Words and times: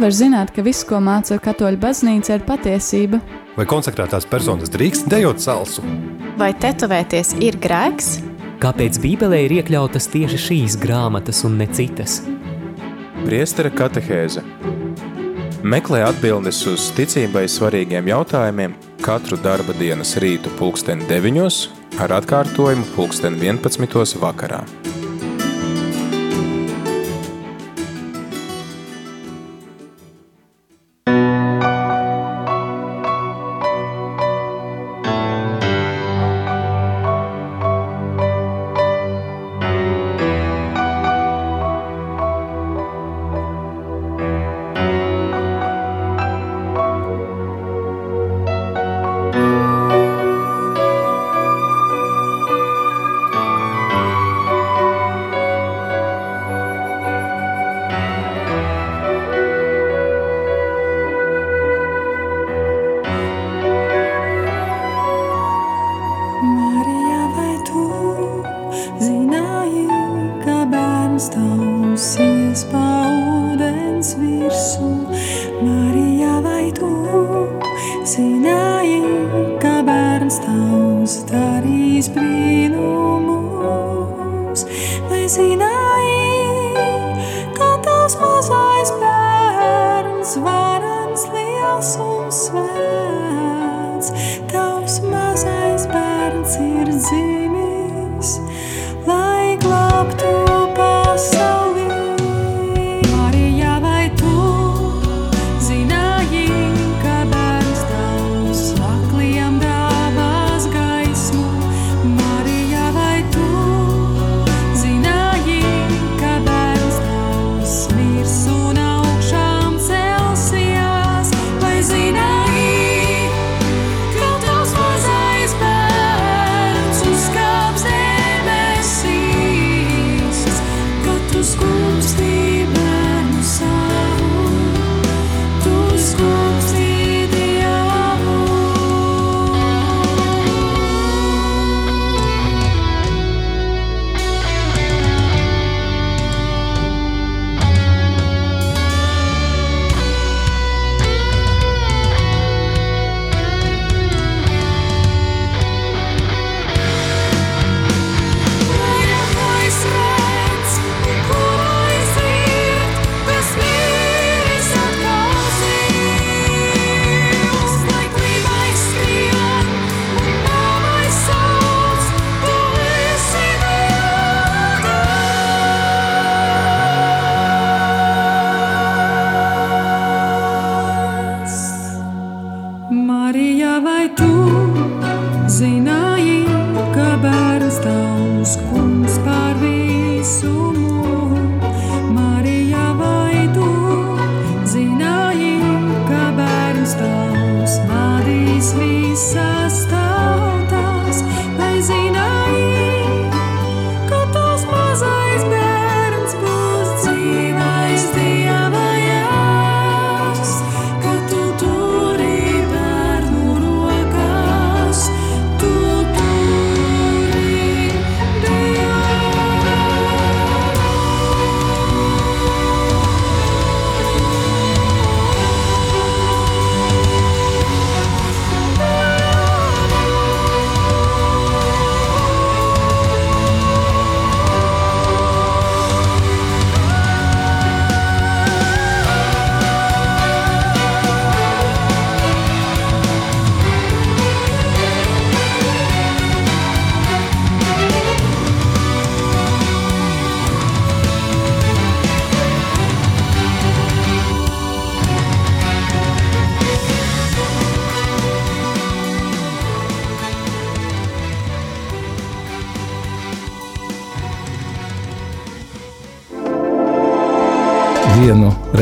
var 0.00 0.14
zināt, 0.14 0.52
ka 0.54 0.62
viss, 0.62 0.86
ko 0.86 1.00
māca 1.02 1.38
katoļu 1.42 1.80
baznīca, 1.82 2.38
ir 2.38 2.46
patiesība? 2.46 3.20
Vai 3.58 3.66
konsekrētās 3.68 4.26
personas 4.30 4.70
drīkst 4.70 5.08
dejot 5.10 5.42
salsu? 5.42 5.84
Vai 6.38 6.52
tetovēties 6.54 7.34
ir 7.42 7.58
grēks? 7.58 8.18
Kāpēc 8.62 8.98
Bībelē 9.02 9.44
ir 9.46 9.58
iekļautas 9.60 10.10
tieši 10.12 10.42
šīs 10.48 10.78
grāmatas 10.82 11.44
un 11.46 11.58
ne 11.60 11.68
citas? 11.70 12.20
Priestera 13.24 13.70
katehēze 13.74 14.42
Meklē 15.68 16.04
atbildes 16.06 16.60
uz 16.70 16.84
ticībai 16.94 17.48
svarīgiem 17.50 18.06
jautājumiem 18.12 18.76
katru 19.02 19.38
darba 19.42 19.74
dienas 19.78 20.14
rītu 20.22 20.52
pulksteni 20.58 21.06
9 21.10 21.98
ar 21.98 22.14
atkārtojumu 22.20 22.86
pulksteni 22.94 23.42
11 23.50 24.22
vakarā. 24.22 24.62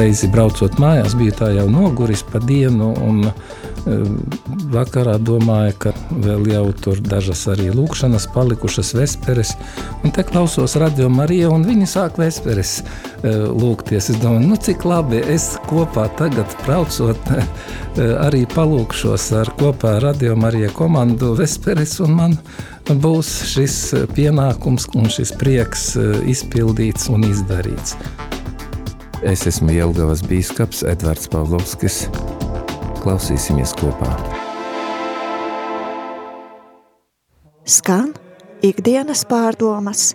Reizi 0.06 0.28
braucot 0.30 0.76
mājās, 0.78 1.16
biju 1.18 1.34
tā 1.34 1.48
jau 1.56 1.66
noguris 1.70 2.22
pa 2.30 2.38
dienu. 2.42 2.92
Un, 3.02 3.26
e, 3.26 3.96
Vakarā 4.70 5.16
domāju, 5.22 5.74
ka 5.82 5.92
vēl 6.22 6.46
jau 6.52 6.64
tur 6.84 7.00
dažas 7.02 7.42
arī 7.50 7.68
lūkšanas, 7.74 8.28
palikušas 8.34 8.92
vesperes. 8.98 9.54
Un 10.04 10.14
te 10.14 10.22
klausos 10.26 10.76
radio 10.78 11.08
Mariju, 11.12 11.50
un 11.56 11.66
viņi 11.66 11.88
sāk 11.90 12.20
vesperes 12.22 12.78
e, 12.80 13.32
lūgties. 13.32 14.12
Es 14.12 14.20
domāju, 14.22 14.50
nu 14.52 14.58
cik 14.68 14.86
labi 14.86 15.22
es 15.34 15.48
kopā 15.70 16.06
tagad 16.20 16.54
braucot, 16.66 17.32
e, 17.34 18.10
arī 18.26 18.44
palūkšos 18.54 19.30
ar 19.40 19.50
kopā 19.58 19.96
radio 20.04 20.36
Mariju 20.38 20.70
komandu 20.76 21.32
vesperes, 21.38 21.96
un 22.04 22.14
man 22.20 22.38
būs 22.86 23.32
šis 23.56 23.80
pienākums 24.14 24.86
un 24.94 25.10
šis 25.10 25.34
prieks 25.40 25.88
izpildīts 26.30 27.10
un 27.10 27.26
izdarīts. 27.32 27.98
Es 29.26 29.40
esmu 29.42 29.72
Jelgavas 29.74 30.20
bīskaps 30.22 30.84
Edvards 30.86 31.26
Pavlovskis. 31.26 32.04
Klausīsimies 33.00 33.72
kopā. 33.74 34.12
Skan 37.66 38.12
ikdienas 38.62 39.24
pārdomas 39.26 40.12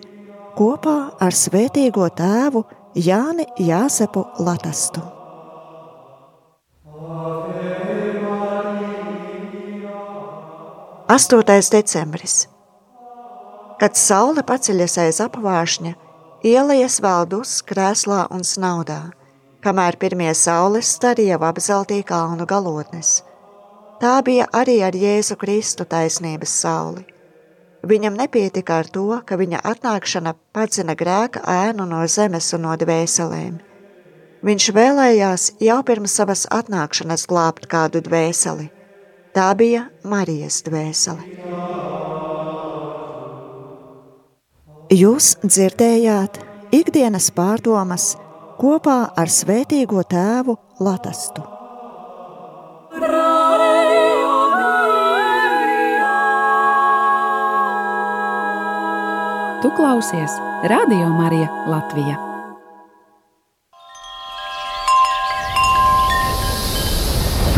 kopā 0.56 0.96
ar 1.20 1.36
svētīgo 1.36 2.08
tēvu 2.16 2.62
Jāni 2.96 3.50
Jāsepu 3.60 4.24
Latastu. 4.40 5.04
Astotais 11.12 11.68
decembris. 11.76 12.46
Kad 13.76 14.00
saule 14.00 14.46
paceļas 14.48 14.96
aiz 15.04 15.20
apvāršņa, 15.28 15.98
ielijas 16.44 17.00
valdus 17.02 17.60
krēslā 17.68 18.26
un 18.34 18.44
snaudā, 18.46 19.12
kamēr 19.62 19.98
pirmie 20.02 20.32
saules 20.38 20.90
stari 20.98 21.28
jau 21.30 21.42
apzeltīja 21.46 22.08
kalnu 22.14 22.48
galotnes. 22.50 23.22
Tā 24.02 24.18
bija 24.26 24.48
arī 24.58 24.80
ar 24.82 24.98
Jēzu 24.98 25.38
Kristu 25.38 25.86
taisnības 25.86 26.54
sauli. 26.64 27.06
Viņam 27.86 28.18
nepietika 28.18 28.80
ar 28.82 28.90
to, 28.90 29.08
ka 29.26 29.38
viņa 29.38 29.62
atnākšana 29.72 30.34
padzina 30.54 30.96
grēka 30.98 31.42
ēnu 31.46 31.86
no 31.90 32.02
zemes 32.08 32.52
un 32.58 32.66
no 32.66 32.76
dvēselēm. 32.78 33.60
Viņš 34.46 34.70
vēlējās 34.74 35.48
jau 35.62 35.80
pirms 35.86 36.18
savas 36.18 36.48
atnākšanas 36.50 37.28
glābt 37.30 37.70
kādu 37.70 38.02
dvēseli. 38.02 38.72
Tā 39.38 39.52
bija 39.58 39.86
Marijas 40.04 40.64
dvēsele. 40.66 41.41
Jūs 44.92 45.38
dzirdējāt 45.40 46.42
ikdienas 46.76 47.30
pārdomas 47.32 48.10
kopā 48.60 48.98
ar 49.16 49.30
Svētīgo 49.32 50.02
Tēvu 50.04 50.58
Latastu. 50.84 51.46
Tu 59.64 59.72
klausies 59.80 60.36
Radio 60.68 61.08
Marija 61.16 61.48
Latvija. 61.72 62.20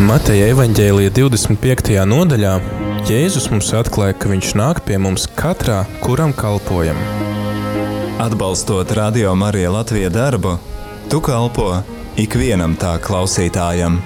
Mateja 0.06 0.54
evaņģēlija 0.54 1.10
25. 1.18 1.98
nodaļā 2.14 2.58
Jēzus 3.04 3.50
mums 3.52 3.66
atklāja, 3.76 4.14
ka 4.16 4.30
viņš 4.30 4.54
nāk 4.56 4.78
pie 4.86 4.96
mums 4.96 5.26
katrā, 5.36 5.82
kuram 6.00 6.30
kalpojam. 6.32 6.96
Atbalstot 8.24 8.94
Radio 8.96 9.34
Marija 9.36 9.68
Latvija 9.74 10.08
darbu, 10.08 10.54
tu 11.12 11.20
kalpo 11.20 11.82
ikvienam 12.16 12.78
tā 12.80 12.94
klausītājam. 13.04 13.98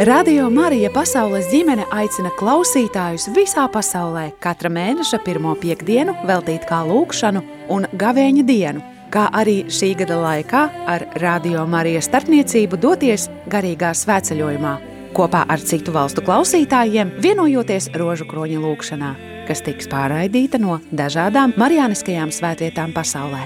Radio 0.00 0.48
Marija 0.48 0.88
Pasaules 0.96 1.52
ģimene 1.52 1.84
aicina 1.92 2.32
klausītājus 2.40 3.28
visā 3.36 3.68
pasaulē 3.68 4.30
katra 4.40 4.72
mēneša 4.72 5.20
pirmo 5.28 5.52
piekdienu 5.60 6.16
veltīt 6.24 6.64
kā 6.72 6.80
lūkšanu 6.88 7.44
un 7.68 7.84
gavēņa 7.92 8.48
dienu, 8.48 8.80
kā 9.14 9.28
arī 9.30 9.62
šī 9.70 9.92
gada 10.00 10.18
laikā 10.18 10.64
ar 10.90 11.06
Radio 11.22 11.62
Marijas 11.70 12.08
starpniecību 12.10 12.80
doties 12.82 13.28
garīgā 13.50 13.92
svētceļojumā 13.94 14.74
kopā 15.14 15.44
ar 15.46 15.62
citu 15.62 15.92
valstu 15.94 16.24
klausītājiem, 16.26 17.12
vienojoties 17.22 17.92
rožu 17.94 18.26
kroņa 18.26 18.58
lūkšanā, 18.58 19.10
kas 19.46 19.62
tiks 19.62 19.86
pārraidīta 19.92 20.58
no 20.58 20.80
dažādām 20.90 21.54
marijāniskajām 21.60 22.32
svētvietām 22.34 22.94
pasaulē. 22.96 23.44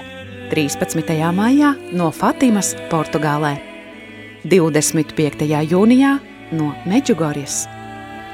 13. 0.49 1.13
maijā 1.37 1.75
no 1.93 2.09
Fatimas, 2.09 2.73
Portugālē. 2.89 3.59
25. 4.49 5.45
jūnijā 5.69 6.15
no 6.57 6.71
Meģugorjas, 6.89 7.67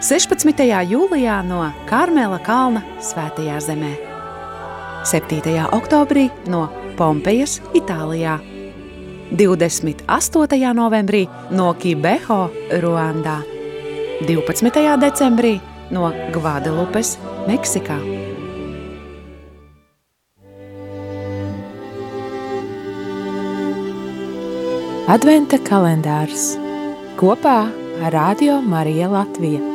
16. 0.05 0.63
jūlijā 0.87 1.41
no 1.47 1.65
Karmela 1.89 2.39
kalna 2.45 2.85
Svētajā 3.03 3.59
zemē, 3.67 3.91
7. 5.11 5.57
oktobrī 5.75 6.29
no 6.47 6.67
Pompejas, 6.95 7.59
Itālijā, 7.75 8.39
28. 9.31 10.73
novembrī 10.73 11.25
no 11.51 11.73
Kibeho, 11.73 12.49
Ruandā, 12.81 13.41
12. 14.25 14.97
decembrī 15.01 15.59
no 15.91 16.11
Gvadelupes, 16.31 17.17
Meksikā. 17.49 17.99
Adventa 25.05 25.59
kalendārs 25.61 26.55
kopā 27.19 27.59
ar 28.01 28.13
Radio 28.13 28.57
Mariju 28.65 29.13
Latviju. 29.13 29.74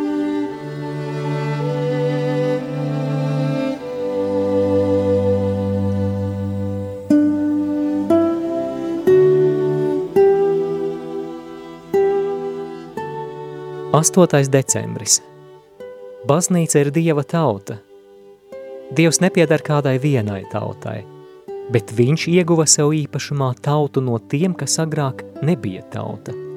Astotais 13.90 14.46
decembris. 14.48 15.18
Baznīca 16.28 16.78
ir 16.84 16.92
Dieva 16.94 17.24
tauta. 17.26 17.80
Dievs 18.94 19.18
nepiedar 19.22 19.64
kādai 19.66 19.96
vienai 20.02 20.44
tautai, 20.52 21.00
bet 21.74 21.90
viņš 21.98 22.28
ieguva 22.30 22.68
sev 22.70 22.94
īpašumā 22.94 23.54
tautu 23.62 24.02
no 24.04 24.18
tiem, 24.18 24.54
kas 24.54 24.78
agrāk 24.82 25.24
nebija 25.42 25.82
tauta– 25.90 26.36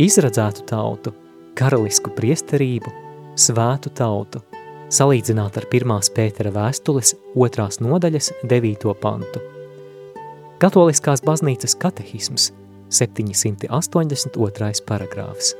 izradzētu 0.00 0.64
tautu, 0.68 1.12
karalisku 1.58 2.12
priesterību, 2.16 2.92
svētu 3.36 3.92
tautu, 3.96 4.40
salīdzināt 4.92 5.58
ar 5.60 5.66
1. 5.68 6.12
Pētera 6.16 6.52
vēstules 6.54 7.14
2. 7.36 7.68
nodaļas 7.84 8.32
9. 8.48 8.94
pantu. 9.02 9.42
Katoliskās 10.62 11.24
baznīcas 11.26 11.76
katehisms 11.76 12.52
782. 12.92 14.84
paragrāfs. 14.86 15.54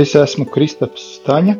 Es 0.00 0.14
esmu 0.16 0.46
Kristaps 0.48 1.02
Staņa, 1.18 1.52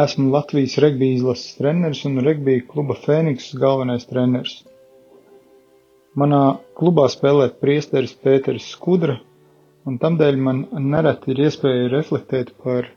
esmu 0.00 0.30
Latvijas 0.32 0.78
regbija 0.80 1.16
izlases 1.18 1.58
treneris 1.58 1.98
un 2.08 2.22
regbija 2.24 2.62
kluba 2.70 2.94
Fēniks 3.02 3.50
galvenais 3.60 4.06
treneris. 4.08 4.54
Manā 6.22 6.38
klubā 6.80 7.04
spēlē 7.14 7.50
priesteris 7.64 8.14
Pēteris 8.24 8.70
Skudra, 8.76 9.18
un 9.84 10.00
tamdēļ 10.04 10.40
man 10.46 10.64
nereti 10.94 11.34
ir 11.34 11.44
iespēja 11.50 11.92
reflektēt 11.92 12.54
par 12.64 12.88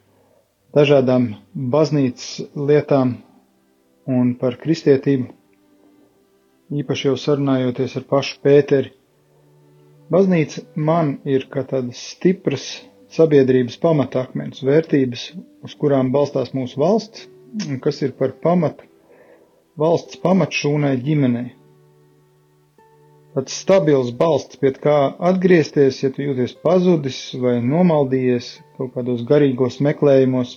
dažādām 0.79 1.27
baznīcas 1.75 2.29
lietām 2.71 3.15
un 4.19 4.35
par 4.43 4.55
kristietību, 4.63 5.27
īpaši 6.83 7.09
jau 7.09 7.17
sarunājoties 7.25 7.99
ar 7.99 8.07
pašu 8.13 8.39
Pēteri. 8.47 8.93
Baznīca 10.13 10.69
man 10.91 11.17
ir 11.35 11.49
kā 11.51 11.67
tādas 11.73 12.05
stipras 12.13 12.69
sabiedrības 13.15 13.77
pamatakmens, 13.83 14.61
vērtības, 14.67 15.27
uz 15.63 15.75
kurām 15.79 16.09
balstās 16.15 16.53
mūsu 16.55 16.79
valsts, 16.81 17.27
un 17.67 17.79
kas 17.83 18.01
ir 18.03 18.13
par 18.19 18.33
pamatu 18.43 18.85
valsts 19.79 20.19
pamatšūnai 20.23 20.95
ģimenei. 21.05 21.51
Tāds 23.37 23.53
stabils 23.61 24.09
balsts, 24.17 24.57
pie 24.57 24.71
kā 24.81 24.95
atgriezties, 25.29 25.99
ja 26.01 26.09
tu 26.13 26.23
jūties 26.25 26.55
pazudis 26.65 27.19
vai 27.37 27.59
nomaldījies 27.61 28.47
kaut 28.79 28.95
kādos 28.95 29.21
garīgos 29.29 29.77
meklējumos. 29.85 30.55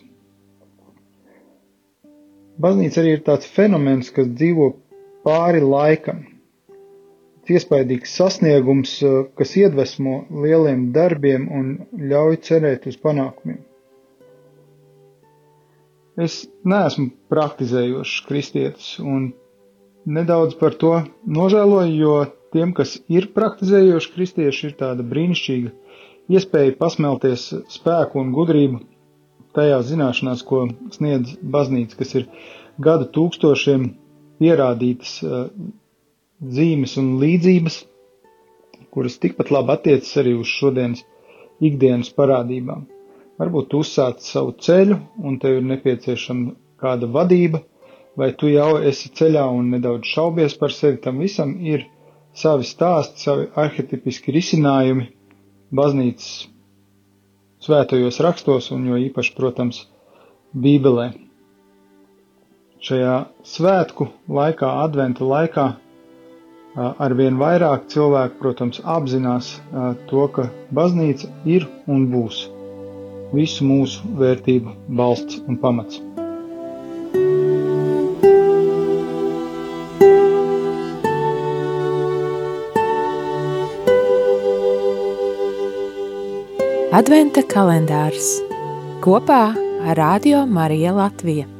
Baznīca 2.61 3.03
arī 3.03 3.13
ir 3.19 3.23
tāds 3.27 3.49
fenomens, 3.59 4.09
kas 4.17 4.31
dzīvo 4.33 4.71
pāri 5.29 5.61
laikam, 5.65 6.25
iespaidīgs 7.49 8.13
sasniegums, 8.19 8.97
eh, 9.03 9.25
kas 9.39 9.57
iedvesmo 9.57 10.25
lieliem 10.45 10.91
darbiem 10.93 11.49
un 11.49 11.71
ļauj 12.13 12.41
cerēt 12.47 12.87
uz 12.91 12.99
panākumiem. 13.01 13.63
Es 16.21 16.43
neesmu 16.69 17.11
praktizējošs 17.33 18.27
kristietis 18.29 18.99
un 19.01 19.31
nedaudz 20.05 20.57
par 20.61 20.75
to 20.75 20.93
nožēloju, 21.25 21.97
jo 21.97 22.17
tiem, 22.53 22.75
kas 22.77 22.99
ir 23.09 23.31
praktizējoši 23.37 24.13
kristieši, 24.17 24.67
ir 24.67 24.77
tāda 24.81 25.07
brīnišķīga 25.07 25.71
iespēja 26.31 26.77
pasmelties 26.79 27.47
spēku 27.73 28.21
un 28.21 28.35
gudrību 28.37 28.83
tajā 29.57 29.81
zināšanās, 29.87 30.45
ko 30.47 30.67
sniedz 30.95 31.39
baznīca, 31.41 31.97
kas 31.99 32.15
ir 32.21 32.27
gadu 32.79 33.09
tūkstošiem 33.17 33.89
pierādītas 34.41 35.17
uh, 35.25 35.49
zīmes 36.41 36.97
un 37.01 37.11
līdzības, 37.21 37.77
kuras 38.95 39.19
tikpat 39.23 39.51
labi 39.55 39.75
attiecas 39.77 40.13
arī 40.23 40.33
uz 40.41 40.49
šodienas 40.51 41.03
ikdienas 41.69 42.11
parādībām. 42.17 42.87
Varbūt 43.41 43.69
tu 43.73 43.81
uzsāc 43.85 44.21
savu 44.25 44.55
ceļu 44.67 44.97
un 45.25 45.39
tev 45.41 45.59
ir 45.61 45.67
nepieciešama 45.71 46.55
kāda 46.81 47.09
vadība, 47.13 47.63
vai 48.17 48.31
tu 48.37 48.49
jau 48.51 48.75
esi 48.91 49.13
ceļā 49.21 49.45
un 49.59 49.71
nedaudz 49.75 50.09
šaubies 50.15 50.57
par 50.61 50.73
sevi, 50.77 50.99
tam 51.05 51.21
visam 51.25 51.55
ir 51.61 51.87
savi 52.37 52.67
stāsti, 52.69 53.21
savi 53.25 53.47
arhetipiski 53.65 54.33
risinājumi 54.37 55.07
baznīcas 55.81 56.31
svētajos 57.65 58.21
rakstos 58.25 58.71
un 58.75 58.87
jo 58.91 58.99
īpaši, 59.09 59.35
protams, 59.37 59.83
Bībelē. 60.57 61.11
Šajā 62.81 63.17
svētku 63.47 64.07
laikā, 64.33 64.71
adventa 64.85 65.27
laikā, 65.29 65.67
arvien 66.77 67.39
vairāk 67.41 67.89
cilvēku, 67.91 68.39
protams, 68.43 68.81
apzinās 68.85 69.57
to, 70.11 70.27
ka 70.35 70.49
baznīca 70.75 71.31
ir 71.45 71.67
un 71.91 72.07
būs 72.13 72.47
visu 73.35 73.67
mūsu 73.67 74.15
vērtību 74.19 74.75
balsts 74.99 75.41
un 75.47 75.59
pamats. 75.61 76.01
Adventa 86.91 87.45
kalendārs 87.47 88.33
kopā 89.05 89.45
ar 89.55 89.97
Radio 89.97 90.43
Mariju 90.47 90.99
Latviju. 90.99 91.60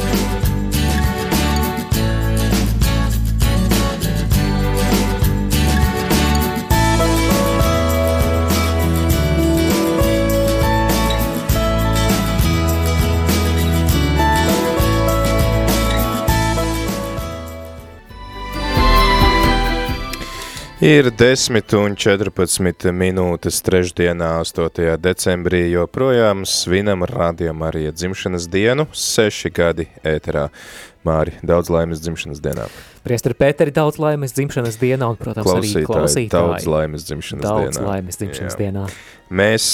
Ir 20.81 21.11
10 21.13 21.75
un 21.77 21.93
14 21.93 22.89
minūtes 22.89 23.59
trešdienā, 23.61 24.31
8. 24.41 24.95
decembrī, 24.97 25.59
joprojām 25.69 26.41
svinam 26.49 27.05
rādījumā 27.05 27.67
arī 27.69 27.83
dzimšanas 27.93 28.47
dienu, 28.49 28.87
6 28.89 29.53
gadi 29.53 29.85
ēterā. 30.01 30.47
Māri, 31.05 31.35
daudz 31.45 31.69
laimes 31.73 32.01
dzimšanas 32.01 32.41
dienā. 32.41 32.65
Priesteri 33.05 33.37
Pēteri, 33.37 33.73
daudz 33.73 34.01
laimes 34.01 34.33
dzimšanas 34.37 34.75
dienā 34.81 35.07
un, 35.13 35.21
protams, 35.21 35.45
klausītāji, 35.45 35.85
arī 35.85 35.87
klausītāji. 35.89 36.33
Daudz 36.33 36.67
laimes 36.69 37.05
dzimšanas 37.07 37.45
daudz 37.45 37.61
dienā. 37.61 37.77
Daudz 37.77 37.87
laimes 37.87 38.21
dzimšanas 38.21 38.57
Jā. 38.57 38.59
dienā. 38.59 38.83
Mēs 39.31 39.65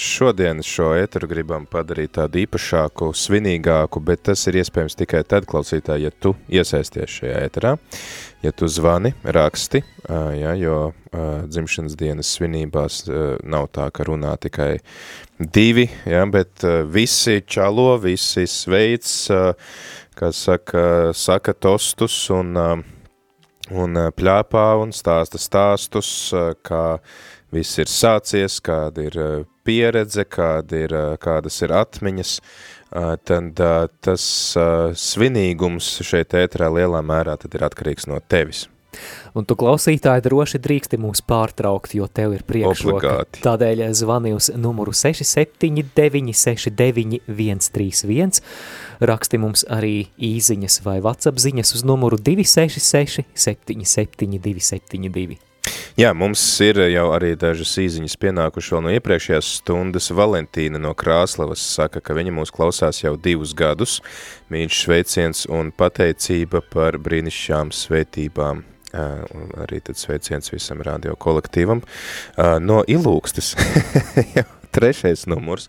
šodien 0.00 0.62
šo 0.66 0.94
ēteru 0.98 1.28
gribam 1.30 1.66
padarīt 1.70 2.14
tādu 2.16 2.42
īpašāku, 2.46 3.12
svinīgāku, 3.18 4.02
bet 4.02 4.24
tas 4.30 4.42
ir 4.50 4.58
iespējams 4.62 4.98
tikai 4.98 5.22
tad, 5.28 5.46
klausītāji, 5.50 6.08
ja 6.08 6.14
tu 6.14 6.34
iesaisties 6.50 7.18
šajā 7.20 7.46
ēterā, 7.46 7.76
ja 8.42 8.52
tu 8.52 8.68
zvani, 8.68 9.12
raksti, 9.24 9.82
ja, 10.40 10.54
jo 10.56 10.92
dzimšanas 11.50 11.96
dienas 11.98 12.30
svinībās 12.36 13.02
nav 13.44 13.68
tā, 13.74 13.90
ka 13.92 14.06
runā 14.08 14.32
tikai 14.40 14.78
divi, 15.38 15.88
ja, 16.08 16.24
bet 16.30 16.64
visi 16.88 17.40
čalo, 17.46 17.94
visi 18.00 18.46
sveic, 18.48 19.08
kā 20.16 20.32
saka, 20.32 20.84
saka 21.16 21.54
tostus 21.54 22.16
un, 22.32 22.56
un 23.70 24.00
pļāpā 24.16 24.66
un 24.80 24.94
stāsta 24.96 25.40
stāstus, 25.40 26.12
kā 26.64 26.84
viss 27.54 27.78
ir 27.82 27.90
sācies, 27.90 28.58
kāda 28.64 29.06
ir 29.06 29.20
pieredze, 29.66 30.24
kāda 30.24 30.84
ir, 30.86 30.96
kādas 31.22 31.60
ir 31.64 31.74
atmiņas, 31.76 32.34
tad 33.28 33.62
tas 34.02 34.26
svinīgums 35.04 35.94
šeit 36.06 36.34
ētrā 36.38 36.72
lielā 36.74 37.02
mērā 37.06 37.38
tad 37.40 37.54
ir 37.54 37.66
atkarīgs 37.68 38.10
no 38.10 38.18
tevis. 38.26 38.66
Un 39.38 39.46
tu 39.46 39.54
klausītāji 39.58 40.24
droši 40.24 40.58
drīksti 40.62 40.98
mūs 41.00 41.22
pārtraukt, 41.26 41.94
jo 41.94 42.08
tev 42.10 42.34
ir 42.34 42.42
priekšroka. 42.46 42.96
Obligāti. 42.98 43.42
Tādēļ 43.44 43.84
zvani 43.94 44.34
uz 44.34 44.50
numuru 44.58 44.94
679 44.96 46.34
69 46.34 47.20
131, 47.28 48.40
raksti 49.12 49.42
mums 49.42 49.62
arī 49.70 50.08
īziņas 50.18 50.80
vai 50.86 50.98
WhatsApp 51.04 51.38
ziņas 51.46 51.76
uz 51.78 51.86
numuru 51.86 52.18
266 52.18 53.22
77 53.34 54.42
272. 54.42 55.49
Jā, 56.00 56.14
mums 56.16 56.42
ir 56.64 56.78
jau 56.90 57.10
arī 57.12 57.34
dažas 57.38 57.74
īziņas 57.82 58.16
pienākuši 58.22 58.74
vēl 58.74 58.84
no 58.86 58.94
iepriekšējās 58.96 59.52
stundas. 59.60 60.10
Valentīna 60.16 60.80
no 60.80 60.94
Krāslavas 60.96 61.62
saka, 61.76 62.00
ka 62.00 62.16
viņa 62.16 62.34
mūs 62.38 62.54
klausās 62.54 63.02
jau 63.02 63.16
divus 63.20 63.52
gadus. 63.58 63.98
Mīļš 64.50 64.82
sveiciens 64.86 65.46
un 65.50 65.74
pateicība 65.76 66.62
par 66.72 66.98
brīnišķām 67.02 67.74
svētībām 67.74 68.64
un 68.94 69.50
arī 69.62 69.80
tad 69.84 69.98
sveiciens 69.98 70.50
visam 70.52 70.82
radio 70.82 71.14
kolektīvam. 71.18 71.82
No 72.62 72.80
Ilūkstas, 72.88 73.52
trešais 74.74 75.26
numurs, 75.30 75.68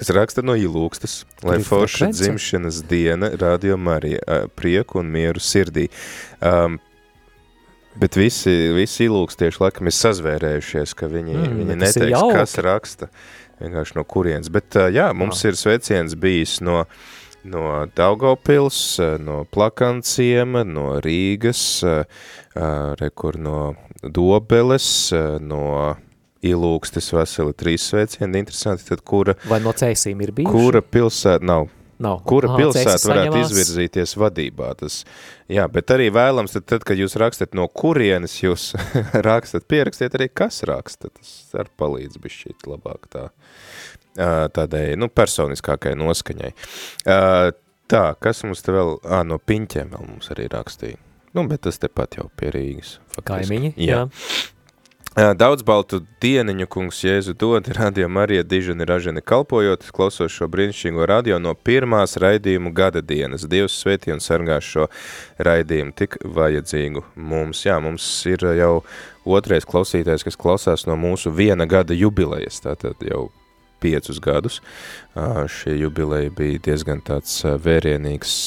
kas 0.00 0.12
raksta 0.14 0.44
no 0.44 0.56
Ilūkstas, 0.58 1.22
lai 1.46 1.60
forša 1.64 2.10
dzimšanas 2.12 2.82
diena 2.88 3.32
radio 3.40 3.76
Marija, 3.76 4.44
prieku 4.56 5.02
un 5.02 5.12
mieru 5.14 5.42
sirdī. 5.42 5.88
Um, 6.40 6.78
Bet 7.98 8.14
visi, 8.18 8.52
visi 8.76 9.08
ilūkstieši 9.08 9.62
laikam 9.62 9.90
ir 9.90 9.94
sazvērējušies, 9.96 10.94
ka 10.98 11.08
viņi, 11.10 11.34
mm, 11.34 11.54
viņi 11.58 11.76
neteiks, 11.80 12.24
kas 12.36 12.58
raksta, 12.62 13.08
vienkārši 13.58 13.96
no 13.98 14.04
kurienes. 14.06 14.50
Bet 14.54 14.78
jā, 14.94 15.08
mums 15.16 15.42
jā. 15.42 15.50
ir 15.50 15.58
sveiciens 15.58 16.14
bijis 16.18 16.58
no, 16.62 16.84
no 17.42 17.64
Daugavpils, 17.98 18.82
no 19.24 19.40
Plakanciema, 19.50 20.62
no 20.62 20.92
Rīgas, 21.02 21.64
rekur 23.02 23.40
no 23.42 23.62
Dobeles, 24.02 24.90
no 25.42 25.64
Ilūkstes 26.38 27.10
veseli 27.10 27.56
trīs 27.58 27.88
sveicieni, 27.90 28.38
interesanti, 28.44 28.86
tad 28.86 29.02
kura... 29.02 29.34
Vai 29.50 29.58
no 29.64 29.72
Cēsīm 29.74 30.22
ir 30.22 30.30
bijuši? 30.36 30.54
Kura 30.54 30.84
pilsēta, 30.86 31.42
nav, 31.42 31.66
Nav. 32.02 32.20
Kura 32.28 32.52
Aha, 32.52 32.58
pilsēta 32.60 33.10
varētu 33.10 33.40
izvirzīties 33.42 34.14
vadībā? 34.20 34.70
Tas, 34.78 35.00
jā, 35.50 35.64
bet 35.72 35.90
arī 35.94 36.08
vēlams, 36.14 36.54
tad, 36.54 36.66
tad, 36.70 36.84
kad 36.86 37.00
jūs 37.00 37.18
rakstat 37.18 37.56
no 37.58 37.66
kurienes 37.66 38.36
jūs 38.38 38.70
rakstat, 39.28 39.66
pierakstiet 39.70 40.14
arī, 40.18 40.28
kas 40.30 40.62
raksta. 40.68 41.10
Tas 41.10 41.32
ar 41.58 41.70
palīdz 41.80 42.20
bišķīt 42.22 42.68
labāk 42.70 43.10
tā, 43.10 43.24
tādai, 44.54 44.84
nu, 45.00 45.10
personiskākai 45.10 45.96
noskaņai. 45.98 46.52
Tā, 47.88 48.04
kas 48.20 48.44
mums 48.44 48.62
te 48.62 48.74
vēl, 48.74 48.98
ā, 49.02 49.24
no 49.26 49.40
piņķiem 49.40 49.94
vēl 49.96 50.08
mums 50.10 50.30
arī 50.34 50.46
rakstīja. 50.52 51.00
Nu, 51.36 51.44
bet 51.48 51.62
tas 51.66 51.80
tepat 51.80 52.18
jau 52.18 52.28
pie 52.36 52.52
Rīgas. 52.52 52.98
Faktiski. 53.14 53.30
Kaimiņi, 53.30 53.72
jā. 53.80 54.04
jā. 54.04 54.48
Daudz 55.18 55.64
baltu 55.66 55.98
dieniņu, 56.22 56.68
kungs 56.70 57.00
Jēzu 57.02 57.32
dod, 57.34 57.66
radio 57.80 58.06
Marija 58.06 58.44
dižani 58.46 58.84
ražani 58.86 59.18
kalpojot, 59.26 59.88
klausos 59.90 60.30
šo 60.30 60.46
brīnišķīgo 60.46 61.08
radio 61.10 61.40
no 61.42 61.56
pirmās 61.58 62.14
raidījumu 62.22 62.70
gada 62.70 63.02
dienas. 63.02 63.48
Dievs 63.50 63.74
svētī 63.82 64.12
un 64.14 64.22
sargās 64.22 64.68
šo 64.68 64.86
raidījumu 65.42 65.96
tik 65.98 66.20
vajadzīgu 66.22 67.02
mums. 67.16 67.64
Jā, 67.66 67.80
mums 67.82 68.06
ir 68.30 68.46
jau 68.60 68.84
otrais 69.26 69.66
klausītājs, 69.66 70.22
kas 70.28 70.38
klausās 70.38 70.86
no 70.86 70.94
mūsu 70.94 71.34
viena 71.34 71.66
gada 71.66 71.98
jubilejas, 71.98 72.62
tātad 72.62 73.02
jau 73.02 73.32
piecus 73.82 74.22
gadus. 74.22 74.60
Šie 75.50 75.80
jubileji 75.80 76.30
bija 76.38 76.62
diezgan 76.70 77.02
tāds 77.02 77.40
vērienīgs 77.42 78.38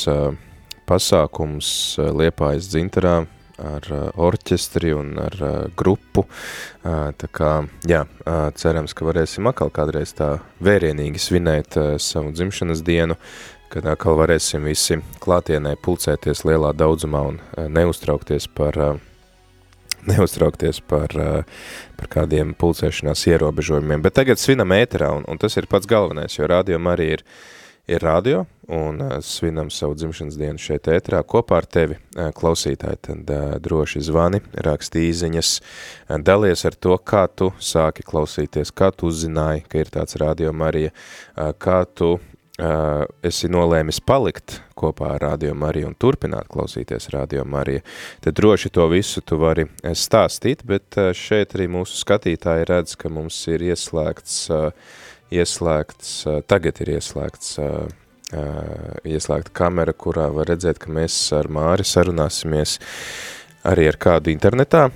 pasākums 0.88 1.76
Liepājas 2.00 2.72
dzintarā, 2.72 3.26
ar 3.62 3.88
uh, 3.94 4.02
orķestri 4.20 4.94
un 4.98 5.14
ar 5.22 5.38
uh, 5.40 5.54
grupu. 5.78 6.26
Uh, 6.82 7.12
tā 7.18 7.30
kā, 7.32 7.52
jā, 7.88 8.04
cerams, 8.58 8.96
ka 8.98 9.06
varēsim 9.06 9.48
atkal 9.50 9.72
kādreiz 9.74 10.16
tā 10.18 10.34
vērienīgi 10.64 11.22
svinēt 11.22 11.78
savu 12.02 12.34
dzimšanas 12.34 12.82
dienu, 12.86 13.18
kad 13.72 13.86
atkal 13.88 14.18
varēsim 14.20 14.66
visi 14.68 14.98
klātienē 15.24 15.78
pulcēties 15.84 16.44
lielā 16.48 16.74
daudzumā 16.76 17.22
un 17.30 17.40
neuztraukties 17.72 18.50
par 18.58 18.78
neuztraukties 20.10 20.82
par, 20.90 21.14
par 22.00 22.12
kādiem 22.12 22.56
pulcēšanās 22.58 23.28
ierobežojumiem. 23.30 24.02
Bet 24.02 24.18
tagad 24.18 24.42
svinam 24.42 24.74
ēterā, 24.74 25.12
un, 25.20 25.28
un 25.30 25.40
tas 25.42 25.56
ir 25.62 25.70
pats 25.72 25.90
galvenais, 25.90 26.40
jo 26.40 26.50
rādījumā 26.50 26.98
arī 26.98 27.12
ir 27.20 27.28
ir 27.92 28.04
radio 28.04 28.46
un 28.72 29.02
uh, 29.02 29.18
svinam 29.22 29.70
savu 29.70 29.96
dzimšanas 30.00 30.38
dienu 30.40 30.62
šeit 30.62 30.88
ētrā 30.92 31.22
kopā 31.28 31.60
ar 31.60 31.68
tevi, 31.68 31.98
uh, 31.98 32.32
klausītāji, 32.36 33.00
tad 33.08 33.32
uh, 33.36 33.56
droši 33.64 34.02
zvani, 34.08 34.42
raksti 34.68 35.06
īziņas, 35.10 35.52
dalies 36.24 36.66
ar 36.68 36.78
to, 36.80 36.96
kā 36.98 37.26
tu 37.28 37.52
sāki 37.60 38.06
klausīties, 38.08 38.72
kā 38.72 38.92
tu 38.96 39.12
uzzināji, 39.12 39.66
ka 39.68 39.84
ir 39.84 39.92
tāds 39.92 40.18
radio 40.22 40.54
Marija, 40.56 40.94
kā 41.60 41.84
tu 41.96 42.18
esi 43.26 43.48
nolēmis 43.50 44.02
palikt 44.06 44.60
kopā 44.78 45.16
ar 45.16 45.24
Radio 45.24 45.54
Mariju 45.58 45.88
un 45.90 45.96
turpināt 45.98 46.50
klausīties 46.52 47.08
Radio 47.16 47.46
Mariju, 47.48 47.82
tad 48.22 48.36
droši 48.38 48.70
to 48.76 48.86
visu 48.92 49.24
tu 49.26 49.40
vari 49.42 49.66
stāstīt, 49.82 50.62
bet 50.68 51.00
šeit 51.18 51.56
arī 51.58 51.70
mūsu 51.72 51.98
skatītāji 52.04 52.68
redz, 52.70 52.94
ka 53.00 53.10
mums 53.10 53.40
ir 53.50 53.64
ieslēgts 53.72 54.44
ieslēgts, 55.32 56.14
tagad 56.52 56.84
ir 56.84 56.98
ieslēgts, 56.98 57.56
ieslēgta 58.32 59.54
kamera, 59.54 59.94
kurā 59.94 60.30
var 60.34 60.50
redzēt, 60.52 60.80
ka 60.82 60.92
mēs 60.94 61.16
ar 61.36 61.50
Māri 61.52 61.86
sarunāsimies 61.88 62.78
arī 63.68 63.88
ar 63.92 64.00
kādu 64.02 64.32
internetā. 64.34 64.90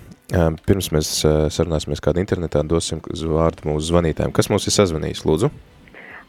Pirms 0.66 0.90
mēs 0.96 1.12
sarunāsimies 1.54 2.02
kādu 2.02 2.24
internetā, 2.24 2.64
dosim 2.66 3.04
vārdu 3.06 3.70
mūsu 3.70 3.92
zvanītājiem. 3.92 4.34
Kas 4.34 4.50
mums 4.50 4.66
ir 4.66 4.76
sazvanījis, 4.76 5.26
lūdzu? 5.28 5.52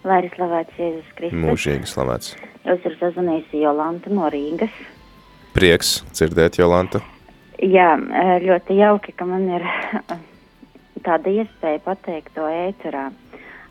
Lai 0.07 0.21
ir 0.23 0.31
slavēts 0.37 0.79
Jēzus 0.79 1.15
Kristus. 1.17 1.41
Mūžīgi 1.43 1.91
slavēts. 1.91 2.35
Jūs 2.67 2.85
ir 2.87 2.97
sazvanījusi 3.01 3.63
Jolanta 3.63 4.13
no 4.13 4.29
Rīgas. 4.31 4.75
Prieks 5.57 6.01
dzirdēt, 6.13 6.61
Jolanta. 6.61 7.01
Jā, 7.63 7.95
ļoti 8.43 8.77
jauki, 8.77 9.15
ka 9.17 9.27
man 9.27 9.49
ir 9.57 9.65
tāda 11.07 11.33
iespēja 11.41 11.81
pateikt 11.87 12.35
to 12.37 12.45
ēterā. 12.45 13.09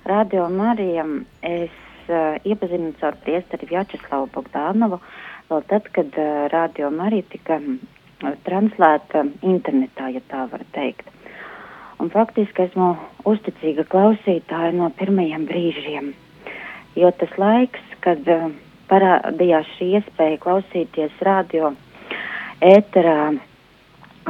Radio 0.09 0.49
Marijam 0.53 1.19
es 1.45 1.73
uh, 2.09 2.37
iepazinu 2.45 2.93
caur 2.99 3.17
priesteri 3.23 3.67
Vjačeslavu 3.69 4.29
Bogdānovu, 4.33 4.99
vēl 5.49 5.65
tad, 5.69 5.89
kad 5.95 6.17
uh, 6.19 6.45
Radio 6.53 6.91
Marija 6.93 7.27
tika 7.31 7.59
uh, 7.61 8.35
translēta 8.47 9.25
internetā, 9.41 10.11
ja 10.15 10.21
tā 10.31 10.45
var 10.51 10.65
teikt. 10.75 11.09
Un 11.99 12.11
faktiski 12.11 12.67
esmu 12.67 12.93
uzticīga 13.25 13.85
klausītāja 13.91 14.73
no 14.75 14.91
pirmajiem 14.99 15.47
brīžiem, 15.47 16.13
jo 16.99 17.11
tas 17.19 17.35
laiks, 17.39 17.83
kad 18.03 18.27
uh, 18.31 18.49
parādījās 18.91 19.69
šī 19.77 19.91
iespēja 19.99 20.41
klausīties 20.43 21.21
radio 21.25 21.73
ēterā, 22.63 23.35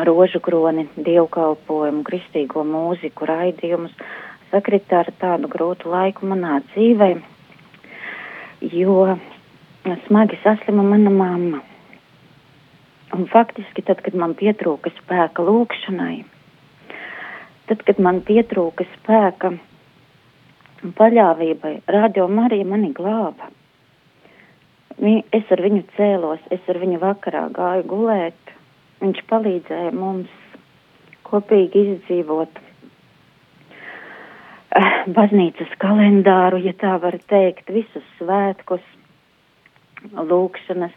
rožu 0.07 0.41
kroni, 0.43 0.88
dievkalpojumu, 0.97 2.03
kristīgo 2.07 2.65
mūziku, 2.67 3.27
raidījumus, 3.29 3.93
sakrita 4.51 5.03
ar 5.03 5.11
tādu 5.19 5.49
grūtu 5.51 5.91
laiku 5.91 6.27
manā 6.31 6.59
dzīvē, 6.71 7.09
jo 8.61 9.17
smagi 10.07 10.37
saslima 10.43 10.83
mana 10.83 11.09
mamma. 11.09 11.61
Un 13.13 13.27
faktiski 13.31 13.83
tad, 13.85 14.01
kad 14.03 14.15
man 14.17 14.33
pietrūka 14.35 14.91
spēka 14.97 15.43
lūkšanai, 15.45 16.23
tad, 17.69 17.83
kad 17.87 18.01
man 18.01 18.19
pietrūka 18.25 18.87
spēka 18.95 19.53
paļāvībai, 20.97 21.75
radio 21.87 22.27
Marija 22.27 22.65
mani 22.67 22.91
glāba. 22.97 23.51
Es 24.99 25.51
ar 25.51 25.61
viņu 25.61 25.83
cēlos, 25.95 26.43
es 26.51 26.67
ar 26.71 26.79
viņu 26.81 26.99
vakarā 27.01 27.47
gāju 27.55 27.87
gulēt. 27.91 28.53
Viņš 29.01 29.23
palīdzēja 29.29 29.91
mums 29.95 30.31
kopīgi 31.27 31.81
izdzīvot 31.95 32.64
baznīcas 35.15 35.71
kalendāru, 35.79 36.59
ja 36.63 36.73
tā 36.79 36.95
var 37.01 37.17
teikt, 37.29 37.69
visus 37.71 38.05
svētkus, 38.19 38.83
lūkšanas. 40.15 40.95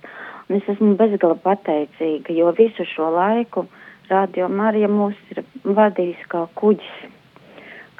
Un 0.49 0.57
es 0.57 0.71
esmu 0.73 0.97
bezgala 0.99 1.37
pateicīga, 1.45 2.33
jo 2.35 2.53
visu 2.57 2.87
šo 2.89 3.11
laiku 3.15 3.67
Radio 4.09 4.49
Marija 4.49 4.89
mūs 4.89 5.17
ir 5.35 5.43
vadījis 5.65 6.21
kā 6.33 6.47
kuģis, 6.57 6.95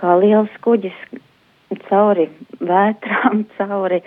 kā 0.01 0.15
liels 0.23 0.55
kuģis 0.65 0.97
cauri 1.89 2.31
vētrām, 2.61 3.45
cauri 3.59 4.01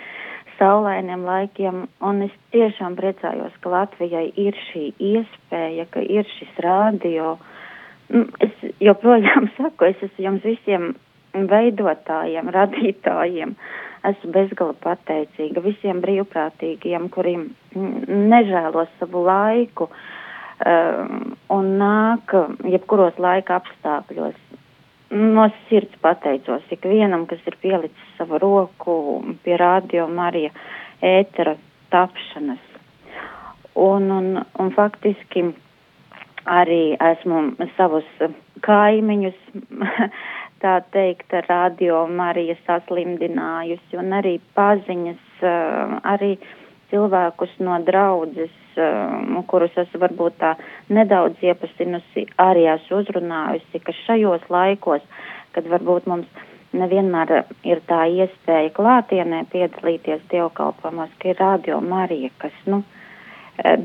saulainiem 0.58 1.22
laikiem. 1.26 1.86
Un 2.02 2.26
es 2.26 2.34
tiešām 2.54 2.98
priecājos, 2.98 3.54
ka 3.62 3.70
Latvijai 3.76 4.26
ir 4.34 4.58
šī 4.72 4.90
iespēja, 4.98 5.86
ka 5.94 6.02
ir 6.02 6.26
šis 6.38 6.58
radio. 6.66 7.36
Nu, 8.10 8.26
es 8.42 8.74
joprojām 8.82 9.48
saku, 9.56 9.92
es 9.92 10.02
esmu 10.02 10.26
jums 10.26 10.44
visiem 10.50 10.92
veidotājiem, 11.32 12.50
radītājiem. 12.52 13.54
Esmu 14.08 14.32
bezgala 14.34 14.74
pateicīga 14.82 15.62
visiem 15.62 16.00
brīvprātīgiem, 16.02 17.08
kuriem 17.14 17.46
nežēlo 18.32 18.86
savu 18.98 19.22
laiku 19.28 19.86
um, 19.88 21.36
un 21.54 21.70
nāk 21.78 22.34
jebkuros 22.74 23.20
laika 23.22 23.60
apstākļos. 23.60 24.38
No 25.12 25.46
sirds 25.68 25.94
pateicos 26.02 26.64
ikvienam, 26.72 27.26
kas 27.30 27.42
ir 27.46 27.58
pielicis 27.62 28.14
savu 28.18 28.40
roku 28.42 28.94
pie 29.44 29.58
radio 29.60 30.08
Marija 30.08 30.50
ētera 31.04 31.54
tapšanas. 31.92 32.62
Un, 33.76 34.08
un, 34.12 34.40
un 34.60 34.72
faktiski 34.76 35.46
arī 36.48 36.96
esmu 37.00 37.52
savus 37.76 38.08
kaimiņus 38.64 39.38
tā 40.62 40.78
teikt, 40.94 41.34
radio 41.48 42.06
Marija 42.06 42.56
saslimdinājusi 42.66 43.98
un 44.00 44.16
arī 44.16 44.38
paziņas, 44.56 45.44
arī 46.14 46.36
cilvēkus 46.92 47.58
no 47.64 47.78
draudzes 47.86 48.58
kurus 49.46 49.74
es 49.76 49.90
varbūt 49.98 50.38
tā 50.40 50.54
nedaudz 50.92 51.42
iepazinusi, 51.44 52.26
arī 52.40 52.66
esmu 52.72 53.02
uzrunājusi, 53.02 53.82
ka 53.84 53.94
šajos 54.04 54.48
laikos, 54.52 55.04
kad 55.52 55.68
varbūt 55.68 56.08
mums 56.10 56.26
nevienmēr 56.72 57.44
ir 57.68 57.82
tā 57.88 58.06
iespēja 58.08 58.72
klātienē 58.76 59.44
piedalīties 59.52 60.24
dievkalpojumos, 60.32 61.12
ka 61.20 61.32
ir 61.32 61.40
radio 61.40 61.80
Marija, 61.84 62.32
kas, 62.40 62.56
nu, 62.66 62.82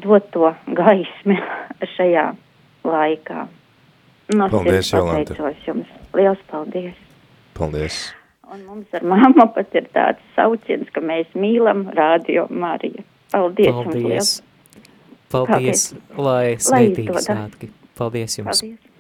dod 0.04 0.30
to 0.32 0.54
gaismi 0.68 1.40
šajā 1.96 2.30
laikā. 2.88 3.48
No 4.36 4.50
paldies, 4.52 4.92
Jolanta. 4.92 5.54
Jums. 5.64 5.88
Liels 6.18 6.42
paldies. 6.52 6.98
Paldies. 7.58 8.00
Un 8.54 8.64
mums 8.66 8.94
ar 8.96 9.04
mammu 9.04 9.48
pat 9.56 9.76
ir 9.76 9.90
tāds 9.94 10.24
sauciens, 10.36 10.90
ka 10.96 11.04
mēs 11.04 11.30
mīlam 11.36 11.88
Radio 11.98 12.48
Mariju. 12.50 13.04
Paldies! 13.34 13.72
Paldies! 13.76 14.34
Paldies! 15.28 15.48
Paldies. 15.52 15.88
Lai 16.18 16.56
sveitīgi 16.64 17.26
svētki! 17.28 17.72
Paldies 18.00 18.40
jums! 18.40 18.64
Paldies. 18.64 18.97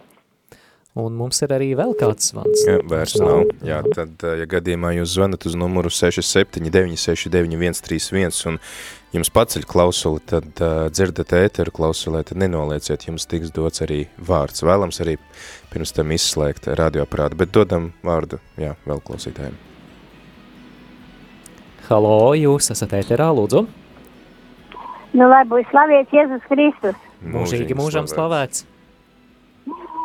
Un 0.97 1.13
mums 1.13 1.37
ir 1.45 1.51
arī 1.53 1.75
vēl 1.77 1.91
kāds 1.99 2.31
zvans. 2.31 2.63
Jā, 2.65 2.79
vairs 2.89 3.13
nav. 3.21 3.43
Jā, 3.65 3.83
tad, 3.93 4.17
ja 4.17 4.45
gadījumā 4.49 4.95
jūs 4.95 5.13
zvanat 5.13 5.45
uz 5.45 5.53
numuru 5.59 5.89
679693131 5.93 8.47
un 8.49 8.57
jums 9.13 9.29
paceļ 9.35 9.63
klausuli, 9.69 10.21
tad 10.25 10.47
uh, 10.57 10.89
dzirdat 10.89 11.33
ēteru 11.37 11.71
klausulē, 11.75 12.23
tad 12.25 12.37
nenolieciet, 12.41 13.05
jums 13.05 13.29
tiks 13.29 13.53
dots 13.53 13.81
arī 13.85 14.09
vārds. 14.17 14.65
Vēlams 14.65 14.97
arī 15.05 15.21
pirms 15.69 15.93
tam 15.93 16.09
izslēgt 16.15 16.65
radioaparātu, 16.79 17.37
bet 17.43 17.53
dodam 17.53 17.93
vārdu, 18.05 18.37
jā, 18.57 18.73
vēl 18.89 18.99
klausītājiem. 19.05 19.53
Halo, 21.87 22.35
jūs 22.35 22.71
esat 22.73 22.91
ēterā, 22.97 23.29
lūdzu. 23.37 23.67
Nu, 25.13 25.29
lai 25.29 25.43
būs 25.47 25.69
slavēts 25.69 26.13
Jēzus 26.13 26.43
Kristus. 26.49 26.95
Mūžīgi 27.21 27.73
mūžam 27.77 28.07
slavēts. 28.09 28.65
slavēts. 28.65 28.76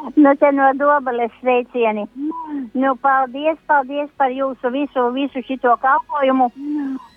Nu, 0.03 0.35
te 0.35 0.51
no 0.53 0.73
Dobeles 0.75 1.31
sveicieni. 1.41 2.09
Nu, 2.73 2.95
paldies, 2.97 3.59
paldies 3.67 4.11
par 4.19 4.35
jūsu 4.35 4.71
visu, 4.75 5.09
visu 5.15 5.43
šito 5.47 5.77
kalpojumu. 5.83 6.51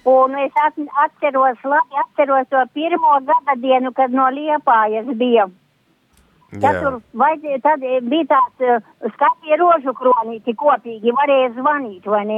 Un 0.05 0.35
es 0.37 0.53
atceros, 0.61 1.57
labi 1.65 2.01
atceros 2.03 2.49
to 2.49 2.61
pirmo 2.73 3.19
gada 3.25 3.55
dienu, 3.57 3.91
kad 3.91 4.13
no 4.13 4.27
Liepājas 4.29 5.09
bija. 5.17 5.47
Tad, 6.61 6.77
tur, 6.83 6.99
vajadzēja, 7.17 7.61
tad 7.63 7.81
bija 8.11 8.27
tāds 8.35 8.67
uh, 8.69 9.09
skatie 9.15 9.57
rožu 9.59 9.95
kronīti 9.97 10.53
kopīgi, 10.55 11.15
varēja 11.17 11.49
zvanīt, 11.57 12.05
vai 12.05 12.21
ne? 12.29 12.37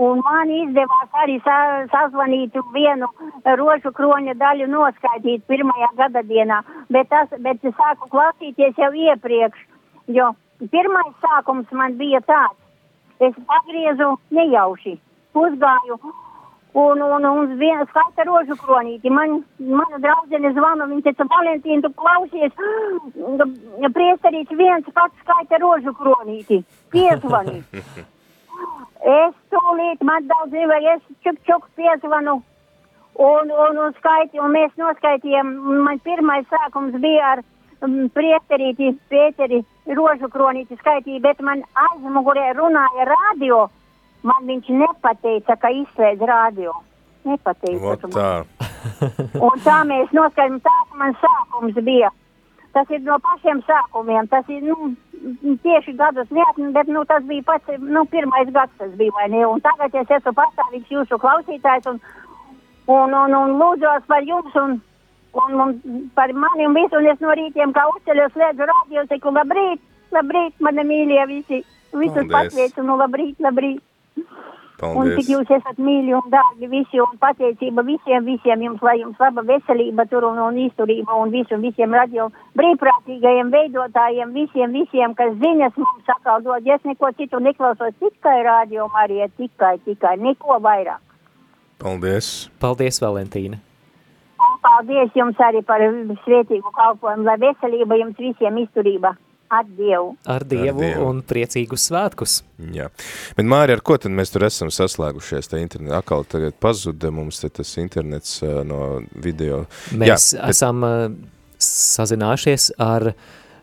Un 0.00 0.22
man 0.24 0.48
izdevās 0.48 1.16
arī 1.22 1.34
sa 1.44 1.54
sazvanīt 1.92 2.54
vienu 2.72 3.08
rožu 3.60 3.90
kroņa 3.96 4.34
daļu 4.40 4.68
noskaidīt 4.72 5.44
pirmajā 5.50 5.90
gada 5.98 6.22
dienā, 6.24 6.62
bet, 6.88 7.10
tas, 7.10 7.34
bet 7.44 7.60
es 7.68 7.74
sāku 7.76 8.08
klausīties 8.14 8.80
jau 8.80 8.88
iepriekš, 8.96 9.66
jo 10.16 10.30
pirmais 10.72 11.12
sākums 11.26 11.68
man 11.76 11.98
bija 12.00 12.22
tāds. 12.24 12.56
Es 13.20 13.36
pagriezu 13.50 14.14
nejauši, 14.32 14.94
uzgāju 15.36 15.98
un, 16.00 17.02
un, 17.02 17.26
un 17.32 17.52
viena 17.60 17.84
skaita 17.90 18.24
rožu 18.24 18.56
kronīti. 18.62 19.12
Man, 19.12 19.42
mana 19.58 20.00
draudzene 20.00 20.54
zvana, 20.56 20.86
viņa 20.88 21.04
teica, 21.10 21.26
Valentīna, 21.34 21.82
tu 21.84 21.92
klausies, 22.00 22.56
priesterīts 23.98 24.56
viens 24.62 24.88
pats 24.94 25.26
skaita 25.26 25.60
rožu 25.60 25.92
kronīti. 26.00 26.62
Piezvani. 26.96 27.60
Es 29.00 29.34
tūlīt 29.52 30.02
man 30.04 30.26
daudz 30.28 30.52
nevajag, 30.52 31.00
es 31.00 31.24
čuk 31.24 31.38
čuk 31.48 31.68
piezvanu 31.78 32.40
un, 33.20 33.50
un, 33.50 33.78
un 33.84 33.94
skaiti, 33.98 34.40
un 34.40 34.52
mēs 34.54 34.72
noskaitījām, 34.80 35.54
man 35.86 36.00
pirmais 36.04 36.46
sākums 36.52 36.96
bija 37.02 37.34
ar 37.34 37.42
um, 37.84 38.06
priesterīti, 38.14 38.92
Pēteri, 39.12 39.62
rožu 39.96 40.30
kronīti 40.32 40.78
skaitīja, 40.80 41.22
bet 41.24 41.42
man 41.44 41.64
aizmugurē 41.88 42.50
runāja 42.58 43.08
radio, 43.10 43.66
man 44.22 44.46
viņš 44.48 44.70
nepateica, 44.84 45.56
ka 45.60 45.72
izslēdz 45.82 46.24
radio. 46.30 46.76
Nepateica. 47.28 48.08
Tā. 48.14 48.30
un 49.46 49.60
tā 49.66 49.82
mēs 49.88 50.12
noskaidījām, 50.16 50.62
tā 50.64 50.76
man 51.00 51.16
sākums 51.20 51.80
bija. 51.84 52.12
Tas 52.72 52.88
ir 52.94 53.02
no 53.02 53.16
pašiem 53.18 53.64
sākumiem, 53.66 54.28
tas 54.30 54.46
ir, 54.48 54.62
nu, 54.62 54.92
tieši 55.64 55.94
gadus 55.98 56.30
neatmiņu, 56.32 56.72
bet 56.74 56.88
nu, 56.88 57.04
tas 57.08 57.24
bija 57.28 57.44
pats 57.46 57.80
nu, 57.80 58.04
pirmais 58.12 58.48
gads, 58.54 58.72
tas 58.78 58.92
bija 59.00 59.14
vai 59.16 59.28
ne. 59.32 59.42
Un 59.46 59.60
tagad 59.64 59.94
es 60.02 60.14
esmu 60.18 60.32
pastāvīgs 60.36 60.92
jūsu 60.94 61.18
klausītājs 61.20 61.90
un, 61.92 62.00
un, 62.86 63.16
un, 63.22 63.36
un 63.42 63.58
lūdzos 63.60 64.06
par 64.08 64.24
jums 64.26 64.56
un, 64.62 64.78
un, 65.42 65.60
un 65.60 66.08
par 66.16 66.32
mani 66.32 66.68
un 66.68 66.78
visu. 66.78 66.96
Un 66.96 67.10
es 67.12 67.20
no 67.24 67.34
rītiem 67.36 67.74
kā 67.76 67.86
uzceļos 67.94 68.32
slēdzu 68.36 68.70
radio, 68.72 69.06
teiktu 69.10 69.34
labrīt, 69.36 69.84
labrīt, 70.16 70.56
mani 70.60 70.86
mīļie 70.92 71.28
visi. 71.34 71.62
Visus 71.90 72.28
pasveicu, 72.30 72.84
nu 72.86 72.96
labrīt, 73.00 73.40
labrīt. 73.42 73.82
Paldies. 74.80 75.00
Un 75.00 75.18
cik 75.18 75.28
jūs 75.28 75.50
esat 75.58 75.80
mīļi 75.82 76.14
un 76.16 76.30
dārgi 76.32 76.68
visi 76.72 77.00
un 77.04 77.18
pateicība 77.20 77.84
visiem, 77.84 78.24
visiem 78.24 78.62
jums, 78.64 78.80
lai 78.86 78.96
jums 79.02 79.20
laba 79.20 79.44
veselība 79.44 80.06
tur 80.08 80.24
un, 80.30 80.40
un 80.40 80.56
izturība 80.62 81.18
un 81.20 81.34
visu, 81.34 81.58
visiem 81.60 81.92
radio 81.92 82.30
brīvprātīgajiem 82.56 83.52
veidotājiem, 83.52 84.32
visiem, 84.32 84.72
visiem, 84.72 85.14
kas 85.18 85.36
ziņas 85.42 85.76
mums 85.76 86.08
sakal 86.08 86.40
dod. 86.46 86.64
Es 86.64 86.84
neko 86.88 87.12
citu 87.18 87.42
neklausos, 87.44 87.92
tikai 88.00 88.38
radio 88.46 88.88
Marija, 88.94 89.28
tikai, 89.36 89.76
tikai, 89.84 90.16
neko 90.16 90.56
vairāk. 90.64 91.02
Paldies. 91.80 92.50
Paldies, 92.60 93.00
Valentīna. 93.04 93.60
Un 94.40 94.60
paldies 94.64 95.12
jums 95.16 95.40
arī 95.44 95.60
par 95.64 95.84
svētīgu 96.24 96.72
kalpojumu, 96.76 97.28
lai 97.28 97.36
veselība 97.40 98.00
jums 98.00 98.16
visiem 98.20 98.64
izturība. 98.64 99.14
Ar 99.50 99.66
Dievu. 99.66 100.12
Ar 100.30 100.44
Dievu, 100.46 100.78
ar 100.78 100.84
Dievu. 100.84 101.06
un 101.10 101.20
priecīgus 101.26 101.88
svētkus. 101.88 102.36
Jā. 102.70 102.86
Bet, 103.34 103.48
Māri, 103.50 103.74
ar 103.74 103.80
ko 103.82 103.96
tad 103.98 104.14
mēs 104.14 104.30
tur 104.30 104.44
esam 104.46 104.70
saslēgušies? 104.70 105.50
Tā 105.50 105.58
interneta 105.58 105.98
akal 105.98 106.22
tagad 106.30 106.54
pazuda 106.62 107.10
mums 107.10 107.42
tas 107.42 107.72
internets 107.82 108.36
uh, 108.46 108.60
no 108.62 109.00
video. 109.10 109.64
Mēs 109.90 110.30
Jā, 110.36 110.44
bet... 110.44 110.52
esam 110.54 110.86
uh, 110.86 111.00
sazinājušies 111.66 112.68
ar 112.78 113.10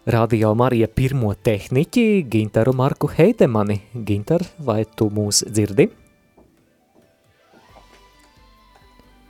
Radio 0.08 0.52
Marija 0.60 0.90
pirmo 0.92 1.32
tehniķi 1.48 2.04
Gintaru 2.36 2.76
Marku 2.76 3.08
Heidemani. 3.12 3.80
Gintar, 4.08 4.44
vai 4.60 4.82
tu 4.84 5.08
mūs 5.08 5.46
dzirdi? 5.48 5.88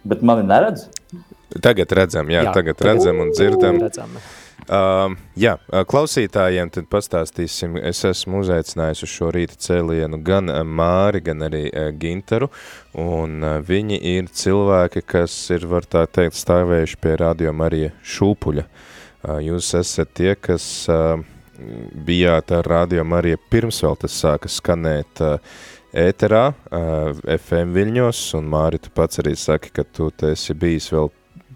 Bet 0.10 0.26
mani 0.26 0.50
neredz? 0.50 0.90
Tagad 1.62 1.94
redzam, 2.02 2.34
jā, 2.34 2.44
jā 2.50 2.58
tagad 2.58 2.82
redzam 2.90 3.22
un 3.22 3.34
dzirdam. 3.38 3.82
Redzam. 3.86 4.18
Uh, 4.68 5.14
jā, 5.40 5.54
klausītājiem 5.88 6.68
tad 6.76 6.90
pastāstīsim, 6.92 7.78
es 7.88 8.02
esmu 8.04 8.42
uzaicinājis 8.42 9.06
uz 9.06 9.12
šo 9.14 9.30
rīta 9.32 9.56
cēlienu 9.64 10.20
gan 10.28 10.52
Māri, 10.68 11.22
gan 11.24 11.46
arī 11.48 11.70
uh, 11.70 11.88
Gintaru, 11.96 12.50
un 13.00 13.38
uh, 13.48 13.54
viņi 13.64 14.02
ir 14.12 14.28
cilvēki, 14.28 15.06
kas 15.08 15.36
ir, 15.56 15.64
var 15.72 15.88
tā 15.88 16.04
teikt, 16.12 16.36
stāvējuši 16.36 17.00
pie 17.00 17.16
radio 17.22 17.54
Marija 17.56 17.94
šūpuļa. 18.04 18.66
Uh, 18.68 19.38
jūs 19.46 19.72
esat 19.80 20.12
tie, 20.20 20.34
kas 20.36 20.66
uh, 20.92 21.16
bijāt 22.08 22.52
ar 22.52 22.68
radio 22.68 23.06
Marija 23.08 23.40
pirms 23.48 23.80
vēl 23.86 23.96
tas 24.04 24.20
sāka 24.20 24.52
skanēt 24.52 25.24
uh, 25.24 25.40
ēterā, 25.96 26.44
uh, 26.52 27.24
FM 27.38 27.72
viļņos, 27.78 28.26
un 28.42 28.52
Māri, 28.52 28.84
tu 28.84 28.92
pats 28.92 29.24
arī 29.24 29.38
saki, 29.40 29.72
ka 29.72 29.88
tu 29.88 30.12
esi 30.28 30.58
bijis 30.60 30.92
vēl 30.92 31.08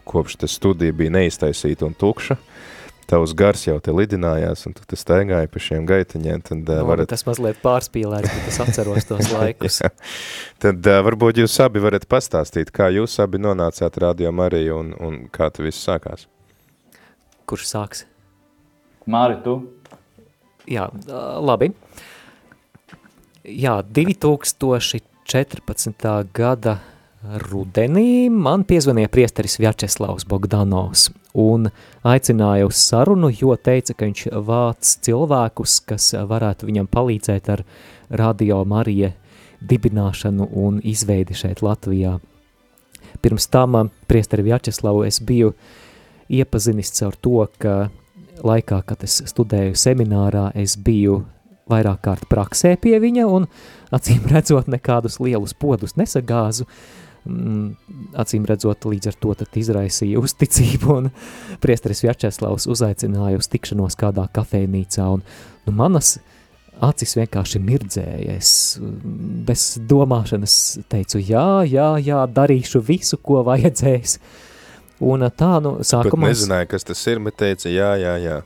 kopš 0.08 0.40
ta 0.42 0.48
studija 0.48 0.96
bija 0.96 1.14
neiztaisīta 1.14 1.86
un 1.86 1.94
tukša, 1.98 2.40
tavs 3.12 3.34
gars 3.36 3.66
jau 3.66 3.76
te 3.84 3.94
lidinājās, 3.96 4.64
un 4.70 4.76
tu 4.78 4.86
te 4.88 4.98
staigāji 5.00 5.50
pa 5.52 5.62
šiem 5.62 5.88
gaitaņiem, 5.90 6.44
tad 6.48 6.70
uh, 6.72 6.82
varat... 6.88 7.10
Tas 7.12 7.26
mazliet 7.28 7.60
pārspīlēts, 7.64 8.32
bet 8.32 8.52
es 8.52 8.60
atceros 8.64 9.08
tos 9.10 9.32
laikus. 9.36 9.82
tad 10.64 10.88
uh, 10.88 11.02
varbūt 11.08 11.42
jūs 11.44 11.58
abi 11.66 11.84
varat 11.84 12.08
pastāstīt, 12.12 12.72
kā 12.76 12.88
jūs 12.96 13.18
abi 13.24 13.42
nonācāt 13.44 14.00
Radio 14.04 14.32
Mariju 14.36 14.80
un, 14.80 14.94
un 15.04 15.20
kā 15.34 15.52
tu 15.52 15.68
viss 15.68 15.84
sākās? 15.84 16.28
Kurš 17.50 17.68
sāks? 17.68 18.06
Māri, 19.12 19.42
tu? 19.44 19.60
Jā, 20.70 20.88
labi. 21.42 21.72
Jā, 23.44 23.82
2014. 23.84 26.06
gada 26.38 26.78
rudenī 27.50 28.30
man 28.32 28.64
piezvanīja 28.70 29.10
priesteris 29.12 29.58
Vjačeslavs 29.60 30.24
Bogdanovs 30.30 31.10
un 31.34 31.70
aicināja 32.04 32.68
uz 32.68 32.80
sarunu, 32.82 33.32
jo 33.32 33.56
teica, 33.56 33.94
ka 33.94 34.08
viņš 34.10 34.28
vāc 34.48 34.96
cilvēkus, 35.06 35.80
kas 35.88 36.12
varētu 36.16 36.70
viņam 36.70 36.90
palīdzēt 36.92 37.50
ar 37.54 37.64
radio 38.10 38.64
Marija 38.66 39.14
dibināšanu 39.62 40.50
un 40.58 40.82
izveidi 40.84 41.38
šeit 41.38 41.62
Latvijā. 41.62 42.18
Pirms 43.22 43.48
tam 43.52 43.90
priesteri 44.08 44.44
Vjačeslavu 44.48 45.04
es 45.06 45.20
biju 45.20 45.54
iepazinis 46.32 46.94
caur 46.96 47.16
to, 47.22 47.46
ka 47.62 47.90
laikā, 48.44 48.82
kad 48.88 49.04
es 49.06 49.22
studēju 49.30 49.76
seminārā, 49.78 50.50
es 50.56 50.78
biju 50.80 51.22
vairāk 51.72 52.02
kārt 52.06 52.28
praksē 52.32 52.76
pie 52.82 52.98
viņa 53.00 53.28
un 53.30 53.48
acīm 53.94 54.26
redzot 54.32 54.70
nekādus 54.72 55.20
lielus 55.24 55.54
podus 55.54 55.96
nesagāzu, 56.00 56.66
mm, 56.66 57.01
acīm 57.26 58.46
redzot, 58.50 58.88
līdz 58.90 59.12
ar 59.12 59.18
to 59.22 59.36
izraisīja 59.62 60.22
uzticību. 60.22 60.98
Un 60.98 61.10
Priesteris 61.64 62.04
Vjačeslavs 62.06 62.68
uzaicināja 62.72 63.42
uz 63.42 63.50
tikšanos 63.52 63.98
kādā 64.00 64.28
kafejnīcā. 64.34 65.08
Un, 65.18 65.26
nu, 65.68 65.76
manas 65.76 66.18
acis 66.82 67.16
vienkārši 67.20 67.62
mirdzēja. 67.62 68.38
Es 68.40 68.54
mm, 68.82 69.42
bez 69.48 69.66
domāšanas 69.90 70.56
teicu, 70.92 71.22
jā, 71.22 71.62
jā, 71.70 71.94
jā, 72.02 72.24
darīšu 72.32 72.82
visu, 72.86 73.20
ko 73.22 73.44
vajadzēs. 73.48 74.18
Un 75.02 75.26
tā, 75.34 75.56
nu, 75.66 75.80
sākumā... 75.86 76.30
Es 76.30 76.42
nezināju, 76.42 76.72
kas 76.74 76.86
tas 76.90 77.02
ir, 77.10 77.22
bet 77.26 77.38
teica, 77.42 77.70
jā, 77.74 77.94
jā, 78.02 78.16
jā. 78.22 78.40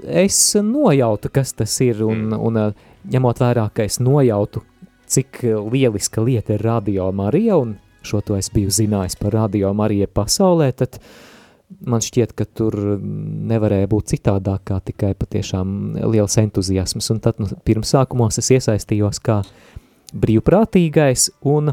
Es 0.00 0.38
nojautu, 0.64 1.28
kas 1.32 1.52
tas 1.52 1.74
ir, 1.84 2.00
un, 2.06 2.30
mm. 2.30 2.40
un 2.40 3.10
ņemot 3.12 3.40
vērā, 3.42 3.66
ka 3.76 3.84
es 3.84 3.98
nojautu, 4.00 4.62
cik 5.10 5.42
lieliska 5.44 6.22
lieta 6.24 6.54
ir 6.56 6.64
Radio 6.64 7.10
Marija, 7.12 7.58
un 7.60 7.74
šo 8.02 8.22
to 8.24 8.38
es 8.38 8.50
biju 8.52 8.72
zinājis 8.72 9.18
par 9.20 9.34
Radio 9.36 9.72
Mariju 9.76 10.08
pasaulē, 10.14 10.70
tad 10.76 11.00
man 11.86 12.02
šķiet, 12.02 12.32
ka 12.34 12.46
tur 12.46 12.74
nevarēja 13.50 13.90
būt 13.90 14.14
citādāk 14.14 14.64
kā 14.70 14.80
tikai 14.84 15.12
patiešām 15.18 16.00
liels 16.10 16.36
entuziasms. 16.42 17.10
Un 17.14 17.20
tad 17.22 17.38
nu, 17.42 17.50
pirms 17.66 17.92
sākumos 17.94 18.40
es 18.42 18.50
iesaistījos 18.56 19.22
kā 19.22 19.40
brīvprātīgais 20.10 21.30
un 21.46 21.72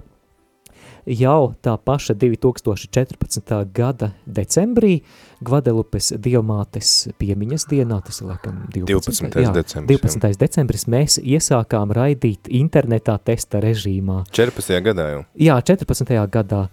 jau 1.08 1.42
tā 1.64 1.78
paša 1.80 2.14
2014. 2.20 3.56
gada 3.74 4.12
decembrī 4.26 5.00
Gvadelupes 5.46 6.14
diamātes 6.24 7.12
piemiņas 7.22 7.68
dienā, 7.70 8.00
tas 8.06 8.22
ir 8.22 8.32
laikam 8.32 8.64
12. 8.74 9.30
12. 9.30 9.44
Jā, 9.44 9.54
decembris. 9.54 10.02
12. 10.02 10.26
Jā. 10.34 10.40
decembris 10.42 10.88
mēs 10.90 11.20
iesākām 11.22 11.94
raidīt 11.94 12.50
internetā 12.50 13.20
testa 13.22 13.62
režīmā. 13.64 14.24
14. 14.34 14.82
gadā 14.90 15.08
jau? 15.14 15.24
Jā, 15.38 15.62
14. 15.62 16.18
gadā. 16.34 16.68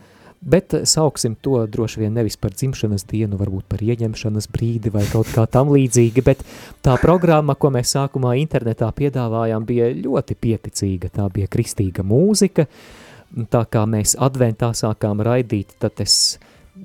Bet 0.44 0.74
sauksim 0.84 1.38
to 1.40 1.62
droši 1.72 2.02
vien 2.02 2.12
nevis 2.12 2.36
par 2.36 2.52
dzimšanas 2.52 3.06
dienu, 3.08 3.38
varbūt 3.40 3.64
par 3.70 3.80
ieņemšanas 3.80 4.50
brīdi 4.52 4.92
vai 4.92 5.06
kaut 5.08 5.30
kā 5.32 5.46
tam 5.48 5.70
līdzīgi, 5.72 6.24
bet 6.24 6.42
tā 6.84 6.98
programma, 7.00 7.56
ko 7.56 7.70
mēs 7.72 7.94
sākumā 7.96 8.34
internetā 8.42 8.90
piedāvājām, 8.92 9.64
bija 9.64 9.88
ļoti 10.04 10.36
pieticīga. 10.36 11.08
Tā 11.16 11.30
bija 11.32 11.48
kristīga 11.48 12.04
mūzika, 12.04 12.68
uh, 12.68 13.04
tā 13.50 13.64
kā 13.70 13.84
mēs 13.90 14.14
adventā 14.22 14.70
sākām 14.76 15.22
raidīt, 15.24 15.74
tad 15.82 16.00
es 16.04 16.38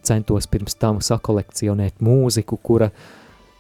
centos 0.05 0.47
pirms 0.49 0.77
tam 0.79 0.99
sakolekcionēt 1.03 2.03
mūziku, 2.03 2.59
kura 2.61 2.89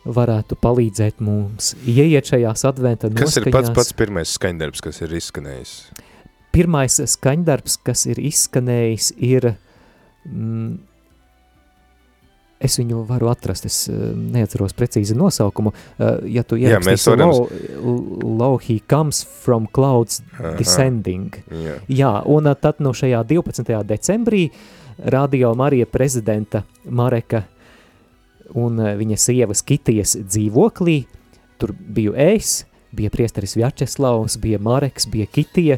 varētu 0.09 0.57
palīdzēt 0.61 1.19
mums 1.23 1.73
ieiet 1.83 2.29
šajās 2.31 2.65
adventa 2.69 3.09
kas 3.09 3.15
noskaņās. 3.15 3.33
Kas 3.35 3.41
ir 3.45 3.55
pats 3.55 3.73
pats 3.75 3.97
pirmais 3.97 4.35
skaņdarbs, 4.37 4.83
kas 4.85 5.01
ir 5.03 5.15
izskanējis? 5.19 5.73
Pirmais 6.55 6.99
skaņdarbs, 7.13 7.79
kas 7.85 8.05
ir 8.09 8.21
izskanējis, 8.29 9.11
ir 9.21 9.51
mm, 10.25 10.77
Es 12.59 12.75
viņu 12.75 13.05
varu 13.07 13.29
atrast, 13.31 13.65
es 13.69 13.77
eh, 13.87 13.99
neatceros 14.35 14.75
precīzi 14.75 15.15
nosaukumu. 15.15 15.71
Eh, 15.71 16.25
ja 16.35 16.43
tu 16.43 16.59
ierakstīsi 16.59 17.13
varam... 17.13 17.31
low, 17.31 18.33
low 18.41 18.57
he 18.59 18.81
comes 18.91 19.21
from 19.23 19.69
clouds 19.71 20.19
Aha. 20.35 20.57
descending. 20.59 21.39
Jā. 21.47 21.77
Jā, 21.87 22.11
un 22.27 22.51
eh, 22.51 22.57
tad 22.59 22.83
no 22.83 22.91
šajā 22.91 23.23
12. 23.31 23.79
decembrī 23.87 24.49
Radio 25.03 25.53
Marija 25.55 25.85
prezidenta 25.85 26.63
Mareka 26.85 27.43
un 28.57 28.79
viņa 28.99 29.17
sievas 29.19 29.61
Kitijas 29.65 30.15
dzīvoklī, 30.17 31.03
tur 31.61 31.73
biju 31.73 32.15
es, 32.17 32.63
bija 32.91 33.11
priesteris 33.13 33.55
Vjačeslavs, 33.57 34.37
bija 34.41 34.59
Mareks, 34.59 35.07
bija 35.11 35.27
Kitija, 35.29 35.77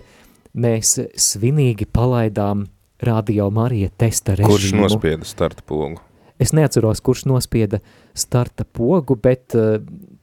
mēs 0.54 0.98
svinīgi 1.16 1.88
palaidām 1.92 2.66
Radio 3.02 3.50
Marija 3.50 3.90
testa 3.98 4.36
režīmu. 4.38 4.52
Kurš 4.52 4.72
nospieda 4.78 5.28
starta 5.28 5.66
pogu? 5.66 6.02
Es 6.42 6.54
neatceros, 6.58 7.02
kurš 7.06 7.26
nospieda 7.30 7.82
starta 8.18 8.66
pogu, 8.66 9.16
bet 9.18 9.56
uh, 9.58 9.78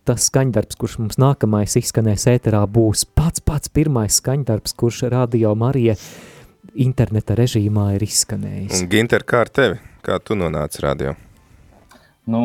tas 0.07 0.27
skaņdarbs, 0.31 0.79
kurš 0.79 0.99
mums 1.03 1.19
nākamais 1.21 1.77
izskanēs 1.79 2.27
ēterā, 2.33 2.65
būs 2.71 3.05
pats 3.19 3.43
pats 3.45 3.71
pirmais 3.71 4.19
skaņdarbs, 4.23 4.75
kurš 4.79 5.05
Radio 5.13 5.55
Marija 5.59 5.99
interneta 6.75 7.37
režīmā 7.39 7.93
ir 7.97 8.05
izskanējis. 8.07 8.83
Un 8.83 8.91
Ginter, 8.93 9.25
kā 9.29 9.45
ar 9.47 9.53
tevi? 9.53 9.79
Kā 10.05 10.19
tu 10.23 10.37
nonāci 10.39 10.83
radio? 10.85 11.15
Nu, 12.29 12.43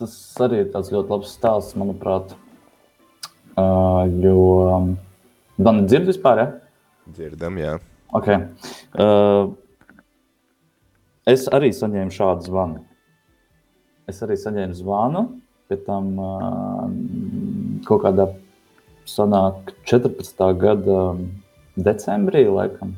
tas 0.00 0.14
arī 0.44 0.64
ir 0.64 0.70
tāds 0.74 0.92
ļoti 0.92 1.14
labs 1.14 1.32
stāsts, 1.36 1.78
manuprāt. 1.80 2.36
Uh, 3.52 4.08
jo 4.24 4.36
Dani 5.60 5.84
dzird 5.84 6.08
vispār, 6.08 6.40
ja? 6.40 6.46
Dzirdam, 7.12 7.58
jā. 7.60 7.76
Ok. 8.16 8.30
Uh, 8.96 9.52
Es 11.22 11.44
arī 11.54 11.68
saņēmu 11.70 12.10
šādu 12.10 12.48
zvanu. 12.48 12.80
Es 14.10 14.18
arī 14.26 14.34
saņēmu 14.34 14.74
zvanu, 14.74 15.20
pēc 15.70 15.84
tam 15.86 16.08
uh, 16.18 16.88
kaut 17.86 18.02
kādā 18.02 18.26
sanāk 19.06 19.70
14. 19.86 20.42
gada 20.58 20.96
decembrī, 21.76 22.44
laikam. 22.50 22.94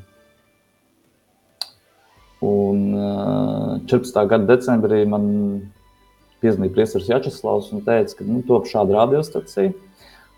Un 2.44 2.80
uh, 2.92 3.78
14. 3.88 4.18
gada 4.28 4.44
decembrī 4.50 5.04
man 5.08 5.24
piezvanīja 6.44 6.74
priesteris 6.74 7.08
Jačeslavs 7.08 7.70
un 7.72 7.84
teica, 7.86 8.18
ka 8.18 8.26
nu, 8.28 8.42
top 8.44 8.68
šāda 8.68 8.98
radiostacija. 8.98 9.72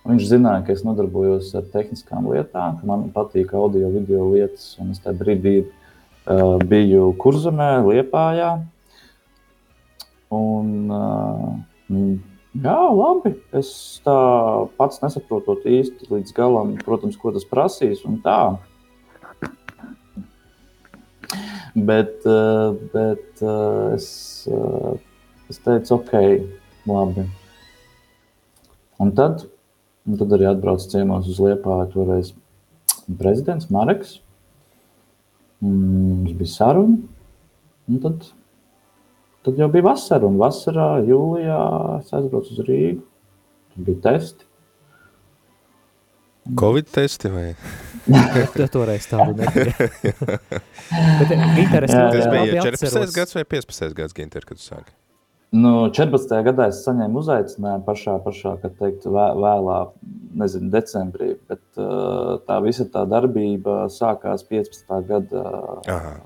Viņš 0.07 0.29
zināja, 0.31 0.63
ka 0.69 0.75
es 0.77 0.85
nodarbojos 0.87 1.49
ar 1.59 1.65
tehniskām 1.73 2.29
lietām, 2.31 2.77
ka 2.79 2.87
man 2.87 3.09
patīk 3.15 3.51
audio, 3.59 3.89
video 3.91 4.29
lietas, 4.31 4.77
un 4.79 4.93
es 4.95 5.03
tajā 5.03 5.19
brīdī 5.19 5.57
uh, 5.65 6.63
biju 6.63 7.09
Kurzemē, 7.19 7.73
Liepājā. 7.89 8.53
Un, 10.37 10.71
uh, 10.95 12.36
jā, 12.63 12.79
labi. 13.01 13.35
Es 13.57 13.71
tā 14.07 14.17
pats 14.79 15.03
nesaprotot 15.03 15.67
īsti 15.69 16.11
līdz 16.13 16.35
galam, 16.37 16.75
protams, 16.85 17.19
ko 17.21 17.33
tas 17.35 17.47
prasīs 17.49 18.05
un 18.09 18.21
tā. 18.25 18.41
Bet, 21.77 22.23
uh, 22.25 22.73
bet 22.95 23.43
es, 23.97 24.07
es 25.51 25.59
teicu, 25.65 25.99
ok, 25.99 26.15
labi. 26.89 27.27
Un 29.03 29.13
tad, 29.13 29.45
un 30.09 30.17
tad 30.17 30.33
arī 30.33 30.47
atbraucu 30.49 30.89
ciemos 30.89 31.29
uz 31.29 31.41
Liepāju 31.43 31.91
toreiz 31.93 32.33
prezidents 33.21 33.69
Mareks. 33.69 34.17
Mums 35.61 36.33
bija 36.37 36.53
saruna, 36.53 36.97
un 37.89 38.01
tad, 38.01 38.25
tad 39.47 39.63
jau 39.63 39.71
bija 39.73 39.87
vasara. 39.87 40.27
Un 40.27 40.37
vasarā, 40.43 40.91
jūlijā, 41.07 41.63
es 42.03 42.13
aizbraucu 42.19 42.53
uz 42.55 42.67
Rīgu. 42.67 43.01
Tur 43.73 43.89
bija 43.89 44.03
testi. 44.11 44.51
Covid 46.61 46.93
testi 46.95 47.31
vai? 47.33 47.49
Jā, 48.07 48.69
toreiz 48.71 49.09
tādu 49.11 49.35
nebija. 49.41 49.73
Bet, 51.19 51.33
Ginter, 51.57 51.89
es 51.89 51.97
Tas 51.97 52.29
bija 52.31 52.63
14. 52.63 53.17
gads 53.17 53.35
vai 53.35 53.43
15. 53.57 53.97
gads, 53.99 54.15
Ginter, 54.15 54.47
kad 54.47 54.61
tu 54.61 54.63
sāki? 54.63 54.95
Nu, 55.57 55.89
14. 55.95 56.33
gadā 56.47 56.69
es 56.73 56.83
saņēmu 56.85 57.21
uzaicinājumu 57.23 57.87
pašā, 57.87 58.17
pašā 58.25 58.57
kad 58.63 58.75
teikt, 58.81 59.07
vēlā, 59.07 59.77
nezinu, 60.43 60.71
decembrī, 60.75 61.33
bet 61.49 61.63
uh, 61.81 62.37
tā 62.47 62.59
visa 62.65 62.87
tā 62.93 63.05
darbība 63.09 63.87
sākās 63.95 64.43
15. 64.51 64.97
gada, 65.07 65.45
Aha. 65.87 66.17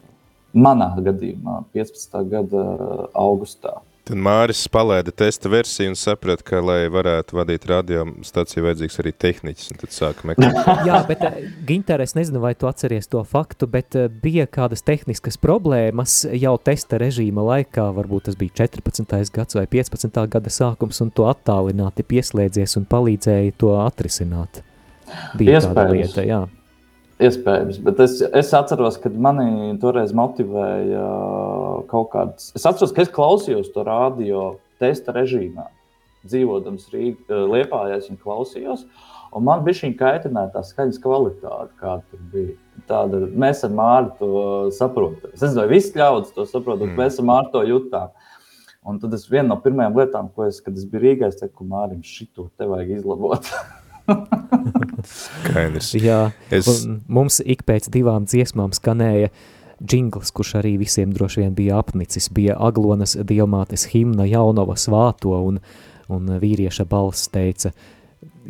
Manā 0.55 0.91
gadījumā, 0.99 1.63
15. 1.77 2.19
gada 2.31 2.65
augustā. 3.19 3.81
Tad 4.11 4.19
Māris 4.19 4.65
palaida 4.73 5.13
testa 5.15 5.47
versiju 5.53 5.93
un 5.93 5.97
saprata, 5.99 6.43
ka, 6.43 6.59
lai 6.65 6.89
varētu 6.91 7.37
vadīt 7.37 7.67
radiostaciju, 7.71 8.65
vajadzīgs 8.65 8.99
arī 9.03 9.13
tehniķis, 9.23 9.69
un 9.71 9.81
tad 9.83 9.95
sāka 9.95 10.27
meklēt. 10.27 10.57
Jā, 10.89 10.97
bet 11.07 11.23
eh, 11.29 11.37
Ginter, 11.69 12.03
es 12.03 12.17
nezinu, 12.19 12.41
vai 12.43 12.55
tu 12.59 12.67
atceries 12.67 13.07
to 13.13 13.23
faktu, 13.29 13.69
bet 13.71 13.95
eh, 14.01 14.09
bija 14.11 14.49
kādas 14.51 14.83
tehniskas 14.83 15.39
problēmas 15.39 16.25
jau 16.33 16.57
testa 16.59 16.99
režīma 16.99 17.45
laikā, 17.53 17.87
varbūt 18.01 18.27
tas 18.31 18.41
bija 18.41 18.65
14. 18.65 19.31
gads 19.37 19.61
vai 19.61 19.69
15. 19.71 20.23
gada 20.33 20.55
sākums, 20.59 20.99
un 21.05 21.13
tu 21.15 21.29
attālināti 21.31 22.03
pieslēdzies 22.11 22.81
un 22.81 22.89
palīdzēji 22.91 23.55
to 23.63 23.77
atrisināt. 23.85 24.65
Bija 25.37 25.61
Iespējams. 25.61 25.77
tāda 25.77 25.87
lieta, 25.95 26.27
jā. 26.27 26.47
Iespējams, 27.21 27.79
bet 27.85 27.99
es, 28.01 28.17
es 28.25 28.51
atceros, 28.57 28.97
ka 29.01 29.11
mani 29.13 29.75
toreiz 29.83 30.15
motivēja 30.17 31.05
kaut 31.91 32.09
kāds. 32.15 32.49
Es 32.57 32.65
atceros, 32.65 32.95
ka 32.97 33.05
es 33.05 33.13
klausījos 33.13 33.69
to 33.75 33.85
radio 33.85 34.55
testa 34.81 35.13
režīmā. 35.13 35.67
Dzīvojot 36.25 36.89
Rīgā, 36.93 37.41
Lietpājā, 37.49 37.99
es 38.01 38.09
viņu 38.09 38.21
klausījos. 38.25 38.87
Un 39.37 39.45
man 39.47 39.63
bija 39.65 39.83
šī 39.83 39.93
kaitināja 39.99 40.51
tā 40.57 40.63
skaņas 40.67 41.01
kvalitāte, 41.01 41.71
kāda 41.81 42.03
tur 42.11 42.23
bija. 42.33 42.57
Tāda, 42.89 43.21
mēs 43.37 43.61
ar 43.67 43.75
Mārtu 43.77 44.17
to 44.19 44.45
saprotam. 44.75 45.35
Es 45.35 45.45
nezinu, 45.45 45.61
vai 45.61 45.69
visi 45.75 45.93
ļaudis 46.01 46.33
to 46.35 46.47
saprot, 46.49 46.81
bet 46.81 46.89
mm. 46.89 46.99
mēs 46.99 47.21
ar 47.21 47.29
Mārtu 47.29 47.53
to 47.59 47.65
jutām. 47.69 48.17
Un 48.89 48.97
tad 49.03 49.13
es 49.15 49.29
viena 49.29 49.51
no 49.53 49.59
pirmajām 49.61 50.01
lietām, 50.01 50.33
ko 50.35 50.49
es, 50.49 50.63
kad 50.65 50.77
es 50.77 50.89
biju 50.89 51.05
Rīgā, 51.05 51.29
es 51.29 51.39
teicu, 51.43 51.69
Mārim, 51.69 52.01
šito 52.01 52.49
te 52.57 52.69
vajag 52.69 52.97
izlabot. 52.97 53.53
Skaidrs. 55.07 55.93
Jā, 56.09 56.31
Es- 56.51 56.85
mums 57.09 57.41
ik 57.45 57.65
pēc 57.69 57.89
divām 57.93 58.27
dziesmām 58.29 58.75
skanēja 58.77 59.31
džingls, 59.81 60.31
kurš 60.37 60.55
arī 60.61 60.75
visiem 60.81 61.13
droši 61.17 61.41
vien 61.45 61.55
bija 61.57 61.79
apnicis. 61.81 62.29
Bija 62.37 62.57
Aglonas 62.61 63.17
diamātes 63.17 63.87
himna 63.95 64.27
Jaunava 64.29 64.77
svāto 64.77 65.33
un, 65.47 65.61
un 66.13 66.27
vīrieša 66.43 66.85
balss 66.91 67.31
teica, 67.33 67.73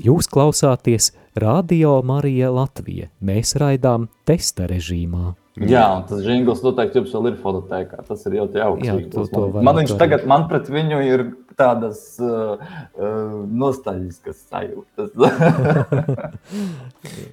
jūs 0.04 0.28
klausāties 0.30 1.10
Radio 1.38 1.98
Marija 2.06 2.50
Latvija, 2.54 3.10
mēs 3.22 3.54
raidām 3.60 4.08
testa 4.28 4.66
režīmā. 4.70 5.34
Jā, 5.60 5.82
un 5.98 6.04
tas 6.08 6.22
jingls 6.24 6.62
noteikti 6.64 7.00
jums 7.00 7.12
vēl 7.12 7.26
ir 7.32 7.38
fototēkā. 7.42 7.98
Tas 8.08 8.22
ir 8.26 8.36
ļoti 8.38 8.60
jauks. 8.62 8.86
Jā, 8.86 8.94
to- 9.12 9.26
to 9.28 9.46
man, 9.58 9.64
man 9.66 9.80
viņš 9.82 9.96
tagad, 10.00 10.24
man 10.30 10.46
pret 10.48 10.70
viņu 10.72 11.00
ir 11.04 11.24
tādas 11.58 11.98
uh, 12.24 12.56
uh, 12.56 13.34
nostalģiskas 13.60 14.38
sajūtas. 14.48 15.10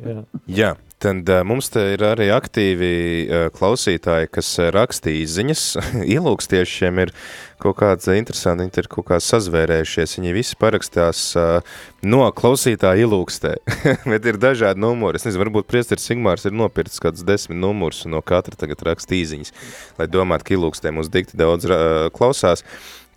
Jā. 0.07 0.21
Jā, 0.47 0.69
tad 1.03 1.29
uh, 1.31 1.41
mums 1.47 1.69
te 1.73 1.83
ir 1.93 2.03
arī 2.07 2.27
aktīvi 2.35 2.91
uh, 3.27 3.47
klausītāji, 3.55 4.29
kas 4.35 4.49
uh, 4.61 4.69
raksta 4.75 5.11
izziņas. 5.13 5.63
Ielūkstiešiem 6.17 7.01
ir 7.05 7.13
kaut 7.61 7.79
kāds 7.79 8.07
interesanti, 8.13 8.65
viņi 8.67 8.83
ir 8.83 8.89
kaut 8.91 9.07
kā 9.09 9.19
sazvērējušies. 9.23 10.17
Viņi 10.19 10.35
visi 10.35 10.59
parakstās 10.61 11.23
uh, 11.39 11.77
no 12.05 12.25
klausītāja 12.57 13.05
ielūkstē, 13.05 13.51
bet 14.11 14.25
ir 14.25 14.37
dažādi 14.41 14.81
numuri. 14.81 15.19
Es 15.19 15.27
nezinu, 15.27 15.43
varbūt 15.45 15.67
priesteris 15.69 16.07
Sigmārs 16.09 16.47
ir 16.47 16.55
nopircis 16.57 17.01
kādus 17.03 17.25
desmit 17.25 17.59
numurus 17.61 18.01
un 18.07 18.15
no 18.15 18.21
katra 18.25 18.57
tagad 18.57 18.81
raksta 18.81 19.13
īziņas, 19.13 19.53
lai 19.99 20.07
domātu, 20.09 20.47
ka 20.47 20.55
ielūkstē 20.55 20.93
mums 20.95 21.11
dikti 21.13 21.37
daudz 21.37 21.69
uh, 21.69 22.09
klausās. 22.09 22.65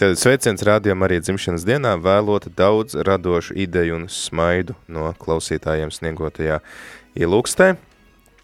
Tad 0.00 0.20
sveiciens 0.20 0.60
rādījumam 0.64 1.06
arī 1.08 1.22
dzimšanas 1.24 1.64
dienā 1.64 1.94
vēlot 2.00 2.50
daudz 2.56 2.98
radošu 3.00 3.56
ideju 3.56 4.02
un 4.02 4.08
smaidu 4.12 4.76
no 4.92 5.08
klausītājiem 5.20 5.92
sniegotajā 5.92 6.60
ielūkstē. 7.16 7.74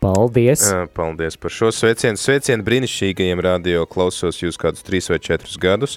Paldies! 0.07 0.75
Paldies 0.95 1.37
par 1.37 1.51
šo 1.51 1.73
sveicienu. 1.75 2.15
Sveicienu 2.21 2.63
brīnišķīgajiem 2.63 3.41
radio 3.43 3.81
klausos 3.91 4.39
jūs 4.39 4.55
kādus 4.61 4.85
trīs 4.87 5.11
vai 5.11 5.19
četrus 5.19 5.57
gadus. 5.59 5.97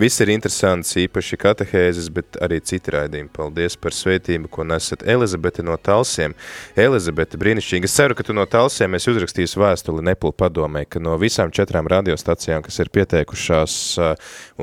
Viss 0.00 0.22
ir 0.24 0.32
interesants, 0.32 0.94
īpaši 0.96 1.36
katehēzes, 1.42 2.08
bet 2.16 2.38
arī 2.40 2.62
citi 2.64 2.94
raidījumi. 2.94 3.28
Paldies 3.36 3.76
par 3.76 3.92
sveitību, 3.92 4.48
ko 4.48 4.64
nesat 4.64 5.04
Elizabete 5.04 5.66
no 5.66 5.76
Talsiem. 5.76 6.32
Elizabete, 6.72 7.36
brīnišķīgi. 7.42 7.90
Es 7.90 7.98
ceru, 8.00 8.16
ka 8.16 8.24
tu 8.24 8.32
no 8.38 8.48
Talsiem 8.48 8.96
esi 8.96 9.12
uzrakstījis 9.12 9.58
vēstuli 9.60 10.08
Nepulu 10.08 10.32
padomē, 10.40 10.86
ka 10.88 11.04
no 11.04 11.20
visām 11.20 11.52
četrām 11.52 11.90
radiostacijām, 11.92 12.64
kas 12.64 12.80
ir 12.80 12.88
pieteikušās 12.96 13.76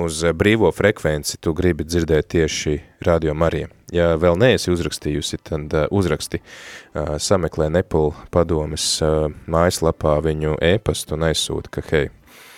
uz 0.08 0.26
brīvo 0.42 0.74
frekvenci, 0.74 1.38
tu 1.38 1.54
gribi 1.54 1.86
dzirdēt 1.86 2.34
tieši 2.34 2.80
Radio 3.06 3.34
Mariju. 3.38 3.70
Ja 3.94 4.16
vēl 4.20 4.36
neesi 4.40 4.72
uzrakstījusi, 4.74 5.40
tad 5.48 5.74
uh, 5.76 5.86
uzraksti, 5.96 6.42
uh, 6.42 7.16
sameklē 7.22 7.70
Nepal 7.72 8.12
padomes 8.34 8.86
uh, 9.06 9.30
mājaslapā 9.48 10.18
viņu 10.26 10.58
e-pastu 10.64 11.16
un 11.16 11.28
aizsūta, 11.30 11.72
ka 11.78 11.84
hei, 11.92 12.10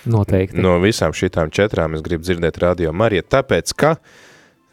Noteikti. 0.10 0.58
no 0.58 0.78
visām 0.82 1.13
šitām 1.13 1.52
četrām 1.54 1.97
es 1.97 2.06
gribu 2.06 2.25
dzirdēt 2.25 2.58
Radio 2.63 2.93
Mariju, 2.95 3.28
tāpēc, 3.30 3.75
ka 3.78 3.95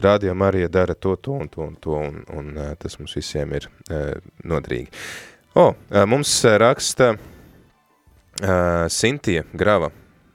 Radio 0.01 0.33
Marija 0.37 0.69
dara 0.71 0.95
to, 0.95 1.15
to 1.21 1.37
un 1.37 1.49
to 1.49 1.65
un 1.67 1.75
to, 1.81 1.99
un, 1.99 2.23
un 2.33 2.51
uh, 2.55 2.73
tas 2.79 2.97
mums 2.97 3.17
visiem 3.17 3.53
ir 3.59 3.69
uh, 3.69 4.15
nodrīgi. 4.47 4.89
O, 5.57 5.71
uh, 5.73 6.03
mums 6.09 6.39
raksta 6.57 7.15
Sintija 8.93 9.47
Grava. 9.57 9.87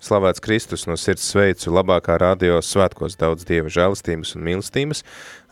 Slavēts 0.03 0.43
Kristus 0.43 0.83
no 0.91 0.97
sirds 0.99 1.23
sveicu 1.31 1.71
labākā 1.71 2.17
radio 2.19 2.57
svētkos 2.59 3.15
daudz 3.21 3.45
dieva 3.47 3.71
žēlistības 3.71 4.33
un 4.35 4.43
mīlestības, 4.49 5.05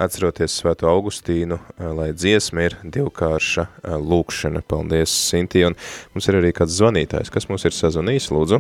atceroties 0.03 0.57
svēto 0.59 0.89
Augustīnu, 0.91 1.61
uh, 1.61 1.93
lai 1.95 2.09
dziesma 2.11 2.65
ir 2.67 2.75
divkārša 2.83 3.67
uh, 3.69 3.95
lūkšana. 4.03 4.65
Paldies, 4.67 5.15
Sintija, 5.29 5.71
un 5.71 5.79
mums 6.11 6.27
ir 6.27 6.41
arī 6.41 6.51
kāds 6.57 6.75
zvanītājs, 6.81 7.31
kas 7.31 7.47
mums 7.47 7.69
ir 7.71 7.79
sazvanījis, 7.79 8.27
lūdzu. 8.35 8.59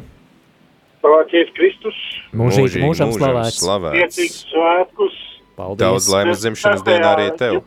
Slavēties 1.03 1.53
Kristus. 1.59 2.00
Mūžīgi, 2.38 2.87
mūžam 2.87 3.11
slavēts. 3.18 3.59
slavēts. 3.59 3.98
Priecīgus 3.98 4.40
svētkus. 4.55 5.20
Paldies. 5.59 5.83
Daudz 5.83 6.11
laimes 6.14 6.46
dzimšanas 6.46 6.87
dienā 6.87 7.14
arī 7.16 7.29
tev. 7.40 7.62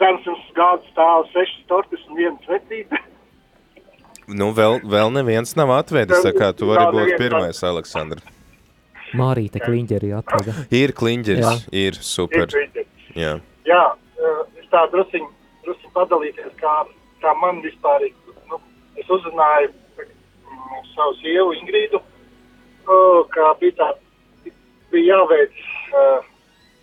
Cenas 0.00 0.24
jums 0.24 0.52
gāds 0.56 0.88
stāv 0.94 1.28
sešas 1.36 1.64
tortes 1.68 2.08
un 2.08 2.16
viena 2.16 2.38
svetīte. 2.48 3.08
Nu, 4.30 4.52
vēl, 4.54 4.78
vēl 4.86 5.10
neviens 5.14 5.56
nav 5.58 5.72
atvedis, 5.74 6.22
tā 6.22 6.30
kā 6.36 6.52
tu 6.54 6.68
vari 6.70 6.86
būt 6.94 7.16
pirmais, 7.18 7.58
Aleksandra. 7.66 8.22
Mārīte 9.18 9.60
Kliņģeri 9.60 10.12
atveda. 10.16 10.54
Ir 10.72 10.94
kliņģeris, 10.96 11.44
Jā. 11.44 11.72
ir 11.76 11.98
super. 12.00 12.46
Ir 12.46 12.54
kliņģeris. 12.54 12.92
Jā. 13.18 13.32
Jā, 13.68 13.82
es 14.60 14.68
tā 14.72 14.86
drusciņ, 14.94 15.26
drusciņ 15.66 15.92
padalīties, 15.96 16.52
kā, 16.62 16.76
kā 17.20 17.34
man 17.42 17.60
vispār, 17.64 18.06
nu, 18.48 18.60
es 18.96 19.10
uzzināju 19.12 19.72
mm, 19.72 20.80
savu 20.94 21.18
sievu 21.20 21.52
Ingrīdu, 21.58 22.00
kā 23.34 23.52
bija 23.60 23.76
tā, 23.82 23.90
bija 24.94 25.18
jāveic 25.18 25.60
uh, 25.92 26.30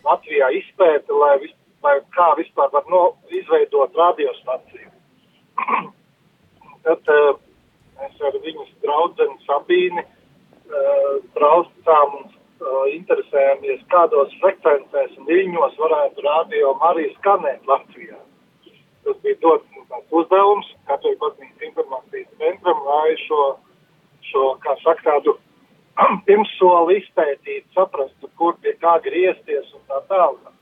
Latvijā 0.06 0.52
izpēta, 0.60 1.16
lai, 1.24 1.36
vis, 1.44 1.56
lai 1.84 1.98
kā 2.16 2.34
vispār 2.38 2.70
var 2.76 2.86
no, 2.92 3.06
izveidot 3.42 3.98
radiostaciju. 3.98 4.92
Tad 6.88 7.12
uh, 7.14 7.34
mēs 8.00 8.22
ar 8.30 8.38
viņas 8.46 8.72
draudzeni 8.84 9.38
Sabīni 9.48 10.04
uh, 10.04 11.18
braucām 11.36 12.16
un 12.22 12.26
uh, 12.30 12.86
interesējāmies, 12.94 13.84
kādos 13.94 14.36
frekvencēs 14.44 15.18
un 15.20 15.28
viļņos 15.30 15.78
varētu 15.82 16.26
radio 16.28 16.76
arī 16.92 17.10
skanēt 17.18 17.68
Latvijā. 17.70 18.20
Tas 19.04 19.20
bija 19.24 19.40
dots 19.44 19.80
tāds 19.90 20.16
uzdevums, 20.22 20.70
katrai 20.88 21.16
baznīcas 21.22 21.68
informācijas 21.70 22.30
centram, 22.42 22.82
lai 22.86 23.16
šo, 23.26 23.44
šo 24.30 24.46
kā 24.64 24.76
saka, 24.84 25.04
tādu 25.08 25.36
pirmsoli 26.28 27.00
izpētīt, 27.02 27.68
saprastu, 27.76 28.30
kur 28.40 28.58
pie 28.64 28.76
kā 28.84 29.00
griezties 29.06 29.74
un 29.76 29.84
tā 29.90 30.02
tālāk. 30.12 30.56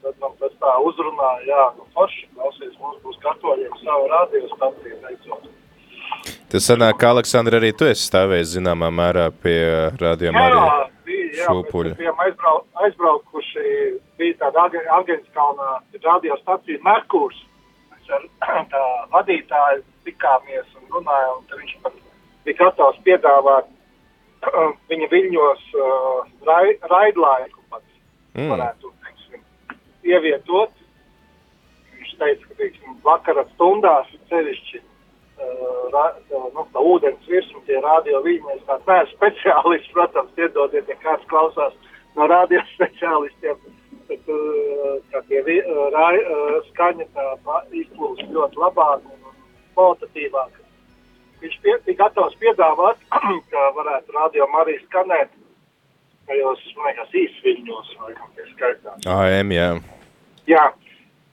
Tad 0.00 0.14
man 0.22 0.36
tas 0.40 0.52
tā 0.62 0.74
uzrunāja, 0.88 1.42
jā, 1.48 1.64
nu 1.76 1.84
forši, 1.96 2.22
klausies, 2.36 2.76
mums 2.80 3.00
būs 3.04 3.18
katoļiem 3.24 3.74
savu 3.82 4.06
radiostaciju 4.12 5.00
beidzot. 5.02 5.48
Tas 6.50 6.66
sanāk, 6.66 6.96
ka 7.00 7.10
Aleksandra 7.14 7.60
arī 7.60 7.70
tu 7.76 7.86
esi 7.86 8.06
stāvējis 8.08 8.54
zināmā 8.56 8.88
mērā 8.92 9.26
pie 9.44 9.60
Radio 10.00 10.32
Marija 10.34 10.88
bija, 11.06 11.26
jā, 11.36 11.44
šūpuļa. 11.50 11.92
mēs 11.92 12.00
bijām 12.00 12.22
aizbrau, 12.24 12.56
aizbraukuši, 12.86 13.66
bija 14.18 14.38
tāda 14.40 14.66
Agenskalnā 14.96 15.68
radiostacija 16.08 16.82
Merkurs. 16.88 17.38
Mēs 17.92 18.14
ar 18.16 18.26
tā 18.72 18.82
vadītāju 19.14 19.84
tikāmies 20.08 20.72
un 20.80 20.88
runājām, 20.96 21.36
un 21.42 21.46
tad 21.52 21.62
viņš 21.62 21.76
pat 21.84 22.00
bija 22.48 22.60
gatavs 22.64 23.04
piedāvāt 23.06 23.70
viņa 24.90 25.12
viļņos 25.12 25.64
uh, 25.76 26.26
rai, 26.48 26.64
raidlaiku 26.88 27.60
pats 27.68 27.86
Mm. 28.30 28.46
varētu, 28.52 28.92
teiksim, 30.02 30.12
ievietot. 30.12 30.70
Viņš 31.96 32.14
teica, 32.18 32.46
ka, 32.46 32.54
teiksim, 32.56 32.96
vakara 33.04 33.44
stundās 33.54 34.08
ir 34.14 34.20
cevišķi 34.28 34.80
uh, 36.30 36.50
nu, 36.54 36.66
tā 36.72 36.80
ūdens 36.80 37.26
virsma, 37.28 37.60
tie 37.66 37.80
radio 37.80 38.22
viļņi, 38.22 38.56
es 38.56 38.64
tāds 38.66 38.86
neesmu 38.86 39.16
speciālists, 39.16 39.92
protams, 39.92 40.32
iedodiet, 40.38 40.88
ja 40.88 40.96
kāds 41.02 41.26
klausās 41.28 41.74
no 42.16 42.26
radio 42.26 42.60
speciālistiem, 42.74 43.56
bet 44.08 44.20
uh, 44.28 44.96
kā 45.12 45.22
tie 45.28 45.42
uh, 45.42 45.90
rai, 45.92 46.16
uh, 46.24 46.56
skaņa 46.70 47.06
tā 47.14 47.60
izplūst 47.72 48.24
ļoti 48.32 48.56
labāk 48.56 49.04
un 49.04 49.36
kvalitatīvāk. 49.74 50.56
Viņš 51.40 51.60
pie, 51.62 51.76
bija 51.86 52.02
gatavs 52.04 52.36
piedāvāt, 52.40 52.98
ka 53.52 53.68
varētu 53.76 54.16
radio 54.16 54.48
arī 54.60 54.80
skanēt 54.86 55.30
tajos, 56.30 56.62
man 56.76 56.90
liekas, 56.90 57.16
īsviļņos, 57.22 57.90
vai 58.02 58.12
kā 58.18 58.28
tie 58.36 58.46
skaitās. 58.52 59.08
AM, 59.10 59.54
jā. 59.54 59.68
Jā, 60.50 60.66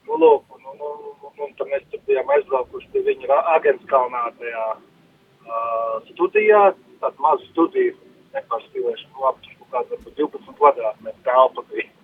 nu, 0.08 0.18
lūk, 0.22 0.56
un, 0.56 0.66
un, 0.72 0.82
un, 0.90 1.30
un, 1.30 1.54
tad 1.58 1.70
mēs 1.70 1.86
tur 1.92 2.02
bijām 2.08 2.30
aizbraukuši 2.36 2.90
pie 2.94 3.04
viņa 3.06 3.38
Agenskalnā 3.54 4.24
tajā 4.40 4.64
uh, 4.78 5.94
studijā, 6.10 6.64
tāda 7.02 7.24
maza 7.24 7.46
studija, 7.52 7.94
nepārstīvēšana, 8.34 9.14
nu, 9.14 9.24
labi, 9.26 9.46
tur 9.46 9.54
kaut 9.60 9.70
kāda 9.76 9.94
varbūt 9.94 10.18
12 10.24 10.58
kvadrātmetru 10.58 11.26
telpa 11.28 11.64
bija. 11.70 11.94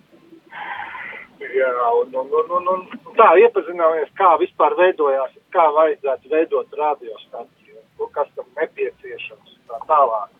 Jā, 1.55 1.69
un, 1.99 2.15
un, 2.15 2.31
un, 2.39 2.53
un, 2.57 2.69
un, 2.71 3.13
tā 3.19 3.27
iepazināmies, 3.43 4.07
kā 4.17 4.31
vispār 4.39 4.75
veidojās, 4.79 5.35
kā 5.51 5.67
vajadzētu 5.75 6.31
veidot 6.31 6.79
radiostaciju, 6.79 8.09
kas 8.15 8.31
tam 8.37 8.47
nepieciešams, 8.55 9.57
un 9.59 9.69
tā 9.69 9.79
tālāk. 9.91 10.31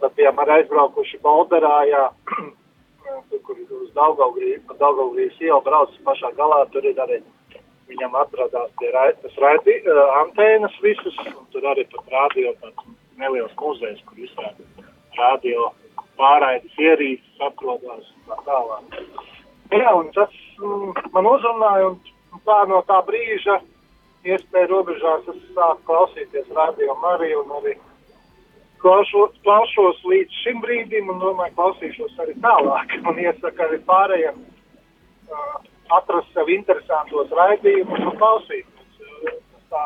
Tad 0.00 0.20
arī 0.20 0.58
aizbraukuši 0.58 1.18
Bolderā, 1.24 1.76
jā, 1.88 2.04
tur, 3.30 3.40
kur 3.46 3.62
uz 3.80 3.88
Daugavgrīs, 3.96 4.60
pa 4.68 4.76
Daugavgrīs 4.80 5.40
ielu 5.40 5.62
brauc 5.64 5.94
pašā 6.04 6.32
galā, 6.36 6.64
tur 6.72 6.84
ir 6.84 7.00
arī 7.06 7.22
viņam 7.86 8.16
atradās 8.18 8.72
tie 8.80 8.90
rai, 8.94 9.12
tas 9.22 9.36
raidi, 9.42 9.78
uh, 9.86 10.02
antēnas 10.22 10.74
visas, 10.82 11.16
un 11.30 11.46
tur 11.54 11.68
arī 11.70 11.86
pat 11.92 12.12
radio 12.12 12.52
tāds 12.62 12.90
neliels 13.20 13.54
muzejs, 13.60 14.02
kur 14.08 14.18
visādi 14.20 14.66
radio 15.16 15.70
pārraides 16.18 16.76
ierīces 16.80 17.46
atrodās 17.48 18.10
un 18.12 18.28
tā 18.28 18.38
tālāk. 18.48 19.00
Jā, 19.74 19.92
un 19.98 20.10
tas 20.14 20.34
mm, 20.60 21.08
man 21.14 21.30
uzrunāja, 21.30 21.90
un 21.92 22.44
tā 22.46 22.58
no 22.70 22.82
tā 22.90 23.00
brīža 23.06 23.60
iespēja 24.26 24.70
robežās 24.70 25.26
es 25.32 25.42
sāku 25.54 25.82
klausīties 25.88 26.48
radio 26.56 26.96
Mariju 27.02 27.44
un 27.44 27.54
arī 27.60 27.74
klaušos, 28.82 29.36
klaušos 29.46 30.00
līdz 30.10 30.40
šim 30.44 30.62
brīdim 30.64 31.12
un 31.12 31.20
domāju, 31.22 31.54
klausīšos 31.58 32.16
arī 32.24 32.36
tālāk. 32.44 32.96
Un 33.04 33.20
iesaka 33.22 33.68
arī 33.68 33.80
pārējiem 33.88 34.40
uh, 34.40 35.54
atrast 36.00 36.32
sev 36.34 36.50
interesantos 36.54 37.32
raidījumus 37.40 38.02
un 38.02 38.18
klausīties. 38.20 38.98
Uh, 39.00 39.38
tā. 39.72 39.84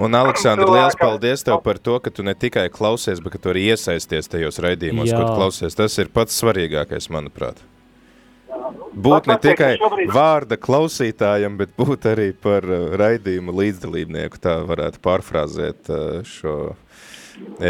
Un, 0.00 0.14
Aleksandr, 0.16 0.68
liels 0.70 0.96
paldies 0.98 1.44
tev 1.44 1.60
par 1.64 1.78
to, 1.78 1.98
ka 2.00 2.12
tu 2.14 2.24
ne 2.26 2.32
tikai 2.34 2.68
klausies, 2.72 3.20
bet 3.20 3.36
ka 3.36 3.42
tu 3.42 3.52
arī 3.52 3.66
iesaisties 3.74 4.30
tajos 4.32 4.60
raidījumos, 4.64 5.12
kur 5.12 5.34
klausies. 5.36 5.76
Tas 5.76 5.98
ir 6.00 6.08
pats 6.14 6.38
svarīgākais, 6.40 7.10
manuprāt. 7.12 7.60
Būt 8.90 9.28
ne 9.30 9.36
tikai 9.38 9.74
vārda 10.10 10.56
klausītājam, 10.58 11.56
bet 11.60 11.76
būt 11.78 12.08
arī 12.10 12.30
par 12.34 12.64
raidījumu 13.00 13.54
līdzdalībnieku. 13.60 14.40
Tā 14.42 14.56
varētu 14.66 15.02
pārfrāzēt 15.04 15.92
šo 16.26 16.56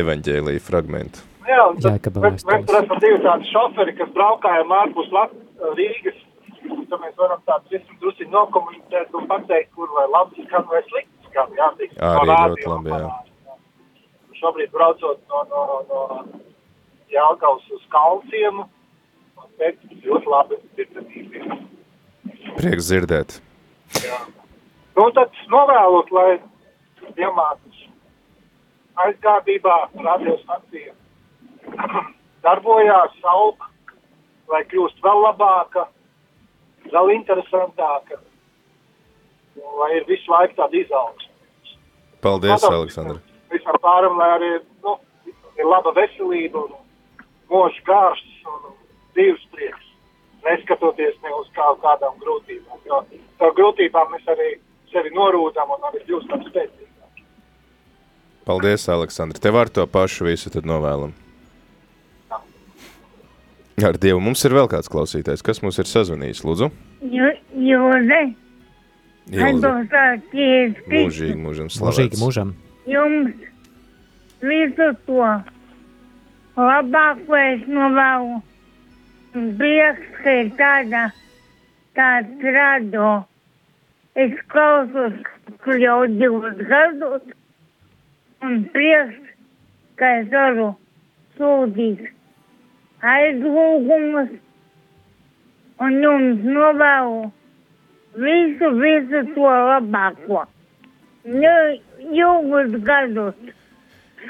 evaņģēlīju 0.00 0.62
fragmentu. 0.64 1.26
Jā, 1.50 1.62
un 1.66 1.78
tad 1.82 2.18
mēs, 2.22 2.44
mēs 2.46 2.66
tur 2.68 2.78
esam 2.78 3.00
divi 3.02 3.20
tādi 3.24 3.48
šoferi, 3.50 3.94
kas 3.98 4.10
braukājam 4.14 4.74
ārpus 4.76 5.08
Lat 5.14 5.32
Rīgas. 5.78 6.18
Tad 6.60 7.00
mēs 7.02 7.16
varam 7.18 7.40
tādu 7.48 7.72
drusku 7.72 7.96
drusku 8.02 8.28
nokomunicēt 8.30 9.16
un 9.18 9.26
pateikt, 9.30 9.72
kur 9.74 9.90
vai 9.96 10.04
labi 10.10 10.44
skan 10.46 10.66
vai 10.70 10.82
slikti 10.86 11.30
skan. 11.30 11.54
Jā, 11.58 11.70
tik, 11.78 11.96
Arī 11.96 12.28
no 12.28 12.36
ļoti 12.52 12.68
labi, 12.70 12.92
jā. 12.92 13.00
aparāta. 13.00 13.58
Šobrīd 14.40 14.70
braucot 14.72 15.18
no, 15.32 15.42
no, 15.50 15.64
no 15.90 16.02
Jālgavas 17.10 17.66
uz 17.74 17.82
Kalciemu, 17.92 18.66
teikt, 19.60 19.84
ļoti 20.04 20.30
labi 20.30 20.60
dzirdamība. 20.76 21.58
Prieks 22.60 22.88
dzirdēt. 22.88 23.40
Nu, 24.96 25.08
tad 25.16 25.34
novēlot, 25.50 26.14
lai 26.14 26.30
iemācīs 27.16 27.79
aizgādībā 29.05 29.76
radiostacija 30.05 30.94
darbojās, 32.46 33.16
aug, 33.34 33.64
lai 34.51 34.62
kļūst 34.70 35.03
vēl 35.05 35.24
labāka, 35.26 35.86
vēl 36.90 37.12
interesantāka, 37.14 38.20
lai 39.80 39.90
ir 39.98 40.09
visu 40.09 40.32
laiku 40.32 40.57
tāda 40.59 40.80
izaugsme. 40.80 41.28
Paldies, 42.20 42.64
Aleksandr. 42.68 43.20
Visam 43.51 43.78
pāram, 43.82 44.18
lai 44.20 44.28
arī 44.36 44.51
nu, 44.84 44.96
ir 45.57 45.68
laba 45.68 45.92
veselība 45.96 46.66
un 46.66 46.74
mūžs 47.51 47.80
gārsts 47.86 48.51
un 48.51 48.74
dzīves 49.16 49.46
prieks. 49.55 49.86
Neskatoties 50.44 51.16
ne 51.24 51.32
uz 51.36 51.48
kā, 51.57 51.66
kādām 51.82 52.16
grūtībām. 52.20 52.78
Jo 52.88 53.03
ar 53.44 53.57
grūtībām 53.57 54.12
mēs 54.14 54.28
arī 54.32 54.53
sevi 54.92 55.12
norūdam 55.16 55.72
un 55.74 55.88
arī 55.90 56.03
kļūstam 56.07 56.44
spēcīgi. 56.48 56.89
Paldies, 58.47 58.88
Aleksandr. 58.88 59.38
Tev 59.38 59.57
ar 59.61 59.68
to 59.68 59.84
pašu 59.86 60.24
visu 60.26 60.51
tad 60.51 60.64
novēlam. 60.68 61.12
Ar 63.84 63.97
Dievu 63.97 64.20
mums 64.20 64.43
ir 64.45 64.53
vēl 64.53 64.68
kāds 64.68 64.91
klausītājs. 64.93 65.43
Kas 65.45 65.62
mums 65.64 65.78
ir 65.80 65.88
sazvanījis, 65.88 66.43
lūdzu? 66.45 66.68
Jūze, 67.01 67.38
Ilze. 67.57 68.20
atbalstāties 69.30 70.76
Mūžīgi, 70.91 71.36
mūžam 71.38 71.68
Mūžīgi 71.70 71.76
slavēts. 71.78 72.20
mūžam. 72.20 72.53
jums 72.91 73.32
visu 74.43 74.88
to 75.07 75.24
labāko 76.59 77.38
es 77.41 77.62
novēlu. 77.68 78.41
Prieks, 79.32 80.07
ka 80.24 80.30
ir 80.43 80.49
tāda, 80.59 81.03
tāds 81.95 82.47
rado. 82.57 83.11
Es 84.18 84.32
klausos, 84.51 85.14
kur 85.62 85.78
jau 85.78 86.01
divus 86.11 86.59
gadus, 86.66 87.22
un 88.47 88.62
prieks, 88.74 89.18
ka 90.01 90.14
es 90.20 90.30
varu 90.32 90.70
sūtīt 91.38 92.07
aizlūgumus, 93.01 94.32
un 95.80 96.01
jums 96.05 96.43
novēlu 96.45 97.30
visu, 98.20 98.72
visu 98.80 99.22
to 99.34 99.53
labāko. 99.70 100.45
Nu, 101.24 101.55
ilgus 102.01 102.76
gadus 102.84 103.55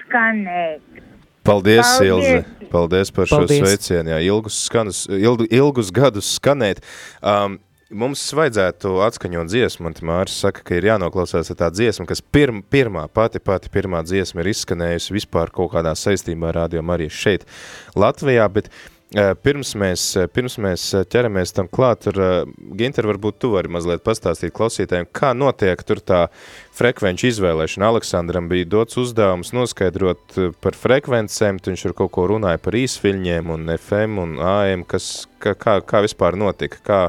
skanēt. 0.05 0.83
Paldies, 1.47 1.87
Paldies. 1.87 2.07
Ilze. 2.07 2.69
Paldies 2.71 3.11
par 3.15 3.27
šo 3.27 3.41
Paldies. 3.41 3.63
sveicienu. 3.65 4.13
Jā, 4.13 4.21
ilgus, 4.29 4.59
skanus, 4.69 5.05
ilgu, 5.11 5.47
ilgus 5.51 5.91
gadus 5.95 6.29
skanēt. 6.37 6.83
Um, 7.23 7.59
mums 7.91 8.23
vajadzētu 8.37 8.95
atskaņot 9.07 9.51
dziesmu, 9.51 9.91
un 9.91 9.97
te 9.97 10.07
Māris 10.07 10.39
saka, 10.43 10.63
ka 10.67 10.79
ir 10.79 10.87
jānoklausās 10.91 11.51
tā 11.59 11.71
dziesma, 11.75 12.07
kas 12.09 12.23
pirm, 12.23 12.63
pirmā, 12.63 13.07
pati, 13.13 13.43
pati 13.43 13.73
pirmā 13.73 14.05
dziesma 14.07 14.45
ir 14.45 14.53
izskanējusi 14.55 15.17
vispār 15.17 15.53
kaut 15.55 15.75
kādā 15.75 15.97
saistībā 15.99 16.51
ar 16.51 16.65
radio 16.65 16.85
arī 16.95 17.11
šeit 17.11 17.47
Latvijā, 17.99 18.47
bet 18.53 18.71
uh, 18.71 19.33
pirms 19.43 19.75
mēs, 19.79 20.07
pirms 20.35 20.57
mēs 20.63 20.87
ķeramies 21.11 21.55
tam 21.57 21.71
klāt, 21.71 22.05
tur, 22.07 22.21
uh, 22.23 22.75
Ginter, 22.79 23.09
varbūt 23.11 23.41
tu 23.43 23.53
vari 23.57 23.73
mazliet 23.73 24.05
pastāstīt 24.07 24.55
klausītājiem, 24.57 25.11
kā 25.11 25.33
notiek 25.35 25.83
tur 25.87 26.03
tā 26.03 26.21
frekvenču 26.79 27.29
izvēlēšana. 27.31 27.91
Aleksandram 27.91 28.49
bija 28.51 28.69
dots 28.71 28.97
uzdevums 29.01 29.51
noskaidrot 29.57 30.39
eh, 30.39 30.55
par 30.63 30.79
frekvencēm, 30.79 31.59
viņš 31.67 31.91
ar 31.91 31.97
kaut 31.99 32.15
ko 32.15 32.29
runāja 32.31 32.63
par 32.63 32.79
īsviļņiem 32.79 33.51
un 33.53 33.75
FM 33.75 34.23
un 34.23 34.39
AM, 34.41 34.87
kas, 34.89 35.27
kā, 35.43 35.53
kā, 35.59 35.81
kā 35.85 36.01
vispār 36.07 36.39
notika, 36.41 36.81
kā, 36.87 37.03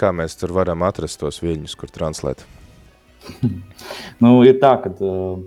kā 0.00 0.10
mēs 0.16 0.38
tur 0.40 0.54
varam 0.56 0.84
atrast 0.86 1.20
tos 1.20 1.42
viļņus, 1.44 1.76
kur 1.78 1.92
translēt. 1.92 2.44
Nu, 4.20 4.42
ir 4.44 4.58
tā, 4.60 4.74
ka 4.82 4.90
uh, 5.00 5.38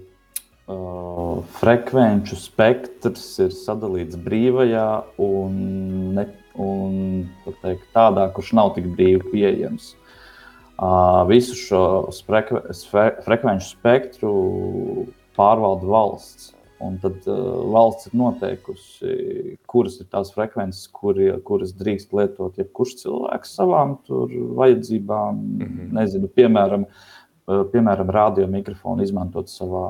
uh, 0.74 1.42
frekvenču 1.60 2.38
spektrs 2.42 3.26
ir 3.44 3.52
sadalīts 3.54 4.18
brīvajā 4.18 4.88
un, 5.22 5.60
ne, 6.18 6.26
un 6.58 6.96
teikt, 7.62 7.86
tādā, 7.94 8.26
kurš 8.34 8.54
nav 8.58 8.74
tik 8.78 8.90
brīvi 8.96 9.22
pieejams. 9.30 9.92
Uh, 10.74 11.22
visu 11.30 11.58
šo 11.58 11.84
frekve, 12.26 12.64
frekvenču 13.26 13.76
spektru 13.76 14.34
pārvalda 15.38 15.90
valsts. 15.90 16.53
Un 16.84 16.98
tad 17.02 17.28
uh, 17.32 17.36
valsts 17.74 18.10
ir 18.10 18.16
noteikusi, 18.20 19.14
kuras 19.70 20.00
ir 20.02 20.08
tās 20.12 20.34
frekvences, 20.36 20.88
kuri, 20.92 21.30
kuras 21.48 21.74
drīkst 21.80 22.16
lietot 22.18 22.58
jebkurš 22.60 22.98
cilvēks 23.04 23.56
savām 23.60 23.98
vajadzībām. 24.10 25.44
Mm 25.44 25.68
-hmm. 25.68 25.92
Nezinu, 26.00 26.32
piemēram, 26.40 26.88
uh, 26.88 27.64
piemēram 27.72 28.10
radio 28.10 28.48
mikrofonu 28.48 29.04
izmantot 29.04 29.48
savā 29.52 29.86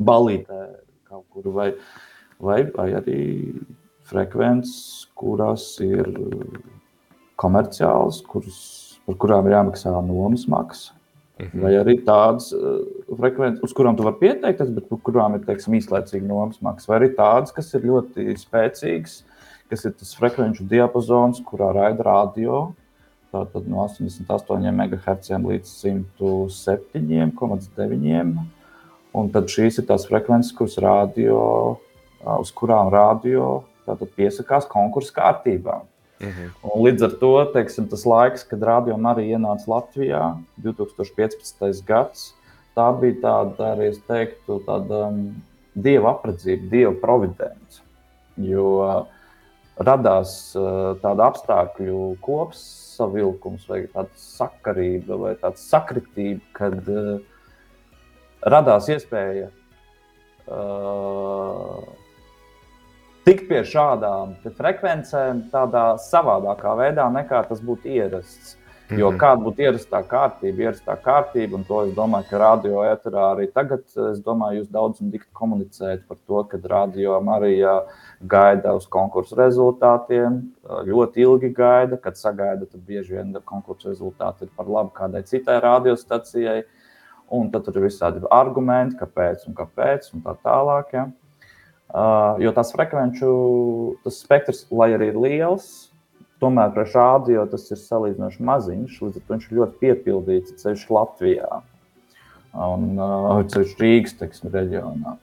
balītē 0.00 0.60
kaut 1.10 1.26
kur, 1.28 1.50
vai, 1.52 1.72
vai, 2.38 2.62
vai 2.76 2.92
arī 2.94 3.20
frekvences, 4.10 5.08
kurās 5.14 5.80
ir 5.84 6.08
komerciāls, 7.40 8.22
kuras, 8.30 8.60
par 9.06 9.18
kurām 9.20 9.48
ir 9.48 9.56
jāmaksā 9.58 9.92
nomas 10.06 10.46
maksa. 10.50 10.99
Mhm. 11.40 11.62
Vai 11.62 11.72
arī 11.78 11.94
tādas 12.04 12.50
uh, 12.52 12.58
frekvences, 13.16 13.62
uz 13.64 13.72
kurām 13.76 13.96
tu 13.96 14.04
vari 14.04 14.18
pieteikties, 14.20 14.70
bet 14.76 14.84
par 14.90 14.98
kurām 15.06 15.30
ir 15.36 15.42
teiksim, 15.46 15.76
īslaicīga 15.78 16.26
nomas 16.26 16.58
maksa. 16.64 16.88
Vai 16.90 16.96
arī 17.00 17.08
tādas, 17.16 17.50
kas 17.56 17.68
ir 17.76 17.82
ļoti 17.88 18.20
spēcīgas, 18.40 19.14
kas 19.72 19.80
ir 19.88 19.92
tas 19.96 20.10
frekvenču 20.18 20.62
diapazons, 20.68 21.36
kurā 21.46 21.68
raida 21.76 22.02
radio. 22.06 22.52
Tātad 23.30 23.64
no 23.70 23.76
88 23.86 24.72
MHz 24.74 25.28
līdz 25.38 25.68
107,9. 26.18 28.38
Un 29.10 29.26
tad 29.34 29.44
šīs 29.50 29.74
ir 29.80 29.86
tās 29.86 30.04
frekvences, 30.06 30.54
kuras 30.54 30.76
radio, 30.82 31.36
uz 32.20 32.50
kurām 32.54 32.90
radio 32.92 33.62
piesakās 34.16 34.66
konkursu 34.70 35.12
kārtībā. 35.16 35.80
Mhm. 36.20 36.50
Un 36.68 36.82
līdz 36.84 37.06
ar 37.06 37.14
to 37.20 37.32
teiksim, 37.54 37.86
tas 37.88 38.04
laiks, 38.04 38.44
kad 38.48 38.62
radio 38.66 38.96
arī 39.08 39.30
ienāca 39.32 39.70
Latvijā, 39.72 40.24
2015. 40.60 41.80
gads, 41.86 42.34
tā 42.76 42.88
bija 43.00 43.16
tāda, 43.22 43.70
arī 43.74 43.88
es 43.94 44.00
teiktu, 44.08 44.60
tāda 44.66 45.06
um, 45.08 45.22
dieva 45.74 46.12
apredzība, 46.12 46.68
dieva 46.74 46.92
providence. 47.00 47.80
Jo 48.36 48.66
uh, 48.84 49.00
radās 49.80 50.54
uh, 50.58 50.92
tāda 51.00 51.30
apstākļu 51.30 52.02
kopsavilkums, 52.24 53.64
vai 53.70 53.86
tāda 53.88 54.12
sakarība, 54.20 55.16
vai 55.24 55.32
tāda 55.40 55.56
sakritība, 55.60 56.44
kad 56.56 56.92
uh, 56.92 57.16
radās 58.44 58.92
iespēja 58.92 59.48
uh, 60.52 61.80
tikt 63.26 63.48
pie 63.50 63.60
šādām 63.66 64.36
frekvencēm 64.56 65.44
tādā 65.52 65.84
savādākā 66.02 66.72
veidā, 66.78 67.10
nekā 67.12 67.44
tas 67.48 67.60
būtu 67.64 67.90
ierasts. 67.90 68.56
Mm 68.90 68.96
-hmm. 68.96 69.00
Jo 69.00 69.10
kāda 69.12 69.42
būtu 69.44 69.62
ierastā 69.62 70.02
kārtība, 70.02 70.62
ierastā 70.64 70.96
kārtība, 70.98 71.54
un 71.54 71.64
to 71.64 71.82
es 71.84 71.94
domāju, 71.94 72.24
ka 72.30 72.38
radio 72.38 72.80
eterā 72.82 73.26
arī 73.34 73.46
tagad, 73.52 73.84
es 74.12 74.18
domāju, 74.18 74.58
jūs 74.58 74.70
daudz 74.70 75.00
un 75.00 75.10
dikti 75.10 75.30
komunicējat 75.32 76.00
par 76.08 76.16
to, 76.26 76.42
ka 76.44 76.58
radio 76.64 77.20
Marija 77.20 77.82
gaida 78.20 78.74
uz 78.74 78.86
konkursu 78.86 79.36
rezultātiem, 79.36 80.42
ļoti 80.86 81.16
ilgi 81.16 81.52
gaida, 81.54 81.96
kad 81.96 82.16
sagaida, 82.16 82.66
tad 82.66 82.80
bieži 82.80 83.14
vien 83.14 83.36
konkursu 83.44 83.88
rezultāti 83.88 84.42
ir 84.42 84.50
par 84.56 84.66
labu 84.66 84.90
kādai 84.90 85.22
citai 85.22 85.60
radiostacijai, 85.60 86.64
un 87.30 87.50
tad 87.50 87.64
tur 87.64 87.76
ir 87.76 87.82
visādi 87.82 88.26
argumenti, 88.30 88.96
kāpēc 88.96 89.46
un 89.46 89.54
kāpēc, 89.54 90.14
un 90.14 90.22
tā 90.22 90.34
tālāk. 90.42 90.92
Ja. 90.92 91.06
Uh, 91.90 92.38
jo 92.38 92.52
tās 92.54 92.70
frekvenču, 92.70 93.30
tas 94.04 94.20
spektrs, 94.22 94.66
lai 94.70 94.92
arī 94.94 95.10
ir 95.10 95.18
liels, 95.18 95.90
Tomēr 96.40 96.70
priekš 96.72 96.94
rādio 96.96 97.42
tas 97.52 97.66
ir 97.68 97.76
salīdzinoši 97.76 98.44
maziņš, 98.48 99.00
līdz 99.04 99.18
ar 99.18 99.24
to 99.24 99.34
viņš 99.34 99.48
ir 99.48 99.58
ļoti 99.58 99.74
piepildīts 99.82 100.54
ceļš 100.62 100.86
Latvijā 100.96 101.58
un 102.56 102.86
uh, 102.96 103.42
ceļš 103.52 103.74
Rīgas 103.78 104.16
teiksim, 104.18 104.48
reģionā. 104.54 105.18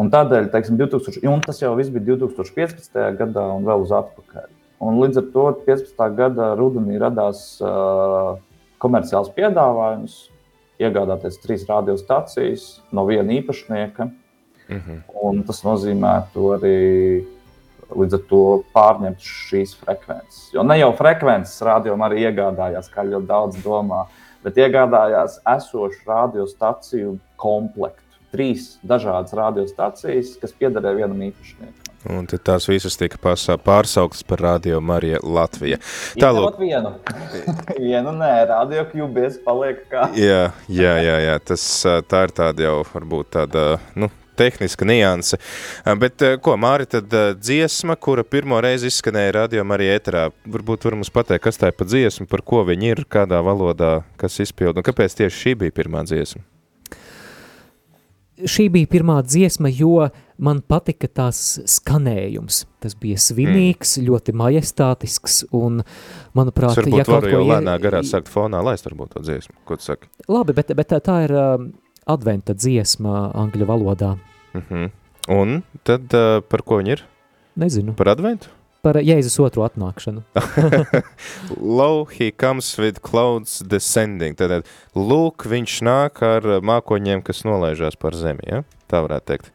Un 0.00 0.10
tādēļ, 0.12 0.50
teiksim, 0.52 0.76
2000, 0.78 1.24
un 1.26 1.40
tas 1.44 1.58
jau 1.62 1.72
viss 1.78 1.92
bija 1.92 2.18
2015. 2.20 3.00
gadā 3.18 3.46
un 3.56 3.64
vēl 3.66 3.86
uz 3.86 3.94
atpakaļ. 3.96 4.46
Un 4.84 5.00
līdz 5.00 5.22
ar 5.22 5.26
to 5.32 5.46
15. 5.64 6.04
gada 6.20 6.52
rudenī 6.60 7.00
radās 7.00 7.42
uh, 7.64 8.36
komerciāls 8.80 9.32
piedāvājums 9.36 10.20
iegādāties 10.80 11.40
trīs 11.42 11.66
radiostacijas 11.68 12.68
no 12.92 13.08
viena 13.08 13.34
īpašnieka. 13.40 14.10
Mm 14.70 14.82
-hmm. 14.86 15.46
Tas 15.46 15.62
nozīmē 15.64 16.14
arī 16.34 17.26
līdz 17.96 18.14
ar 18.18 18.24
to 18.30 18.42
pārņemt 18.74 19.18
šīs 19.24 19.74
frekvences. 19.80 20.50
Jo 20.54 20.62
ne 20.62 20.78
jau 20.78 20.92
frekvences 20.98 21.62
rādījumā 21.66 22.10
arī 22.10 22.26
iegādājās, 22.30 22.90
kā 22.92 23.04
ļoti 23.06 23.26
daudz 23.26 23.56
domā, 23.64 24.04
bet 24.44 24.60
iegādājās 24.60 25.40
esošu 25.56 26.06
radiostaciju 26.06 27.18
komplektu. 27.36 28.06
Trīs 28.30 28.76
dažādas 28.86 29.34
radiostacijas, 29.34 30.36
kas 30.38 30.52
piederēja 30.52 31.00
vienam 31.02 31.22
īpašniekam. 31.30 31.90
Un 32.08 32.24
tad 32.30 32.40
tās 32.46 32.64
visas 32.70 32.94
tika 32.96 33.18
pārsauktas 33.20 34.22
par 34.24 34.40
Radio 34.40 34.78
Mariju 34.80 35.18
Latviju. 35.36 35.76
Tālāk, 36.16 36.56
vienu. 36.62 36.94
vienu 37.88 38.14
nē, 38.16 38.30
Radio 38.48 38.86
QBS 38.88 39.42
paliek 39.44 39.82
kā. 39.90 40.06
jā, 40.16 40.46
jā, 40.70 40.94
jā, 41.04 41.18
jā, 41.26 41.36
tas 41.44 41.66
tā 42.08 42.22
ir 42.24 42.32
tāda 42.38 42.64
jau 42.70 42.78
varbūt 42.94 43.34
tāda, 43.36 43.66
nu, 44.00 44.08
tehniska 44.40 44.88
nianse. 44.88 45.38
Bet 46.00 46.24
ko, 46.44 46.56
Māri, 46.60 46.88
tad 46.90 47.12
dziesma, 47.40 47.96
kura 48.00 48.24
pirmo 48.26 48.60
reizi 48.64 48.90
izskanēja 48.90 49.36
radio 49.42 49.66
arī 49.76 49.90
ēterā, 49.94 50.28
varbūt 50.48 50.88
var 50.88 50.98
mums 50.98 51.12
pateikt, 51.14 51.44
kas 51.46 51.60
tā 51.60 51.70
ir 51.70 51.76
pa 51.78 51.88
dziesmu, 51.88 52.28
par 52.30 52.44
ko 52.46 52.64
viņi 52.68 52.94
ir, 52.94 53.04
kādā 53.10 53.42
valodā, 53.44 54.00
kas 54.20 54.40
izpild, 54.42 54.80
un 54.80 54.86
kāpēc 54.86 55.20
tieši 55.20 55.44
šī 55.44 55.58
bija 55.64 55.76
pirmā 55.82 56.04
dziesma? 56.08 56.42
Šī 58.40 58.70
bija 58.72 58.88
pirmā 58.88 59.18
dziesma, 59.26 59.68
jo 59.68 60.08
man 60.40 60.62
patika 60.64 61.08
tās 61.12 61.58
skanējums. 61.68 62.62
Tas 62.80 62.96
bija 62.96 63.20
svinīgs, 63.20 63.98
mm. 63.98 64.06
ļoti 64.08 64.34
majestātisks, 64.40 65.42
un, 65.56 65.82
manuprāt, 66.36 66.80
es 66.80 66.88
ja 66.88 67.04
kaut 67.04 67.26
ko... 67.26 67.34
jau 67.34 67.42
lēnā 67.50 67.76
garā 67.82 68.00
sākt 68.06 68.32
fonā 68.32 68.62
laist 68.64 68.88
varbūt 68.88 69.16
to 69.16 69.24
dziesmu, 69.26 69.58
ko 69.68 69.76
tu 69.76 69.90
saki? 69.90 70.08
Labi, 70.32 70.56
bet, 70.56 70.72
bet 70.78 70.96
tā 71.04 71.18
ir 71.26 71.36
uh, 71.36 71.68
adventa 72.08 72.56
dziesma 72.56 73.28
angļu 73.44 73.68
valodā. 73.68 74.14
Mm 74.54 74.62
-hmm. 74.68 74.90
Un 75.28 75.62
tad 75.84 76.14
uh, 76.14 76.40
par 76.42 76.62
ko 76.62 76.80
viņi 76.80 76.96
ir? 76.96 77.04
Nezinu. 77.56 77.94
Par 77.94 78.08
adventu? 78.08 78.48
Par 78.82 78.96
Jēzus 78.96 79.36
otru 79.44 79.62
atnākšanu. 79.62 80.22
Lo, 81.78 82.04
he 82.04 82.30
comes 82.30 82.78
with 82.78 83.00
clouds 83.00 83.60
descending. 83.60 84.36
Tad, 84.36 84.64
lūk, 84.96 85.44
viņš 85.44 85.82
nāk 85.82 86.22
ar 86.22 86.42
mākoņiem, 86.64 87.22
kas 87.22 87.44
nolaižās 87.44 87.96
par 88.00 88.14
zemi, 88.14 88.46
ja? 88.48 88.64
Tā 88.88 89.02
varētu 89.04 89.26
teikt. 89.26 89.52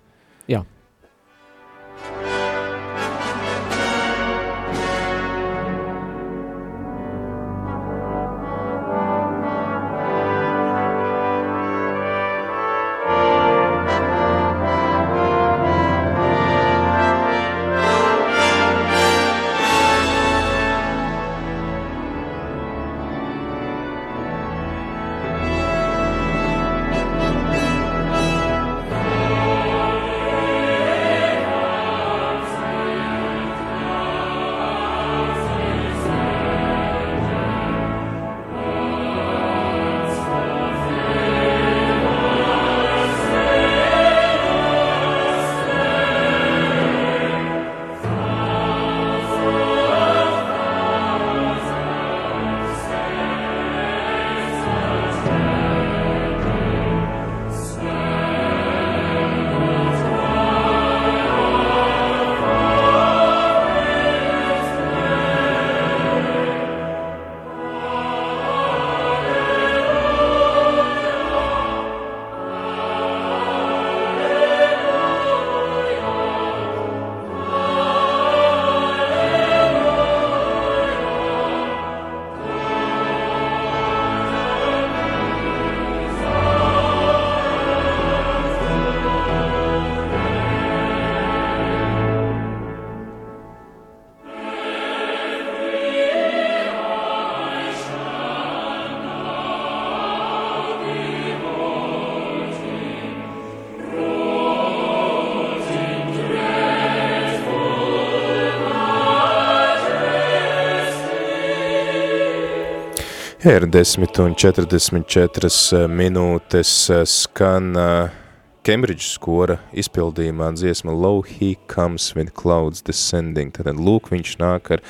Ir 113.46 113.68
10 113.70 114.20
un 114.24 114.34
44 114.34 115.50
eh, 115.78 115.84
minūtes 115.86 116.70
eh, 116.89 117.04
skan 117.06 117.76
eh, 117.78 118.96
skora 119.06 119.60
izpildījumā 119.70 120.48
dziesma 120.58 120.89
Low 120.89 121.22
He 121.22 121.52
Comes 121.70 122.16
with 122.16 122.34
Clouds 122.34 122.82
Descending. 122.82 123.54
Tad 123.54 123.70
lūk, 123.78 124.10
viņš 124.10 124.39
nāk 124.41 124.72
ar 124.74 124.82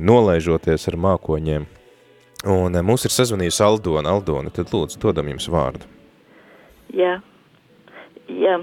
nolaižoties 0.00 0.88
ar 0.88 0.96
mākoņiem. 0.96 1.66
Un 2.48 2.80
mums 2.80 3.04
ir 3.04 3.12
sazvanījusi 3.12 3.60
Aldona. 3.68 4.08
Aldona, 4.08 4.48
tad 4.48 4.72
lūdzu, 4.72 4.96
dodam 5.02 5.28
jums 5.34 5.50
vārdu. 5.52 5.84
Jā, 6.96 7.18
jā 8.32 8.56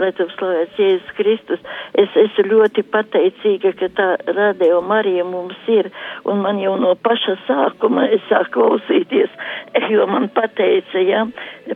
lai 0.00 0.10
tev 0.16 0.30
slavēts 0.34 0.80
Jēzus 0.80 1.14
Kristus. 1.18 1.62
Es 1.98 2.16
esmu 2.24 2.46
ļoti 2.50 2.84
pateicīga, 2.92 3.72
ka 3.78 3.90
tā 3.96 4.08
radio 4.36 4.80
Marija 4.84 5.24
mums 5.28 5.58
ir, 5.70 5.90
un 6.28 6.42
man 6.44 6.60
jau 6.62 6.76
no 6.80 6.94
paša 7.04 7.36
sākuma 7.46 8.06
es 8.14 8.24
sāku 8.30 8.60
klausīties, 8.60 9.30
jo 9.94 10.06
man 10.10 10.28
pateica, 10.34 11.04
jā, 11.04 11.24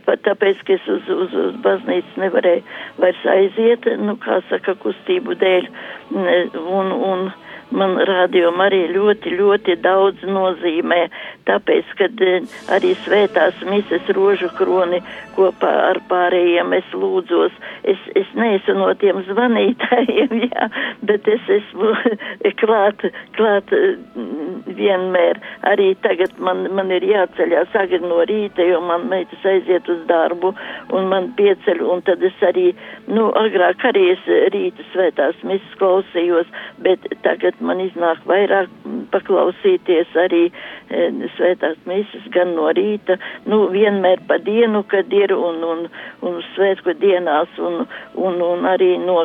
pat 0.05 0.23
tāpēc, 0.27 0.61
ka 0.67 0.75
es 0.77 0.91
uz, 0.91 1.09
uz, 1.09 1.39
uz 1.45 1.57
baznīcu 1.65 2.21
nevarēju 2.25 2.65
vairs 3.01 3.25
aiziet, 3.37 3.89
nu, 4.01 4.17
kā 4.21 4.41
saka, 4.49 4.75
kustību 4.83 5.37
dēļ, 5.41 5.69
un, 6.15 6.93
un 7.11 7.27
man 7.75 7.95
rādījuma 8.07 8.67
arī 8.69 8.85
ļoti, 8.93 9.33
ļoti 9.39 9.77
daudz 9.83 10.25
nozīmē, 10.27 11.05
tāpēc, 11.49 11.91
kad 11.99 12.21
eh, 12.25 12.45
arī 12.73 12.93
svētās 13.03 13.61
mises 13.69 14.09
rožu 14.17 14.49
kroni 14.57 15.01
kopā 15.35 15.71
ar 15.89 15.99
pārējiem 16.09 16.73
es 16.77 16.93
lūdzos. 16.95 17.55
Es, 17.87 18.01
es 18.17 18.29
neesmu 18.37 18.77
no 18.79 18.91
tiem 18.99 19.21
zvanītājiem, 19.27 20.35
jā, 20.49 20.69
bet 21.07 21.27
es 21.31 21.49
esmu 21.59 21.91
klāt, 22.61 23.05
klāt 23.37 23.73
mm, 23.75 24.75
vienmēr. 24.77 25.41
Arī 25.71 25.91
tagad 26.05 26.37
man, 26.39 26.65
man 26.75 26.93
ir 26.95 27.05
jāceļās 27.09 27.75
agri 27.79 28.01
no 28.03 28.21
rīta, 28.27 28.65
jo 28.65 28.81
man 28.85 29.07
meitas 29.11 29.45
aiziet 29.45 29.89
uz 29.91 30.01
darbu 30.09 30.53
un 30.95 31.09
man 31.11 31.31
pieceļ, 31.37 31.83
un 31.83 32.03
tad 32.07 32.23
es 32.25 32.45
arī, 32.45 32.71
nu, 33.11 33.27
agrāk 33.39 33.85
arī 33.91 34.09
es 34.15 34.25
rīta 34.53 34.85
svētās 34.93 35.41
misas 35.47 35.79
klausījos, 35.79 36.49
bet 36.85 37.05
tagad 37.25 37.59
man 37.65 37.81
iznāk 37.83 38.23
vairāk 38.29 38.71
paklausīties 39.13 40.15
arī 40.25 40.45
e, 40.49 41.09
svētās 41.37 41.77
misas 41.89 42.27
gan 42.35 42.55
no 42.57 42.69
rīta, 42.75 43.17
nu, 43.49 43.65
vienmēr 43.73 44.23
pa 44.29 44.39
dienu, 44.43 44.83
kad 44.91 45.11
ir 45.13 45.33
un, 45.35 45.61
un, 45.63 45.85
un 46.25 46.39
svētku 46.53 46.95
dienās 47.01 47.59
un, 47.59 47.85
un, 48.15 48.41
un 48.41 48.69
arī 48.69 48.95
no 49.03 49.23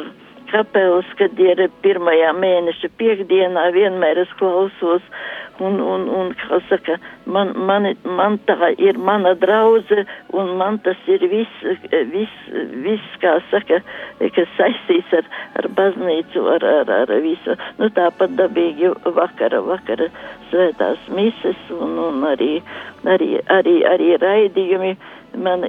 kapelas, 0.51 1.09
kad 1.19 1.39
ir 1.41 1.63
pirmajā 1.85 2.33
mēneša 2.37 2.91
piekdienā, 3.01 3.71
vienmēr 3.77 4.25
es 4.25 4.33
klausos, 4.39 5.07
un, 5.61 5.77
un, 5.81 6.07
un 6.09 6.31
kā 6.41 6.59
saka, 6.69 6.97
man, 7.29 7.53
man, 7.69 7.89
man 8.05 8.39
tā 8.49 8.71
ir 8.81 8.99
mana 8.99 9.35
draudze, 9.39 10.05
un 10.37 10.55
man 10.61 10.79
tas 10.85 10.99
ir 11.11 11.25
viss, 11.31 11.65
vis, 12.13 12.37
vis, 12.85 13.07
kā 13.23 13.37
saka, 13.51 13.81
kas 14.21 14.55
saistīts 14.57 15.13
ar, 15.21 15.29
ar 15.61 15.69
baznīcu, 15.77 16.45
ar, 16.57 16.67
ar, 16.81 16.95
ar 17.03 17.15
visu, 17.25 17.57
nu 17.79 17.91
tāpat 17.97 18.35
dabīgi 18.41 18.95
vakara, 19.21 19.61
vakara 19.67 20.09
svētās 20.51 21.11
mises, 21.17 21.61
un, 21.77 21.99
un 22.09 22.25
arī, 22.33 22.57
arī, 23.05 23.37
arī, 23.59 23.77
arī 23.93 24.15
raidījumi 24.23 24.95
man 25.45 25.69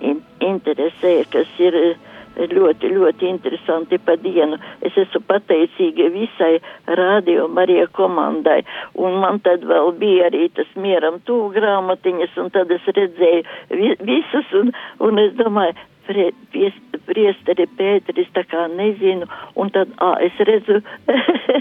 in, 0.00 0.22
interesē, 0.44 1.22
kas 1.32 1.56
ir 1.62 1.96
ļoti, 2.38 2.92
ļoti 2.94 3.28
interesanti 3.28 3.98
pa 3.98 4.16
dienu. 4.20 4.58
Es 4.84 4.96
esmu 4.96 5.22
pateicīga 5.28 6.08
visai 6.14 6.58
radio 7.00 7.48
Marija 7.48 7.88
komandai, 7.92 8.62
un 8.94 9.18
man 9.22 9.40
tad 9.44 9.66
vēl 9.66 9.92
bija 9.98 10.28
arī 10.30 10.48
tas 10.54 10.70
mieram 10.76 11.20
tū 11.26 11.48
grāmatiņas, 11.54 12.38
un 12.42 12.50
tad 12.54 12.70
es 12.74 12.86
redzēju 12.86 13.44
vi, 13.74 13.94
visus, 14.06 14.52
un, 14.60 14.72
un 15.04 15.22
es 15.22 15.34
domāju, 15.38 15.76
prie, 16.08 16.30
pies, 16.54 16.76
priesteri 17.08 17.66
Pēteris 17.78 18.30
tā 18.36 18.44
kā 18.48 18.66
nezinu, 18.72 19.28
un 19.60 19.72
tad, 19.74 19.92
ā, 20.00 20.14
es 20.24 20.40
redzu, 20.48 20.80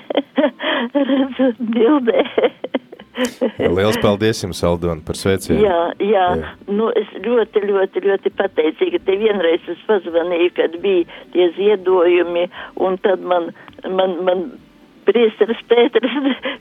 redzu 1.12 1.52
bildē. 1.60 2.24
Liels 3.78 3.98
paldies 4.04 4.44
jums, 4.44 4.62
Aldona, 4.68 5.02
par 5.06 5.18
sveicienu. 5.20 5.60
Jā, 5.64 5.80
jā, 6.04 6.26
jā, 6.42 6.54
nu 6.70 6.90
es 7.00 7.10
ļoti, 7.24 7.64
ļoti, 7.70 8.04
ļoti 8.06 8.34
pateicīga. 8.38 9.02
Te 9.08 9.18
vienreiz 9.20 9.66
es 9.74 9.82
pazvanīju, 9.90 10.54
kad 10.60 10.78
bija 10.84 11.20
tie 11.34 11.50
ziedojumi, 11.58 12.48
un 12.88 12.98
tad 13.04 13.26
man, 13.26 13.52
man, 13.88 14.18
man 14.28 14.48
priesteris 15.08 15.62
Pēters 15.70 16.16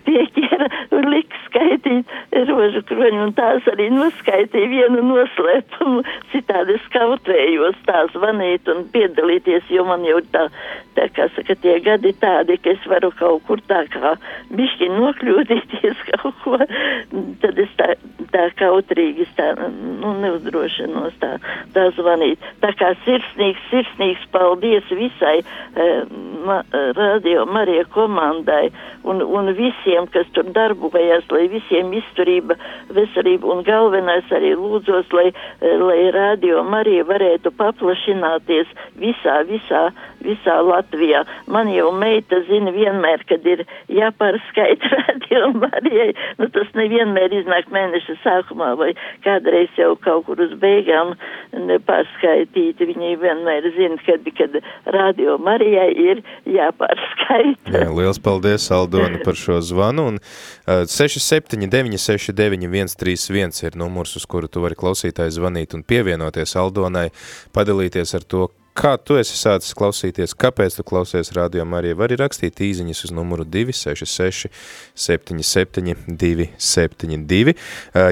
pieķēra 0.07 0.69
un 0.97 1.09
lika 1.13 1.41
skaitīt 1.47 2.13
rožu 2.49 2.83
kroņu, 2.89 3.27
un 3.27 3.35
tās 3.37 3.67
arī 3.73 3.89
noskaitīja 3.95 4.71
vienu 4.71 5.05
noslēpumu. 5.07 6.05
Citādi 6.33 6.77
es 6.77 6.89
kautrējos 6.95 7.79
tā 7.89 8.05
zvanīt 8.15 8.69
un 8.73 8.85
piedalīties, 8.95 9.71
jo 9.73 9.87
man 9.89 10.05
jau 10.07 10.21
tā, 10.35 10.47
tā 10.99 11.09
kā 11.17 11.29
saka, 11.37 11.57
tie 11.63 11.79
gadi 11.85 12.13
tādi, 12.23 12.59
ka 12.63 12.75
es 12.75 12.87
varu 12.91 13.13
kaut 13.19 13.45
kur 13.49 13.63
tā 13.71 13.83
kā 13.93 14.15
bišķi 14.57 14.91
nokļūdīties 14.95 16.05
kaut 16.11 16.39
ko, 16.45 16.61
tad 17.43 17.63
es 17.63 17.73
tā, 17.81 17.93
tā 18.35 18.47
kautrīgi 18.61 19.29
tā, 19.39 19.53
nu, 19.75 20.15
neuzdrošinos 20.23 21.19
tā, 21.23 21.37
tā 21.75 21.89
zvanīt. 21.99 22.43
Tā 22.63 22.73
kā 22.79 22.93
sirsnīgs, 23.05 23.69
sirsnīgs 23.73 24.27
paldies 24.35 24.87
visai 24.95 25.39
eh, 25.43 26.17
ma, 26.47 26.63
radio 26.97 27.47
Marija 27.51 27.87
komandai 27.93 28.36
un, 29.05 29.23
un 29.23 29.53
visiem, 29.57 30.09
kas 30.13 30.29
tur 30.37 30.49
darbojas, 30.57 31.25
lai 31.31 31.47
visiem 31.53 31.93
izturība, 31.97 32.59
veselība 32.97 33.53
un 33.55 33.63
galvenais 33.67 34.27
arī 34.35 34.55
lūdzos, 34.59 35.09
lai, 35.17 35.31
lai 35.63 36.01
radio 36.15 36.65
Marija 36.67 37.07
varētu 37.09 37.53
paplašināties 37.57 38.73
visā, 39.01 39.41
visā, 39.49 39.89
visā 40.25 40.57
Latvijā. 40.65 41.25
Man 41.51 41.71
jau 41.73 41.91
meita 41.97 42.41
zina 42.49 42.73
vienmēr, 42.75 43.25
kad 43.29 43.47
ir 43.47 43.65
jāpārskaita 43.93 44.91
radio 45.07 45.51
Marijai, 45.57 46.13
nu 46.41 46.49
tas 46.55 46.71
nevienmēr 46.79 47.35
iznāk 47.41 47.71
mēneša 47.75 48.19
sākumā 48.25 48.73
vai 48.81 48.93
kādreiz 49.27 49.73
jau 49.79 49.95
kaut 50.03 50.27
kur 50.29 50.41
uz 50.43 50.55
beigām 50.61 51.15
nepārskaitīt. 51.57 52.83
Viņi 52.93 53.15
vienmēr 53.23 53.71
zina, 53.77 53.99
kad, 54.07 54.27
kad 54.39 54.59
radio 54.97 55.37
Marijai 55.43 55.91
ir 55.93 56.23
jāpārskaita. 56.51 57.75
Jā, 57.77 57.89
liels 57.93 58.21
paldies, 58.23 58.69
Aldona, 58.75 59.21
par 59.25 59.39
šo 59.39 59.61
zvanu. 59.65 60.09
Un, 60.13 60.21
uh, 60.21 60.85
679 60.91 62.01
69 62.01 62.97
131 62.97 63.65
ir 63.67 63.77
numurs, 63.79 64.17
uz 64.17 64.27
kuru 64.29 64.49
tu 64.49 64.63
vari 64.65 64.79
klausītāji 64.79 65.37
zvanīt 65.39 65.75
un 65.77 65.85
pievienoties 65.87 66.57
Aldonai, 66.61 67.09
padalīties 67.57 68.15
ar 68.19 68.27
to, 68.27 68.49
kā 68.77 68.93
tu 69.01 69.17
esi 69.19 69.37
sācis 69.39 69.75
klausīties, 69.77 70.35
kāpēc 70.37 70.77
tu 70.79 70.85
klausies 70.87 71.33
radio 71.37 71.65
Marija, 71.69 71.97
var 71.97 72.11
arī 72.11 72.19
rakstīt 72.21 72.61
īziņas 72.63 73.05
uz 73.09 73.13
numuru 73.17 73.47
266 73.49 74.51
77 75.07 75.95
272. 76.09 77.57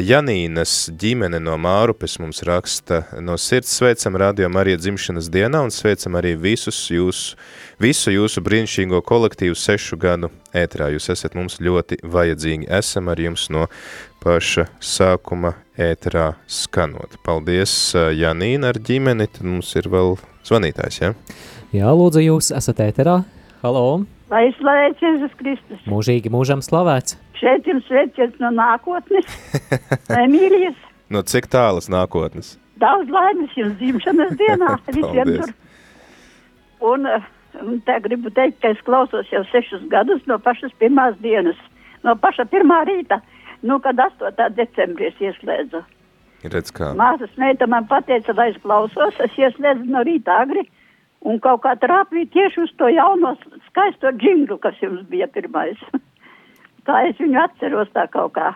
Janīnas 0.09 0.75
ģimene 1.01 1.41
no 1.43 1.57
Mārupes 1.61 2.17
mums 2.23 2.43
raksta 2.49 3.05
no 3.21 3.37
sirds 3.41 3.75
sveicam 3.77 4.17
radio 4.21 4.49
Marija 4.53 4.81
dzimšanas 4.81 5.31
dienā 5.33 5.65
un 5.67 5.75
sveicam 5.75 6.17
arī 6.21 6.35
visus 6.41 6.81
jūsu, 6.93 7.37
visu 7.83 8.15
jūsu 8.15 8.45
brīnišķīgo 8.45 9.03
kolektīvu 9.05 9.59
sešu 9.59 10.01
gadu 10.01 10.33
ētrā. 10.55 10.91
Jūs 10.95 11.11
esat 11.13 11.37
mums 11.39 11.61
ļoti 11.61 12.01
vajadzīgi. 12.03 12.71
Esam 12.73 13.11
ar 13.13 13.21
jums 13.21 13.51
no 13.53 13.69
paša 14.25 14.65
sākuma 14.81 15.53
ēterā 15.77 16.33
skanot. 16.49 17.19
Paldies, 17.27 17.73
Janīna 17.93 18.71
ar 18.73 18.79
ģimeni, 18.81 19.27
tad 19.29 19.45
mums 19.45 19.75
ir 19.77 19.91
vēl 19.93 20.17
zvanītājs, 20.49 21.01
ja? 21.03 21.11
Jā, 21.75 21.91
lūdzu, 21.93 22.23
jūs 22.25 22.49
esat 22.57 22.81
ēterā. 22.87 23.19
Halo! 23.61 24.05
Lai 24.33 24.47
slavēts 24.57 25.05
Jēzus 25.05 25.35
Kristus! 25.37 25.83
Mūžīgi 25.91 26.33
mūžam 26.33 26.65
slavēts! 26.65 27.19
Šeit 27.37 27.69
jums 27.69 27.85
sveiciens 27.91 28.39
no 28.41 28.49
nākotnes, 28.55 29.29
Emīlijas. 30.25 30.79
No 31.13 31.21
cik 31.29 31.51
tālas 31.53 31.91
nākotnes? 31.93 32.55
Daudz 32.81 33.13
laimes 33.13 33.53
jums 33.59 33.77
dzimšanas 33.83 34.33
dienā 34.41 34.73
visiem 34.97 35.35
tur. 35.35 35.53
Un, 36.85 37.05
un 37.61 37.79
te 37.85 38.01
gribu 38.09 38.33
teikt, 38.33 38.63
ka 38.65 38.73
es 38.73 38.81
klausos 38.89 39.29
jau 39.33 39.45
sešus 39.53 39.85
gadus 39.93 40.25
no 40.31 40.41
pašas 40.41 40.73
pirmās 40.81 41.21
dienas, 41.21 41.61
no 42.07 42.17
paša 42.21 42.49
pirmā 42.49 42.81
rīta, 42.89 43.21
nu, 43.65 43.81
kad 43.83 44.01
8. 44.01 44.49
decembrī 44.57 45.11
es 45.11 45.21
ieslēdzu. 45.23 45.83
Redz 46.53 46.73
kā. 46.77 46.93
Māsas 46.99 47.33
meita 47.41 47.67
man 47.71 47.87
pateica, 47.89 48.35
lai 48.37 48.51
es 48.53 48.59
klausos, 48.63 49.21
es 49.25 49.39
ieslēdzu 49.41 49.89
no 49.89 50.05
rīta 50.05 50.43
agri 50.45 50.67
un 51.25 51.41
kaut 51.41 51.63
kā 51.65 51.73
trāpīju 51.81 52.29
tieši 52.35 52.65
uz 52.67 52.75
to 52.81 52.91
jauno 52.93 53.33
skaisto 53.71 54.13
džinglu, 54.21 54.59
kas 54.61 54.77
jums 54.83 55.07
bija 55.09 55.29
pirmais. 55.33 55.81
tā 56.87 57.01
es 57.09 57.21
viņu 57.21 57.41
atceros 57.47 57.93
tā 57.97 58.07
kaut 58.13 58.35
kā. 58.37 58.53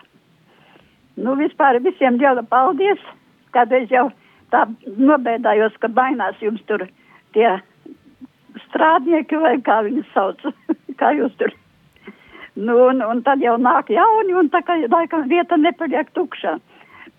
Nu, 1.19 1.33
vispār 1.39 1.81
visiem 1.83 2.19
liela 2.21 2.45
paldies, 2.45 3.01
kādreiz 3.55 3.89
jau 3.91 4.07
tā 4.53 4.67
nobēdājos, 4.85 5.75
ka 5.81 5.89
bainās 5.91 6.37
jums 6.41 6.61
tur 6.69 6.85
tie 7.35 7.49
strādnieki 8.69 9.41
vai 9.41 9.57
kā 9.65 9.81
viņus 9.87 10.13
sauc, 10.13 10.45
kā 11.01 11.11
jūs 11.17 11.33
tur. 11.41 11.53
Nu, 12.59 12.75
un, 12.89 12.99
un 13.05 13.21
tad 13.23 13.39
jau 13.43 13.55
nāk 13.61 13.91
jauni 13.93 14.35
un 14.35 14.49
tā 14.51 14.59
kā 14.67 14.75
laikam 14.91 15.27
vieta 15.31 15.57
nepaliek 15.59 16.09
tukšā. 16.17 16.57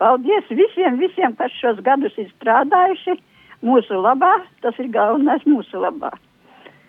Paldies 0.01 0.49
visiem, 0.53 0.99
visiem, 1.01 1.37
kas 1.39 1.53
šos 1.61 1.81
gadus 1.85 2.17
ir 2.21 2.29
strādājuši 2.35 3.17
mūsu 3.65 4.01
labā. 4.01 4.35
Tas 4.65 4.77
ir 4.81 4.91
galvenais 4.93 5.45
mūsu 5.49 5.81
labā. 5.81 6.13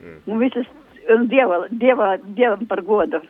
Mm. 0.01 0.17
Un 0.27 0.41
visas 0.43 0.67
un 1.15 1.27
dieva, 1.31 1.63
dieva, 1.71 2.15
dievam 2.35 2.67
par 2.67 2.83
godu. 2.87 3.21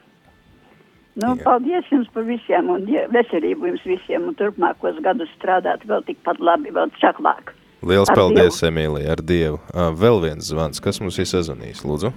Nu, 1.19 1.34
Jā. 1.36 1.43
paldies 1.43 1.88
jums 1.91 2.07
par 2.15 2.24
visiem 2.24 2.69
un 2.72 2.86
veselību 3.11 3.67
jums 3.67 3.84
visiem 3.84 4.30
un 4.30 4.38
turpmākos 4.39 5.01
gadus 5.03 5.30
strādāt 5.36 5.84
vēl 5.89 6.05
tikpat 6.07 6.39
labi, 6.39 6.72
vēl 6.72 6.93
čaklāk. 7.01 7.51
Liels 7.84 8.09
ar 8.13 8.15
paldies. 8.15 8.61
Emīlija, 8.63 9.15
ar 9.15 9.24
Dievu. 9.26 9.57
Vēl 9.99 10.22
viens 10.24 10.47
zvans, 10.53 10.80
kas 10.84 11.01
mums 11.01 11.17
ir 11.19 11.28
sazvanījis, 11.28 11.82
lūdzu? 11.84 12.13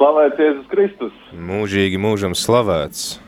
Slavēts 0.00 0.38
Jēzus 0.40 0.68
Kristus! 0.70 1.16
Mūžīgi 1.36 1.98
mūžam 2.00 2.32
slavēts! 2.32 3.18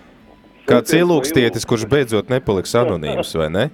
Kāds 0.64 0.94
ielūkstietis, 0.96 1.66
kurš 1.68 1.82
beidzot 1.84 2.30
nepaliks 2.32 2.72
anonīms, 2.80 3.34
vai 3.36 3.48
ne? 3.52 3.64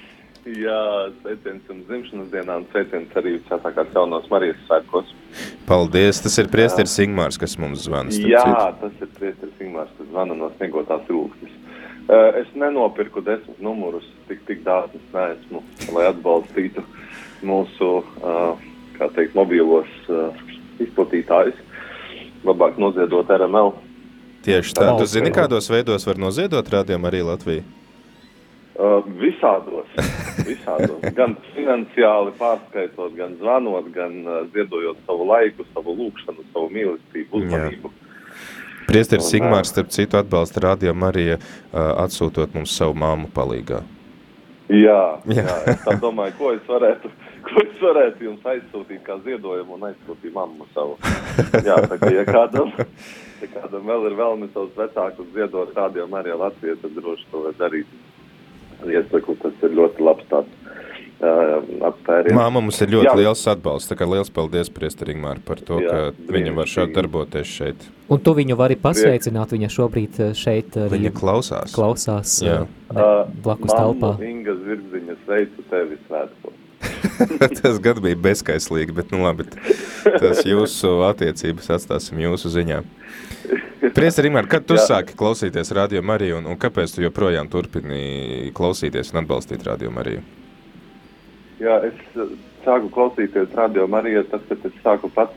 Jā, 0.64 0.78
sveiciens 1.18 1.68
jums 1.68 1.84
dzimšanas 1.90 2.30
dienā 2.32 2.56
un 2.62 2.64
sveiciens 2.70 3.12
arī 3.20 3.34
svētākās 3.50 3.92
jaunos 3.92 4.30
Marijas 4.32 4.64
svētkos. 4.64 5.12
Paldies, 5.68 6.22
tas 6.24 6.40
ir 6.40 6.48
priesteris 6.48 6.96
Ingmārs, 7.04 7.36
kas 7.36 7.58
mums 7.60 7.84
zvana. 7.84 8.16
Jā, 8.16 8.46
citu. 8.48 8.80
tas 8.80 9.04
ir 9.04 9.12
priesteris 9.20 9.62
Ingmārs, 9.66 9.92
kas 10.00 10.08
zvana 10.08 10.40
no 10.40 10.48
sniegotās 10.56 11.04
ilgstis. 11.12 11.52
Uh, 12.08 12.32
es 12.40 12.48
nenopirku 12.56 13.20
desmit 13.28 13.60
numurus, 13.60 14.08
tik, 14.32 14.40
tik 14.48 14.64
dāsnas 14.64 15.04
neesmu, 15.12 15.66
lai 15.92 16.08
atbalstītu 16.14 16.88
mūsu, 17.44 17.92
kā 18.96 19.12
teikt, 19.12 19.36
mobīlos 19.36 19.92
izplatītājus. 20.80 21.67
Labāk 22.46 22.78
noziedot 22.78 23.30
RML. 23.34 23.72
Tieši 24.46 24.76
tā. 24.78 24.92
Ok. 24.94 25.04
zini, 25.10 25.32
kādos 25.34 25.66
veidos 25.70 26.06
var 26.06 26.20
noziedot 26.20 26.68
rādījumu 26.74 27.10
arī 27.10 27.24
Latviju? 27.26 27.64
Uh, 28.78 29.02
visādos, 29.18 29.88
visādos. 30.46 31.00
Gan 31.16 31.34
finansiāli 31.56 32.30
pārskaitot, 32.38 33.16
gan 33.18 33.34
zvanot, 33.40 33.88
gan 33.90 34.20
uh, 34.22 34.44
ziedojot 34.54 35.00
savu 35.08 35.26
laiku, 35.26 35.66
savu 35.74 35.96
lūgšanu, 35.98 36.46
savu 36.52 36.70
mīlestību, 36.76 37.40
uzmanību. 37.42 37.90
Priesteris 38.86 39.26
Un, 39.26 39.30
Sigmārs, 39.32 39.72
starp 39.74 39.90
citu, 39.92 40.16
atbalsta 40.16 40.62
rādījumu 40.64 41.08
arī 41.10 41.24
atsūtot 41.74 42.54
mums 42.56 42.72
savu 42.72 42.94
māmu 42.96 43.26
palīgā. 43.34 43.82
Jā, 44.68 45.02
Jā. 45.26 45.34
jā. 45.34 45.42
jā, 45.42 45.56
es 45.74 45.82
tā 45.84 45.96
domāju, 46.00 46.36
ko 46.38 46.54
es 46.54 46.64
varētu, 46.68 47.10
ko 47.52 47.62
es 47.64 47.80
varētu 47.82 48.26
jums 48.28 48.44
aizsūtīt 48.52 49.02
kā 49.06 49.16
ziedojumu 49.24 49.76
un 49.78 49.86
aizsūtīt 49.90 50.34
mammu 50.34 50.66
savu. 50.74 50.98
Jā, 51.66 51.78
tā 51.90 51.98
kā 52.00 52.10
ja 52.14 52.24
kādam, 52.28 52.72
ja 53.42 53.50
kādam 53.54 53.88
vēl 53.88 54.10
ir 54.10 54.18
vēlme 54.18 54.50
savus 54.54 54.76
vecākus 54.78 55.32
ziedot 55.34 55.74
tādiem 55.76 56.14
arī 56.20 56.36
Latvijai, 56.38 56.78
tad 56.82 56.96
droši 56.98 57.28
to 57.32 57.44
var 57.48 57.58
darīt. 57.60 57.98
Iesaku, 58.86 59.34
tas 59.42 59.64
ir 59.66 59.72
ļoti 59.74 60.04
labs 60.06 60.26
tāds 60.30 60.52
uh, 61.18 61.56
apstājiens. 61.88 62.36
Māma 62.38 62.60
mums 62.62 62.78
ir 62.84 62.92
ļoti 62.92 63.08
Jā. 63.10 63.14
liels 63.18 63.42
atbalsts, 63.50 63.90
tā 63.90 63.96
kā 63.98 64.06
liels 64.06 64.30
paldies 64.34 64.70
priesteri 64.70 65.16
Ingmār 65.16 65.40
par 65.46 65.58
to, 65.66 65.80
Jā, 65.82 65.90
ka 66.14 66.30
viņa 66.36 66.52
var 66.54 66.70
šādi 66.70 66.94
darboties 66.94 67.50
šeit. 67.58 67.88
Un 68.08 68.22
tu 68.24 68.32
viņu 68.38 68.54
vari 68.56 68.78
pasveicināt, 68.80 69.50
viņa 69.56 69.68
šobrīd 69.74 70.20
eh, 70.28 70.30
šeit 70.38 70.78
arī 70.78 70.94
Viņa 70.94 71.12
klausās. 71.18 71.74
klausās 71.74 72.38
Jā. 72.46 72.60
ne, 72.94 73.08
blakus 73.44 73.74
telpā. 73.74 74.14
Mamma 74.14 74.30
Inga 74.30 74.54
Zvirziņa 74.62 75.18
sveicu 75.26 75.66
tevi 75.74 75.98
svētkos. 76.06 76.57
tas 77.60 77.78
gan 77.84 78.00
bija 78.04 78.18
bezskaislīgi, 78.28 78.94
bet 78.96 79.12
nu 79.14 79.22
labi, 79.24 79.46
tas 80.04 80.44
jūsu 80.46 80.98
attiecības 81.08 81.70
atstāsim 81.78 82.20
jūsu 82.22 82.52
ziņā. 82.54 82.82
Priesteri 83.94 84.30
Ingmār, 84.30 84.48
kad 84.50 84.66
tu 84.66 84.76
Jā. 84.76 84.84
sāki 84.90 85.14
klausīties 85.18 85.70
Radio 85.76 86.02
Mariju 86.06 86.40
un, 86.40 86.48
un 86.52 86.58
kāpēc 86.60 86.92
tu 86.94 87.04
joprojām 87.04 87.48
turpini 87.50 88.50
klausīties 88.54 89.12
un 89.14 89.22
atbalstīt 89.22 89.64
Radio 89.66 89.92
Mariju? 89.94 90.24
Jā, 91.62 91.80
es 91.88 92.18
uh, 92.18 92.30
sāku 92.66 92.90
klausīties 92.94 93.54
radio 93.58 93.86
Marijā, 93.90 94.24
tad, 94.30 94.44
kad 94.50 94.66
es 94.68 94.74
sāku 94.84 95.10
pats 95.14 95.34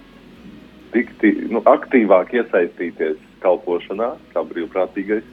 tikti, 0.94 1.32
nu, 1.54 1.62
aktīvāk 1.70 2.34
iesaistīties 2.36 3.20
kalpošanā, 3.42 4.12
kā 4.34 4.44
brīvprātīgais, 4.50 5.26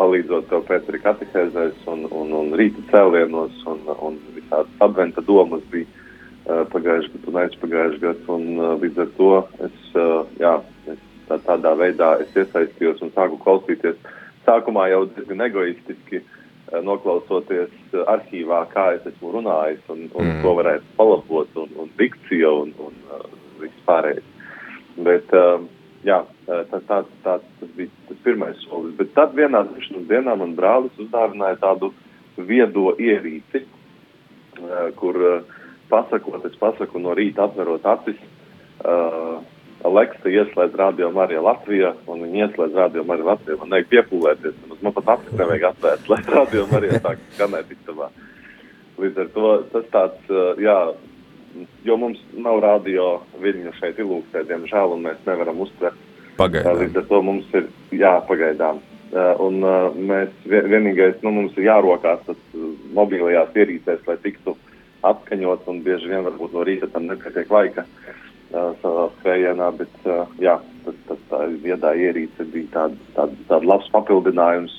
palīdzot 0.00 0.48
tev 0.50 0.64
Pēteri 0.68 1.00
katehēzēs 1.04 1.86
un, 1.92 2.06
un, 2.08 2.32
un 2.36 2.54
rīta 2.56 2.82
cēlienos 2.92 3.64
un, 3.70 3.84
un 4.08 4.18
visādas 4.50 4.80
adventa 4.80 5.20
domas 5.20 5.62
bija 5.70 5.86
uh, 5.86 6.66
pagājuši 6.72 7.12
gadu 7.14 7.30
un 7.30 7.38
aizpagājuši 7.42 8.00
gadu, 8.00 8.34
un 8.34 8.58
uh, 8.58 8.74
līdz 8.80 8.98
ar 8.98 9.10
to 9.16 9.30
es, 9.66 9.78
uh, 9.94 10.26
jā, 10.38 10.60
es 10.86 10.98
tā, 11.28 11.38
tādā 11.46 11.74
veidā 11.78 12.20
es 12.20 12.34
iesaistījos 12.34 13.02
un 13.02 13.12
sāku 13.14 13.38
klausīties. 13.38 13.96
Sākumā 14.46 14.88
jau 14.90 15.06
diezgan 15.06 15.40
egoistiski 15.46 16.22
uh, 16.22 16.80
noklausoties 16.82 17.70
uh, 17.94 18.04
arhīvā, 18.10 18.66
kā 18.74 18.94
es 18.96 19.06
esmu 19.06 19.32
runājis, 19.38 19.82
un, 19.88 20.08
un 20.14 20.26
Mm. 20.26 20.42
to 20.42 20.54
varētu 20.54 20.84
palabot, 20.96 21.56
un, 21.56 21.68
un 21.76 21.90
dikcija 21.98 22.50
un, 22.50 22.72
un 22.78 22.94
uh, 23.10 23.26
viss 23.60 23.84
pārējais. 23.86 24.26
Bet, 25.00 25.30
uh, 25.32 25.62
jā, 26.04 26.24
tā, 26.46 26.64
tā, 26.70 27.04
tā, 27.22 27.38
tas 27.38 27.70
bija 27.76 27.90
tas 28.08 28.18
pirmais 28.24 28.56
solis. 28.66 28.96
Bet 28.96 29.14
tad 29.14 29.34
vienā 29.34 29.62
dienā 30.08 30.36
man 30.36 30.56
brālis 30.56 30.96
uzdāvināja 30.98 31.60
tādu 31.60 31.92
viedo 32.36 32.94
ierīci, 32.98 33.66
kur 34.98 35.16
uh, 35.16 35.40
pasakot, 35.90 36.44
es 36.46 36.58
pasaku 36.60 37.00
no 37.02 37.14
rīta 37.18 37.48
atverot 37.48 37.86
acis, 37.86 38.20
uh, 38.84 39.40
Aleksa 39.80 40.28
ieslēdz 40.28 40.74
radio 40.76 41.08
Marija 41.16 41.40
Latvijā, 41.40 41.94
un 42.10 42.20
viņa 42.26 42.42
ieslēdz 42.46 42.74
radio 42.76 43.04
Marija 43.08 43.30
Latvijā. 43.30 43.56
Man 43.62 43.70
nevajag 43.72 43.88
piepūlēties, 43.94 44.58
man 44.82 44.92
pat 44.92 45.08
acis 45.14 45.38
nevajag 45.40 45.70
atvērt, 45.70 46.08
lai 46.12 46.18
radio 46.28 46.66
Marija 46.72 47.00
sāk 47.00 47.22
skanēt 47.38 47.72
istabā. 47.72 48.10
Līdz 49.00 49.22
ar 49.24 49.30
to 49.38 49.54
tas 49.72 49.86
tāds, 49.94 50.28
uh, 50.28 50.52
jā, 50.60 50.76
jo 51.88 51.96
mums 51.96 52.20
nav 52.36 52.60
radio 52.60 53.06
viļņu 53.40 53.72
šeit 53.80 53.98
ilūksē, 54.04 54.44
diemžēl, 54.50 54.92
un 54.98 55.08
mēs 55.08 55.24
nevaram 55.26 55.64
uztvert. 55.64 55.96
Pagaidām. 56.36 56.76
Līdz 56.84 57.00
ar 57.00 57.08
to 57.08 57.22
mums 57.24 57.56
ir, 57.56 57.72
jā, 57.96 58.12
pagaidām. 58.28 58.84
Uh, 59.10 59.32
un 59.42 59.64
uh, 59.64 59.96
mēs 59.96 60.30
vie- 60.46 60.66
vienīgais, 60.70 61.16
nu, 61.24 61.32
mums 61.34 61.56
ir 61.58 61.64
jārokās 61.66 62.20
tas 62.28 62.38
mobilajās 62.96 63.54
ierīcēs, 63.56 64.02
lai 64.06 64.16
tiktu 64.24 64.56
atskaņots, 65.06 65.68
un 65.70 65.80
bieži 65.84 66.10
vien 66.10 66.26
varbūt 66.26 66.56
no 66.56 66.64
rīta 66.66 66.90
tam 66.92 67.06
nepietiek 67.08 67.50
laika 67.52 67.86
uh, 67.86 68.72
savā 68.82 69.08
skrējienā, 69.18 69.70
bet 69.78 70.08
uh, 70.08 70.26
jā, 70.42 70.58
tas, 70.84 70.98
tas 71.08 71.22
tā 71.30 71.46
viedā 71.64 71.94
ierīce 71.96 72.46
bija 72.52 72.72
tāds 72.74 73.14
tād, 73.16 73.36
tād 73.48 73.66
labs 73.68 73.88
papildinājums, 73.94 74.76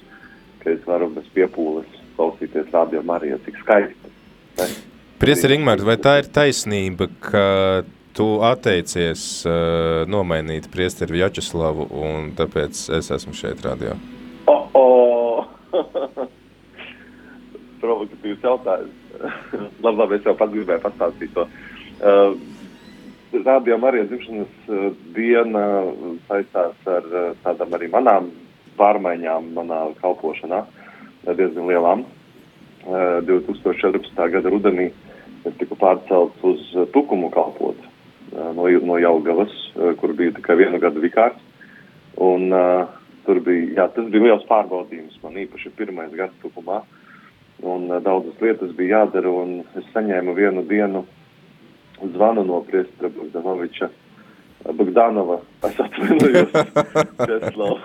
ka 0.62 0.76
es 0.76 0.86
varu 0.90 1.10
bez 1.16 1.26
piepūles 1.36 2.02
klausīties 2.18 2.70
radio 2.74 3.02
Marijā, 3.08 3.40
cik 3.46 3.58
skaisti. 3.64 4.14
Priesteri 5.22 5.58
Ingmār, 5.58 5.82
vai 5.86 5.98
tā 6.02 6.20
ir 6.22 6.30
taisnība, 6.34 7.08
ka 7.22 7.46
tu 8.18 8.28
atteicies 8.46 9.46
uh, 9.48 10.04
nomainīt 10.10 10.68
priesteri 10.74 11.20
Vjačeslavu, 11.20 11.88
un 12.04 12.34
tāpēc 12.38 12.84
es 12.98 13.12
esmu 13.18 13.34
šeit 13.38 13.64
radio? 13.66 13.96
Oh, 14.52 14.68
oh. 14.82 16.28
Provokatīvs 17.82 18.46
jautājums. 18.46 18.98
labi, 19.84 19.98
labi, 19.98 20.18
es 20.18 20.28
jau 20.28 20.36
pat 20.38 20.54
gribēju 20.54 20.84
pastāstīt 20.86 21.34
to. 21.36 21.48
Uh, 22.02 22.36
Rādījām 23.32 23.86
arī 23.88 24.04
dzimšanas 24.10 24.56
uh, 24.68 24.88
diena 25.16 25.64
saistās 26.28 26.90
ar 26.92 27.06
uh, 27.08 27.30
tādām 27.46 27.78
arī 27.78 27.88
manām 27.94 28.28
pārmaiņām 28.80 29.54
manā 29.56 29.80
kalpošanā, 30.02 30.66
uh, 30.66 31.32
diezgan 31.38 31.70
lielām. 31.70 32.04
Uh, 32.82 33.22
2014. 33.30 34.20
gada 34.34 34.52
rudenī 34.52 34.90
es 35.46 35.56
tiku 35.62 35.78
pārcelts 35.80 36.44
uz 36.44 36.66
uh, 36.76 36.88
Tukumu 36.92 37.30
kalpot 37.34 37.78
uh, 37.80 38.52
no, 38.58 38.68
no 38.68 38.98
Jaugavas, 39.00 39.54
uh, 39.78 39.94
kur 40.02 40.16
biju 40.18 40.36
tikai 40.40 40.58
vienu 40.60 40.82
gadu 40.84 41.04
vikārs. 41.04 41.40
Un, 42.22 42.50
uh, 42.52 42.90
tur 43.26 43.40
bija, 43.46 43.68
jā, 43.78 43.86
tas 43.96 44.10
bija 44.12 44.28
liels 44.28 44.48
pārbaudījums 44.50 45.22
man 45.24 45.40
īpaši 45.46 45.72
pirmais 45.78 46.12
gads 46.18 46.36
tukumā. 46.44 46.82
Un 47.62 47.90
uh, 47.92 48.00
daudzas 48.04 48.40
lietas 48.42 48.72
bija 48.78 49.02
jādara, 49.02 49.30
un 49.30 49.62
es 49.78 49.90
saņēmu 49.94 50.38
vienu 50.38 50.64
dienu 50.70 51.06
zvanu 52.14 52.46
no 52.48 52.64
priestera 52.66 53.12
Bogdanoviča. 53.14 53.90
uh, 53.90 54.12
Bogdanova, 54.74 55.40
es 55.68 55.80
atvainojos, 55.80 56.52
Česlav, 57.28 57.78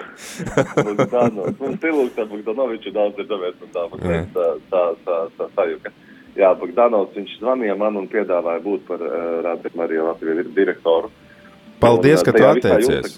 Bogdanovs. 0.76 1.60
Man 1.60 1.78
stilūks 1.80 2.20
ar 2.20 2.28
Bogdanoviču 2.32 2.92
daudz 2.92 3.20
ir, 3.22 3.28
tāpēc 3.30 3.62
man 3.62 3.72
tā, 3.76 3.86
tā, 4.34 4.50
tā, 4.72 4.82
tā, 5.06 5.20
tā 5.38 5.48
sajuka. 5.56 5.92
Jā, 6.36 6.50
Bogdanovs, 6.60 7.14
viņš 7.16 7.38
zvanīja 7.40 7.76
man 7.80 7.96
un 7.96 8.10
piedāvāja 8.12 8.60
būt 8.64 8.84
par 8.88 9.04
uh, 9.04 9.14
Rādio 9.46 9.72
Mariju 9.80 10.10
Latviju 10.10 10.50
direktoru. 10.56 11.12
Paldies, 11.80 12.22
ka 12.24 12.32
tu 12.32 12.44
atteicies. 12.46 13.16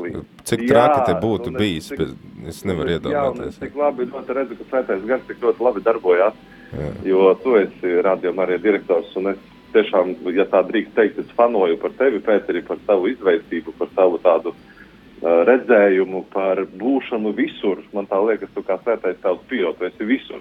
Cik 0.48 0.62
Jā, 0.64 0.68
traki 0.72 1.00
te 1.06 1.14
būtu 1.22 1.52
es 1.52 1.59
bijis, 1.59 1.90
cik- 1.92 1.98
bet 1.98 2.48
es 2.52 2.64
nevaru 2.64 2.90
Jā, 2.90 2.98
iedomāties. 2.98 3.48
es 3.54 3.59
tik 3.62 3.76
labi 3.76 4.06
ļoti 4.09 4.34
redzu, 4.38 4.56
ka 4.59 4.64
svētais 4.72 5.04
gars 5.06 5.26
tik 5.28 5.40
ļoti 5.44 5.61
labi 5.66 5.80
darbojās, 5.84 6.34
Jā. 6.72 6.88
jo 7.04 7.34
tu 7.42 7.54
esi 7.56 7.94
radio 8.02 8.32
Marija 8.32 8.59
direktors, 8.59 9.14
un 9.16 9.28
es 9.34 9.38
tiešām, 9.72 10.16
ja 10.34 10.44
tā 10.48 10.62
drīkst 10.66 10.94
teikt, 10.96 11.18
es 11.18 11.30
fanoju 11.36 11.78
par 11.80 11.90
tevi, 11.98 12.18
Pēteri, 12.24 12.62
par 12.66 12.78
tavu 12.86 13.09
izveistību, 13.12 13.74
par 13.78 13.88
tavu 13.94 14.18
tādu 14.24 14.52
uh, 14.54 15.44
redzējumu, 15.44 16.24
par 16.32 16.64
būšanu 16.80 17.34
visur. 17.36 17.82
Man 17.92 18.06
tā 18.06 18.18
liekas, 18.24 18.48
tu 18.54 18.62
kā 18.62 18.78
svētais 18.82 19.20
tavs 19.22 19.44
pio, 19.48 19.72
tu 19.78 19.84
esi 19.84 20.04
visur. 20.09 20.40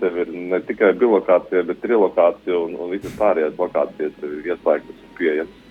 Tev 0.00 0.18
ir 0.18 0.32
ne 0.34 0.58
tikai 0.60 0.92
bilokācija, 0.98 1.62
bet 1.64 1.80
trilokācija 1.80 2.58
un, 2.58 2.74
un 2.76 2.90
visas 2.90 3.14
pārējās 3.16 3.54
lokācijas 3.56 4.12
tev 4.20 4.34
ir 4.40 4.50
ieslēgtas 4.52 4.98
un 5.06 5.14
pieejamas. 5.16 5.62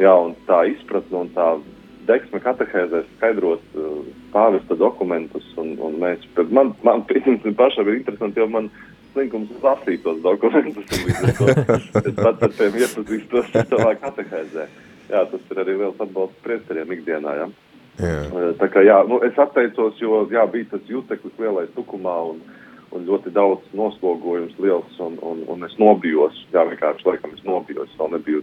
Jā, 0.00 0.12
un 0.16 0.34
tā 0.48 0.62
izpratne 0.70 1.24
un 1.24 1.30
tā 1.34 1.48
deksme 2.08 2.40
katehēzē 2.42 3.02
skaidrot 3.16 3.76
uh, 3.78 3.98
pāvesta 4.32 4.76
dokumentus, 4.78 5.44
un, 5.60 5.74
un 5.84 5.98
mēs, 6.02 6.24
man, 6.50 6.72
man 6.82 7.04
pašam 7.06 7.90
ir 7.90 8.00
interesanti, 8.00 8.40
jo 8.40 8.48
man 8.50 8.70
slinkums 9.12 9.52
lasīt 9.62 10.02
tos 10.04 10.22
dokumentus, 10.24 10.88
es 10.96 12.16
pats 12.16 12.48
ar 12.48 12.56
tiem 12.56 12.80
iepazīstos 12.80 13.52
savā 13.72 13.92
katehēzē. 14.00 14.66
Jā, 15.12 15.26
tas 15.28 15.52
ir 15.52 15.60
arī 15.60 15.76
liels 15.76 16.00
atbalsts 16.00 16.40
priesteriem 16.44 16.96
ikdienā, 16.96 17.36
jā. 17.42 17.50
Jā. 18.00 18.18
Eh, 18.24 18.50
Tā 18.60 18.68
kā 18.72 18.80
jā, 18.86 19.02
nu, 19.08 19.18
es 19.26 19.36
atteicos, 19.38 19.98
jo 20.00 20.24
jā, 20.32 20.46
bija 20.50 20.70
tas 20.72 20.88
juteklis 20.88 21.36
lielais 21.40 21.72
tukumā, 21.76 22.14
un, 22.32 22.40
un 22.96 23.04
ļoti 23.08 23.32
daudz 23.36 23.66
noslogojums 23.76 24.56
liels, 24.62 24.96
un, 25.04 25.18
un, 25.20 25.44
un 25.52 25.68
es 25.68 25.76
nobijos, 25.80 26.38
jā, 26.54 26.64
vienkārši 26.70 27.08
laikam 27.10 27.36
es 27.36 27.44
nobijos, 27.44 27.92
vēl 28.00 28.16
nebiju 28.16 28.42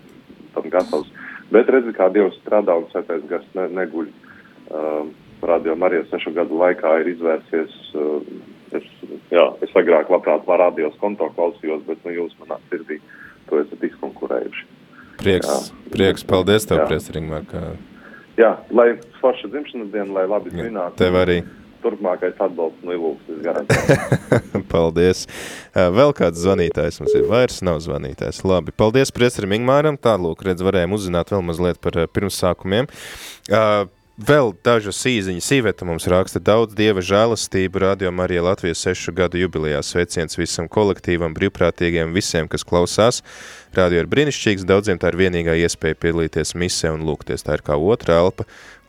tam 0.54 0.70
gatavs. 0.74 1.10
Bet 1.54 1.70
redzi, 1.74 1.94
kā 1.98 2.10
Dievs 2.14 2.38
strādā 2.44 2.76
un 2.78 2.88
sētais 2.94 3.26
gars 3.30 3.48
ne, 3.58 3.68
neguļ. 3.80 4.12
Uh, 4.70 5.10
Radio 5.42 5.74
Marija 5.80 6.04
sešu 6.10 6.34
gadu 6.36 6.60
laikā 6.60 7.00
ir 7.02 7.14
izvērsies. 7.14 7.76
Uh, 7.96 8.20
es, 8.76 8.86
jā, 9.34 9.46
es 9.66 9.72
agrāk 9.80 10.12
labprāt 10.14 10.46
radios 10.62 10.98
konto 11.02 11.30
klausījos, 11.38 11.86
bet 11.88 12.04
nu 12.06 12.14
jūs 12.14 12.36
manā 12.42 12.60
sirdī 12.70 13.00
to 13.50 13.62
esat 13.64 13.86
izkonkurējuši. 13.90 14.68
Prieks, 15.20 15.50
jā. 15.50 15.88
prieks 15.92 16.28
paldies 16.28 16.68
tev, 16.70 16.86
Priesringmār. 16.88 17.48
Ka... 17.50 17.64
Jā, 18.40 18.54
lai 18.72 18.94
forša 19.20 19.50
dzimšanas 19.52 19.90
diena, 19.92 20.14
lai 20.16 20.28
labi 20.30 20.54
svinētu. 20.54 21.00
Tev 21.02 21.18
arī 21.20 21.42
turpmākais 21.84 22.40
atbalsts 22.40 22.86
no 22.86 22.96
Ilūksnes 22.96 23.44
garantēts. 23.46 24.26
paldies. 24.74 25.26
Vēl 25.74 26.16
kāds 26.18 26.42
zvanītājs 26.44 27.00
mums 27.04 27.16
ir, 27.16 27.28
vairs 27.30 27.62
nav 27.66 27.80
zvanītājs. 27.86 28.44
Labi, 28.48 28.76
paldies 28.76 29.14
priesterim 29.16 29.58
Ingmāram. 29.60 30.00
Tālūk, 30.00 30.44
redz, 30.48 30.66
varējām 30.66 30.98
uzzināt 30.98 31.34
vēl 31.34 31.46
mazliet 31.52 31.82
par 31.84 32.02
pirmsākumiem. 32.14 32.90
Vēl 34.20 34.50
dažas 34.68 34.98
īziņas 35.08 35.46
īveta 35.56 35.86
mums 35.88 36.04
raksta 36.12 36.42
daudz 36.44 36.74
dieva 36.76 37.00
žēlastību 37.00 37.80
Radio 37.80 38.10
Marija 38.12 38.42
Latvijas 38.44 38.82
sešu 38.84 39.14
gadu 39.16 39.40
jubilejā. 39.40 39.80
Sveiciens 39.80 40.36
visam 40.36 40.68
kolektīvam, 40.68 41.32
brīvprātīgiem, 41.38 42.12
visiem, 42.12 42.50
kas 42.52 42.68
klausās. 42.68 43.22
Radio 43.78 44.02
ir 44.02 44.10
brīnišķīgs, 44.12 44.68
daudziem 44.68 45.00
tā 45.00 45.14
ir 45.14 45.20
vienīgā 45.22 45.56
iespēja 45.64 45.96
piedalīties 46.04 46.52
misē 46.60 46.92
un 46.98 47.08
lūgties. 47.08 47.48
Tā 47.48 47.56
ir 47.62 47.64
kā 47.64 47.80
otra 47.80 48.20
elpa 48.26 48.44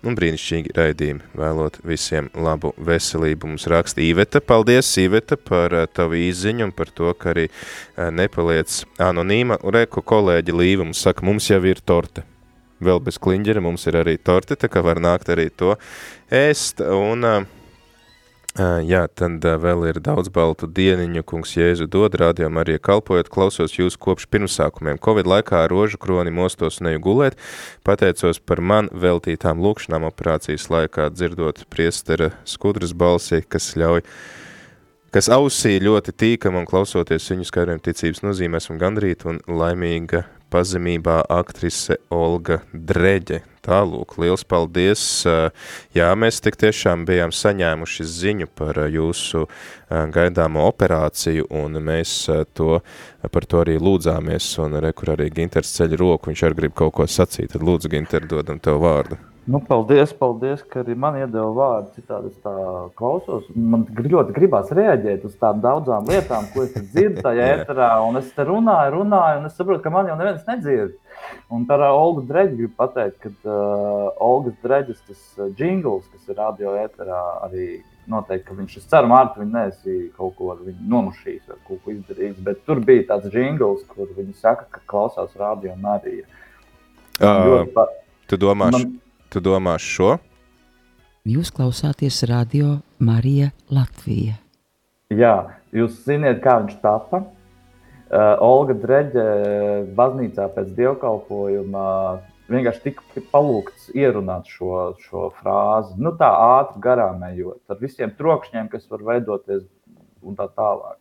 un 0.07 0.17
brīnišķīgi 0.17 0.75
raidījumi. 0.77 1.29
Vēlot 1.37 1.81
visiem 1.87 2.31
labu 2.35 2.73
veselību 2.77 3.51
mums 3.51 3.69
raksta 3.71 4.03
Īveta. 4.05 4.43
Paldies, 4.45 4.89
Īveta, 5.01 5.37
par 5.37 5.77
uh, 5.77 5.87
tavu 5.87 6.19
īziņu 6.21 6.69
un 6.69 6.75
par 6.77 6.93
to, 6.95 7.13
ka 7.19 7.35
arī 7.35 7.47
uh, 7.51 8.09
nepaliec 8.15 8.83
anonīma. 9.03 9.61
Reku 9.77 10.05
kolēģi 10.07 10.57
Līva 10.57 10.89
mums 10.89 11.03
saka, 11.05 11.27
mums 11.27 11.51
jau 11.51 11.63
ir 11.69 11.83
torte 11.85 12.27
vēl 12.81 13.01
bez 13.05 13.19
kliņģera, 13.21 13.61
mums 13.61 13.85
ir 13.91 13.99
arī 14.01 14.17
torte, 14.17 14.57
tā 14.57 14.71
kā 14.73 14.81
var 14.85 15.01
nākt 15.05 15.29
arī 15.33 15.51
to 15.53 15.75
ēst, 16.33 16.81
un 16.81 17.27
uh, 17.29 17.43
jā, 18.59 19.05
tad 19.15 19.45
vēl 19.63 19.85
ir 19.93 20.01
daudz 20.03 20.29
baltu 20.35 20.67
dieniņu, 20.67 21.23
kungs 21.23 21.53
Jēzu 21.55 21.87
dod, 21.87 22.17
rādījām 22.19 22.59
arī 22.59 22.81
kalpojot, 22.83 23.31
klausos 23.31 23.77
jūs 23.79 23.95
kopš 23.95 24.27
pirmsākumiem. 24.27 24.99
Covid 24.99 25.29
laikā 25.31 25.63
rožu 25.71 26.01
kroni 26.03 26.33
mostos 26.35 26.81
neju 26.83 26.99
gulēt, 27.05 27.39
pateicos 27.87 28.43
par 28.43 28.61
man 28.61 28.91
veltītām 28.91 29.63
lūkšanām 29.63 30.09
operācijas 30.11 30.67
laikā, 30.67 31.13
dzirdot 31.15 31.63
priestera 31.71 32.33
skudras 32.45 32.93
balsi, 32.93 33.45
kas 33.47 33.77
ļauj 33.79 34.03
kas 35.15 35.31
ausī 35.31 35.79
ļoti 35.83 36.15
tīkam 36.15 36.59
un 36.59 36.67
klausoties 36.67 37.31
viņu 37.33 37.47
skaidriem 37.49 37.81
ticības 37.83 38.23
nozīmēs 38.27 38.71
un 38.71 38.79
gandrīt 38.83 39.27
un 39.27 39.41
laimīga 39.47 40.25
pazemībā 40.51 41.21
aktrise 41.31 41.97
Olga 42.13 42.61
Dreģe. 42.73 43.45
Tālūk, 43.61 44.17
liels 44.23 44.43
paldies. 44.49 45.03
Jā, 45.95 46.09
mēs 46.17 46.41
tik 46.41 46.57
tiešām 46.61 47.05
bijām 47.09 47.33
saņēmuši 47.37 48.07
ziņu 48.09 48.49
par 48.57 48.81
jūsu 48.89 49.45
gaidāmo 49.91 50.65
operāciju, 50.71 51.47
un 51.63 51.77
mēs 51.85 52.15
to, 52.57 52.81
par 53.31 53.47
to 53.47 53.63
arī 53.63 53.77
lūdzāmies, 53.79 54.53
un 54.65 54.81
rekur 54.81 55.15
arī 55.17 55.29
Ginters 55.37 55.75
ceļ 55.77 55.99
roku, 56.01 56.33
viņš 56.33 56.47
arī 56.49 56.63
grib 56.65 56.79
kaut 56.81 56.97
ko 56.97 57.09
sacīt, 57.09 57.53
tad 57.53 57.67
lūdzu, 57.67 57.93
Ginter, 57.93 58.27
dodam 58.27 58.59
tev 58.65 58.81
vārdu. 58.83 59.21
Nu, 59.49 59.59
paldies, 59.65 60.13
paldies, 60.13 60.61
ka 60.69 60.83
arī 60.83 60.95
man 61.01 61.17
iedeva 61.17 61.49
vārdu. 61.57 61.95
Citādi 61.97 62.29
es 62.29 62.37
tā 62.45 62.53
klausos. 62.99 63.47
Man 63.57 63.87
ļoti 63.89 64.35
gribās 64.37 64.69
reaģēt 64.77 65.25
uz 65.27 65.39
tādām 65.41 65.63
daudzām 65.65 66.11
lietām, 66.11 66.45
ko 66.53 66.67
es 66.67 66.75
dzirdu 66.77 67.25
tajā 67.25 67.47
ēterā. 67.55 67.89
Un 68.05 68.21
es 68.21 68.29
te 68.37 68.45
runāju, 68.47 68.99
runāju, 68.99 69.41
un 69.41 69.49
es 69.49 69.57
saprotu, 69.57 69.83
ka 69.87 69.95
man 69.95 70.11
jau 70.13 70.19
neviens 70.21 70.45
nedzird. 70.47 70.95
Un 71.51 71.65
par 71.67 71.81
uh, 71.81 71.97
Olgu 71.97 72.27
Dreģi 72.29 72.59
gribu 72.59 72.77
pateikt, 72.79 73.17
ka 73.25 73.33
uh, 73.49 74.23
Olgas 74.23 74.61
Dreģis 74.63 75.01
tas 75.09 75.25
uh, 75.41 75.49
jingls, 75.57 76.07
kas 76.13 76.31
ir 76.31 76.39
radio 76.39 76.77
ēterā, 76.85 77.21
arī 77.49 77.67
noteikti, 78.11 78.47
ka 78.49 78.57
viņš, 78.61 78.79
es 78.81 78.89
ceru, 78.93 79.11
Mārta, 79.11 79.41
viņa 79.41 79.53
neesi 79.57 79.99
kaut 80.19 80.37
ko 80.39 80.55
ar 80.55 80.63
viņu 80.67 80.89
nomušījis 80.95 81.51
vai 81.51 81.61
kaut 81.69 81.85
ko 81.85 81.95
izdarījis, 81.95 82.41
bet 82.47 82.65
tur 82.69 82.81
bija 82.85 83.09
tāds 83.13 83.35
jingls, 83.35 83.85
kur 83.91 84.11
viņi 84.17 84.35
saka, 84.41 84.67
ka 84.75 84.83
klausās 84.91 85.37
radio 85.41 85.77
Marija. 85.81 86.27
Uh, 87.21 87.65
pa... 87.75 87.89
Tu 88.31 88.39
domā, 88.41 88.71
man... 88.73 88.93
Tu 89.31 89.39
domā 89.39 89.77
šo? 89.79 90.17
Jūs 91.31 91.53
klausāties 91.55 92.17
radio 92.27 92.81
Marija 92.99 93.53
Latvija. 93.71 94.35
Jā, 95.15 95.37
jūs 95.71 96.01
zināt, 96.03 96.41
kā 96.43 96.57
viņš 96.65 96.81
tapa. 96.83 97.21
Uh, 98.11 98.35
Olga 98.43 98.75
Dreģe 98.75 99.27
baznīcā 99.95 100.49
pēc 100.57 100.75
dievkalpojuma 100.75 101.87
vienkārši 102.51 102.85
tika 102.89 103.23
palūgts 103.31 103.93
ierunāt 103.95 104.51
šo, 104.51 104.97
šo 105.07 105.29
frāzi. 105.39 105.95
Nu, 106.03 106.11
tā 106.19 106.33
ātri 106.59 106.83
garām 106.91 107.23
ejot, 107.31 107.63
ar 107.71 107.79
visiem 107.79 108.11
trokšņiem, 108.19 108.67
kas 108.75 108.91
var 108.91 109.07
veidoties 109.13 109.63
un 110.27 110.35
tā 110.43 110.51
tālāk. 110.59 110.99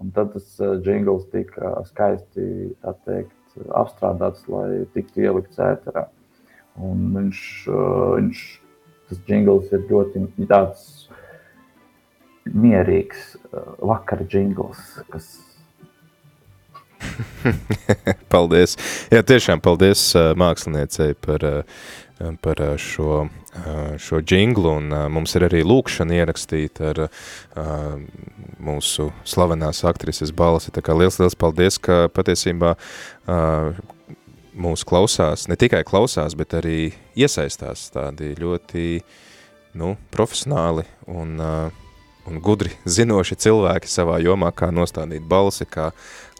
Un 0.00 0.16
tad 0.16 0.32
tas 0.32 0.54
jingls 0.86 1.28
tika 1.34 1.82
skaisti 1.90 2.72
teikt, 3.04 3.36
apstrādāts, 3.76 4.48
lai 4.48 4.86
tiktu 4.96 5.28
ielikts 5.28 5.60
ēterā. 5.60 6.08
Un 6.78 7.08
viņš, 7.16 7.42
viņš 7.68 8.46
tas 9.08 9.20
jingls 9.26 9.72
ir 9.74 9.84
ļoti 9.90 10.24
tāds 10.50 10.86
mierīgs 12.48 13.34
vakara 13.84 14.26
jingls, 14.30 14.80
kas 15.12 15.28
paldies. 18.32 18.76
Jā, 19.12 19.22
tiešām 19.26 19.62
paldies 19.64 20.10
māksliniecei 20.38 21.14
par, 21.22 21.44
par 22.44 22.62
šo, 22.82 23.26
šo 24.02 24.22
džinglu, 24.22 24.74
un 24.80 24.96
mums 25.14 25.36
ir 25.38 25.46
arī 25.48 25.62
lūkšana 25.66 26.18
ierakstīta 26.20 26.92
ar 26.92 27.04
mūsu 28.58 29.10
slavenās 29.28 29.84
aktrises 29.88 30.34
balsi, 30.34 30.74
tā 30.74 30.82
kā 30.84 30.96
liels, 30.98 31.20
liels 31.22 31.38
paldies, 31.38 31.78
ka 31.82 32.06
patiesībā 32.14 32.76
mūs 34.58 34.84
klausās, 34.88 35.46
ne 35.48 35.56
tikai 35.58 35.84
klausās, 35.86 36.36
bet 36.38 36.56
arī 36.58 36.92
iesaistās 37.18 37.88
tādi 37.94 38.34
ļoti 38.38 38.86
nu, 39.78 39.94
profesionāli 40.14 40.84
un, 41.06 41.36
uh, 41.38 41.84
un 42.28 42.40
gudri 42.44 42.72
zinoši 42.88 43.38
cilvēki 43.44 43.90
savā 43.90 44.18
jomā, 44.24 44.50
kā 44.56 44.70
nostādīt 44.74 45.24
balsi, 45.28 45.66
kā 45.68 45.90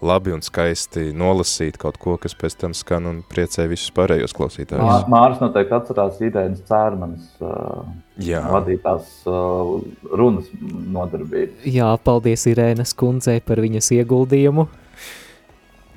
labi 0.04 0.32
un 0.34 0.42
skaisti 0.44 1.08
nolasīt 1.16 1.78
kaut 1.80 1.98
ko, 1.98 2.16
kas 2.20 2.36
pēc 2.38 2.58
tam 2.60 2.74
skan 2.76 3.08
un 3.10 3.20
priecē 3.26 3.66
visus 3.70 3.90
pārējos 3.94 4.34
klausītājus. 4.36 5.06
Māris 5.10 5.40
noteikti 5.42 5.74
atcerās 5.78 6.20
Idēnas 6.22 6.62
Cērmanas 6.68 7.30
uh, 7.42 7.86
Jā. 8.22 8.44
vadītās 8.52 9.22
uh, 9.30 9.78
runas 10.10 10.50
nodarbības. 10.62 11.64
Jā, 11.66 11.94
paldies 12.04 12.46
Irēnas 12.50 12.94
kundzei 12.98 13.40
par 13.44 13.62
viņas 13.64 13.90
ieguldījumu. 13.98 14.68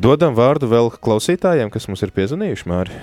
Dodam 0.01 0.33
vārdu 0.33 0.65
vēl 0.65 0.87
klausītājiem, 0.97 1.69
kas 1.69 1.85
mums 1.85 2.01
ir 2.01 2.09
piezvanījuši, 2.15 2.65
Māri. 2.71 2.95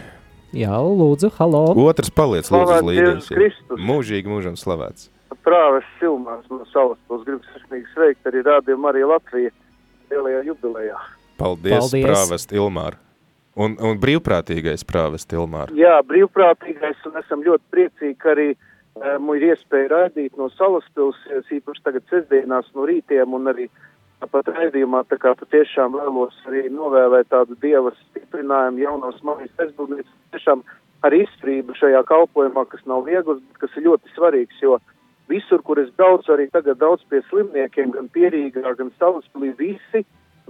Jā, 0.57 0.80
lūdzu, 0.82 1.28
halo. 1.36 1.61
Otrs 1.78 2.11
paliec, 2.11 2.49
lūdzu, 2.51 2.78
līdienas. 2.88 3.28
Mūžīgi 3.70 4.26
mūžam 4.26 4.57
slavēts. 4.59 5.07
Prāves 5.46 5.86
Silmāns 6.01 6.49
no 6.51 6.64
savas 6.72 6.99
puses 7.07 7.28
gribu 7.28 7.46
sirsnīgi 7.53 7.86
sveikt 7.92 8.26
arī 8.26 8.42
rādījumu 8.49 8.90
arī 8.90 9.05
Latviju 9.07 9.53
lielajā 10.11 10.40
jubilejā. 10.49 10.99
Paldies, 11.38 11.76
Paldies. 11.76 12.09
Prāvest 12.09 12.55
Ilmār. 12.57 12.96
Un, 13.55 13.76
un 13.78 14.01
brīvprātīgais 14.03 14.82
Prāvest 14.88 15.36
Ilmār. 15.36 15.70
Jā, 15.78 16.01
brīvprātīgais, 16.09 17.05
un 17.07 17.20
esam 17.22 17.44
ļoti 17.46 17.76
priecīgi, 17.76 18.16
ka 18.18 18.32
arī 18.34 18.49
um, 18.57 19.30
ir 19.38 19.53
iespēja 19.53 19.92
raidīt 19.94 20.34
no 20.40 20.51
salas 20.57 20.88
pilsēs, 20.99 21.46
īpaši 21.61 21.86
tagad 21.86 22.11
sestdienās 22.11 22.74
no 22.74 22.88
rītiem, 22.90 23.38
un 23.38 23.55
arī 23.55 23.68
Tāpat 24.18 24.50
raidījumā 24.50 25.04
tā 25.06 25.16
kā 25.22 25.30
patiešām 25.38 25.94
vēlos 25.94 26.34
arī 26.50 26.64
novēlēt 26.74 27.28
tādu 27.30 27.54
dieva 27.62 27.92
stiprinājumu 28.00 28.82
jaunos 28.82 29.20
mājas 29.22 29.62
aizbūvniecības, 29.62 30.14
tiešām 30.34 30.64
ar 31.06 31.14
izturību 31.14 31.76
šajā 31.78 32.02
kalpojumā, 32.08 32.64
kas 32.72 32.82
nav 32.90 33.04
viegls, 33.06 33.38
bet 33.38 33.60
kas 33.62 33.76
ir 33.78 33.86
ļoti 33.86 34.14
svarīgs, 34.16 34.58
jo 34.64 34.80
visur, 35.30 35.62
kur 35.62 35.78
es 35.78 35.90
braucu, 35.96 36.32
arī 36.34 36.48
tagad 36.50 36.80
daudz 36.82 37.04
pie 37.10 37.22
slimniekiem, 37.28 37.92
gan 37.94 38.08
pierīgā, 38.14 38.74
gan 38.80 38.90
salaspilī, 38.98 39.52
visi 39.60 40.02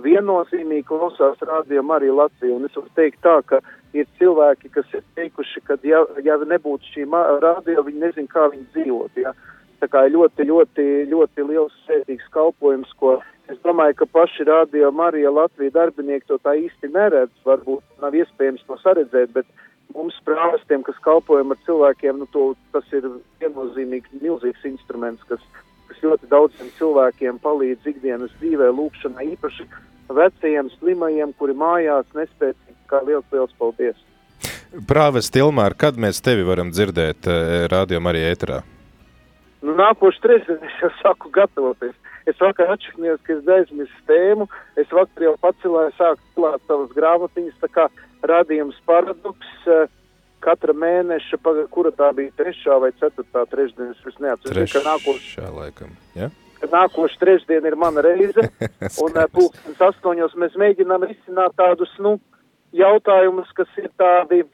viennozīmīgi 0.02 0.86
klausās 0.88 1.40
rādījumu 1.42 1.94
arī 1.96 2.10
Latviju. 2.14 2.56
Un 2.56 2.68
es 2.68 2.76
varu 2.78 2.90
teikt 2.96 3.20
tā, 3.26 3.36
ka 3.50 3.60
ir 3.92 4.06
cilvēki, 4.18 4.70
kas 4.74 4.92
ir 4.94 5.04
teikuši, 5.18 5.64
ka 5.66 5.78
ja, 5.84 6.04
ja 6.24 6.38
nebūtu 6.38 6.92
šī 6.94 7.08
rādio, 7.44 7.82
viņi 7.84 8.04
nezin, 8.06 8.28
kā 8.30 8.48
viņi 8.52 8.68
dzīvot. 8.76 9.18
Ja? 9.24 9.34
Tā 9.82 9.90
kā 9.90 10.06
ļoti, 10.10 10.46
ļoti, 10.46 10.86
ļoti 11.10 11.48
liels 11.50 11.74
svētīgs 11.86 12.30
kalpojums, 12.34 12.94
ko 12.98 13.18
Es 13.48 13.60
domāju, 13.64 13.94
ka 14.00 14.06
paši 14.12 14.44
radio 14.44 14.90
Marija 14.92 15.30
Latvija 15.32 15.72
darbinieki 15.74 16.28
to 16.28 16.36
tā 16.44 16.52
īsti 16.60 16.90
neredz. 16.92 17.32
Varbūt 17.48 18.02
nav 18.02 18.16
iespējams 18.16 18.66
to 18.68 18.76
saredzēt, 18.82 19.32
bet 19.32 19.48
mums 19.94 20.18
prāvestiem, 20.26 20.84
kas 20.84 20.98
kalpojam 21.06 21.54
ar 21.54 21.62
cilvēkiem, 21.64 22.20
nu 22.20 22.28
to, 22.34 22.50
tas 22.74 22.84
ir 22.92 23.08
viennozīmīgi 23.40 24.20
milzīgs 24.20 24.68
instruments, 24.68 25.24
kas 25.30 25.40
kas 25.88 26.02
ļoti 26.04 26.28
daudziem 26.30 26.70
cilvēkiem 26.78 27.38
palīdz 27.42 27.86
ikdienas 27.88 28.32
dzīvē, 28.38 28.70
lūkšanā, 28.76 29.24
īpaši 29.34 29.66
vecajiem, 30.14 30.70
slimajiem, 30.78 31.32
kuri 31.38 31.56
mājās 31.58 32.08
nespēcīgi. 32.16 32.76
Kā 32.88 33.02
liels, 33.04 33.26
liels 33.32 33.52
paldies! 33.60 33.96
Prāves 34.88 35.28
Tilmār, 35.32 35.74
kad 35.76 35.96
mēs 36.00 36.20
tevi 36.24 36.44
varam 36.44 36.70
dzirdēt 36.72 37.28
radio 37.72 38.00
arī 38.10 38.22
ēterā? 38.28 38.62
Nu, 39.64 39.74
nākošu 39.76 40.22
trešdien 40.24 40.62
es 40.64 40.76
jau 40.82 40.90
sāku 41.00 41.32
gatavoties. 41.34 41.96
Es 42.28 42.40
vakar 42.42 42.74
atšķirnījos, 42.74 43.22
ka 43.24 43.36
es 43.36 43.52
aizmirsu 43.54 44.02
tēmu. 44.10 44.48
Es 44.80 44.90
vakar 44.92 45.28
jau 45.28 45.36
pacelāju, 45.42 45.94
sāku 45.96 46.34
klāt 46.36 46.64
savas 46.68 46.90
grāmatiņas, 46.96 47.62
tā 47.62 47.70
kā 47.72 47.86
radījums 48.32 48.80
paradoks. 48.88 49.54
Katra 50.44 50.74
mēneša, 50.76 51.40
kura 51.74 51.90
tā 51.98 52.12
bija 52.14 52.30
trešā 52.38 52.76
vai 52.78 52.92
ceturtā 53.00 53.42
trešdiena, 53.50 53.96
es 54.06 54.20
neatceros, 54.22 54.70
ka 54.70 54.82
nākošā 54.84 55.48
laikam, 55.50 55.96
ja? 56.14 56.28
Ka 56.60 56.68
nākošu 56.70 57.18
trešdienu 57.18 57.66
ir 57.66 57.76
mana 57.78 58.04
reize, 58.06 58.44
un 59.02 59.18
pulkstens 59.34 59.82
astoņos 59.88 60.36
mēs 60.38 60.54
mēģinām 60.62 61.08
risināt 61.10 61.56
tādus, 61.58 61.90
nu, 61.98 62.20
jautājumus, 62.76 63.50
kas 63.58 63.82
ir 63.82 63.90
tādi, 63.98 64.44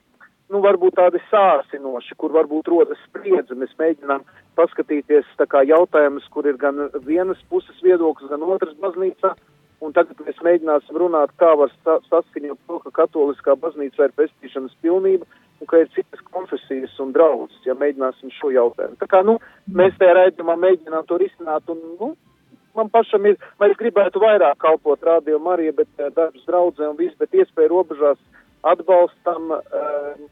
nu, 0.53 0.63
varbūt 0.65 0.97
tādi 1.03 1.21
sāsinoši, 1.29 2.17
kur 2.17 2.33
varbūt 2.33 2.73
rodas 2.73 3.05
spriedzi. 3.09 3.57
Mēs 3.59 3.77
mēģinām 3.81 4.25
paskatīties 4.59 5.27
jautājumus, 5.69 6.29
kur 6.31 6.47
ir 6.47 6.57
gan 6.57 6.91
vienas 7.07 7.41
puses 7.51 7.83
viedoklis, 7.83 8.31
gan 8.31 8.43
otras 8.43 8.75
baznīcā. 8.81 9.35
Un 9.85 9.93
tagad 9.93 10.17
mēs 10.25 10.39
mēģināsim 10.41 10.97
runāt, 10.97 11.33
kā 11.37 11.51
var 11.59 11.73
saskaņot 11.85 12.59
to, 12.67 12.79
ka 12.87 12.91
katoliskā 13.03 13.57
baznīca 13.61 14.07
ir 14.07 14.15
pestīšanas 14.17 14.77
pilnība 14.81 15.27
un 15.61 15.69
ka 15.69 15.81
ir 15.83 15.91
citas 15.95 16.23
konfesijas 16.33 16.95
un 17.03 17.13
draudzes, 17.13 17.61
ja 17.67 17.77
mēģināsim 17.79 18.33
šo 18.39 18.53
jautājumu. 18.55 18.97
Tā 19.01 19.09
kā, 19.11 19.21
nu, 19.27 19.37
mēs 19.69 19.97
tajā 20.01 20.15
raidījumā 20.19 20.57
mēģinām 20.63 21.05
to 21.09 21.19
risināt 21.21 21.69
un, 21.73 21.83
nu, 22.01 22.15
man 22.79 22.91
pašam 22.95 23.27
ir, 23.29 23.37
mēs 23.63 23.77
gribētu 23.81 24.23
vairāk 24.23 24.59
kalpot 24.65 25.05
radio 25.07 25.39
Marija, 25.43 25.75
bet 25.77 25.91
uh, 26.01 26.11
darbs 26.17 26.47
draudzē 26.49 26.89
un 26.91 26.99
viss, 26.99 27.19
bet 27.21 27.35
iespēja 27.37 27.73
robežās 27.73 28.21
atbalstam 28.65 29.53
uh, 29.53 29.63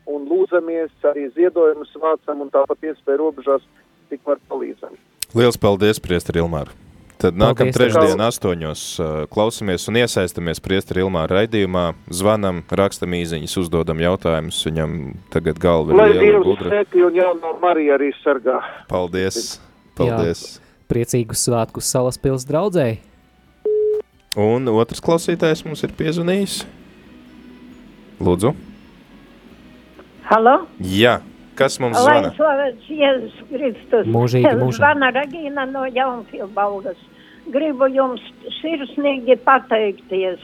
un 0.09 0.27
lūdzamies, 0.31 0.93
arī 1.13 1.29
ziedojumus 1.37 1.93
vācam 2.03 2.47
un 2.47 2.53
tāpat 2.55 2.91
iespēja 2.91 3.21
robežās 3.21 3.65
tikmēr 4.13 4.41
palīdzam. 4.53 4.95
Liels 5.33 5.59
paldies, 5.61 6.01
Priestri 6.05 6.43
Ilmār! 6.45 6.71
Tad 7.23 7.37
nākamā 7.39 7.71
trešdiena, 7.71 8.27
astoņos 8.33 8.81
klausamies 9.31 9.85
un 9.87 10.01
iesaistamies 10.01 10.59
Priestri 10.65 11.05
Ilmāra 11.05 11.39
raidījumā, 11.39 11.85
zvanam, 12.11 12.65
rakstam 12.67 13.15
īziņas, 13.15 13.55
uzdodam 13.63 14.03
jautājumus, 14.03 14.59
viņam 14.67 14.97
tagad 15.31 15.61
galva 15.63 15.95
ir 15.95 16.01
Lai 16.01 16.09
liela 16.17 16.43
gudra. 16.43 16.73
svētī 16.73 17.05
un 17.07 17.15
jauno 17.21 17.55
Mariju 17.63 17.95
arī 17.95 18.11
sargā. 18.25 18.59
Paldies! 18.91 19.61
Paldies! 19.95 20.43
Jā, 20.57 20.83
priecīgus 20.91 21.47
svētkus 21.47 21.95
salas 21.95 22.19
pils 22.19 22.49
draudzēji! 22.49 22.99
Un 24.43 24.67
otrs 24.75 25.05
klausītājs 25.05 25.63
mums 25.69 25.87
ir 25.87 25.95
piezvanījis. 25.95 26.63
Lūdzu. 28.23 28.55
Halo? 30.27 30.57
Jā, 30.83 31.21
kas 31.59 31.79
mums 31.83 31.99
Lai 31.99 32.19
zvana? 32.21 32.33
slavēts 32.39 32.89
Jēzus 32.89 33.43
Kristus. 33.51 34.09
Mūžīgi 34.13 34.55
mūžam. 34.57 34.79
Zvana 34.79 35.13
Regīna 35.15 35.67
no 35.71 35.85
Jaunfilbaugas. 35.89 36.99
Gribu 37.53 37.89
jums 37.91 38.23
sirsnīgi 38.61 39.37
pateikties. 39.47 40.43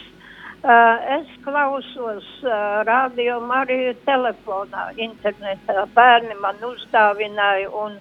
Uh, 0.58 1.20
es 1.20 1.26
klausos 1.44 2.26
uh, 2.42 2.82
radio 2.82 3.36
Mariju 3.46 3.92
telefonā, 4.02 4.88
internetā. 4.98 5.84
Bērni 5.94 6.34
man 6.42 6.58
uzdāvināja 6.66 7.70
un, 7.70 7.94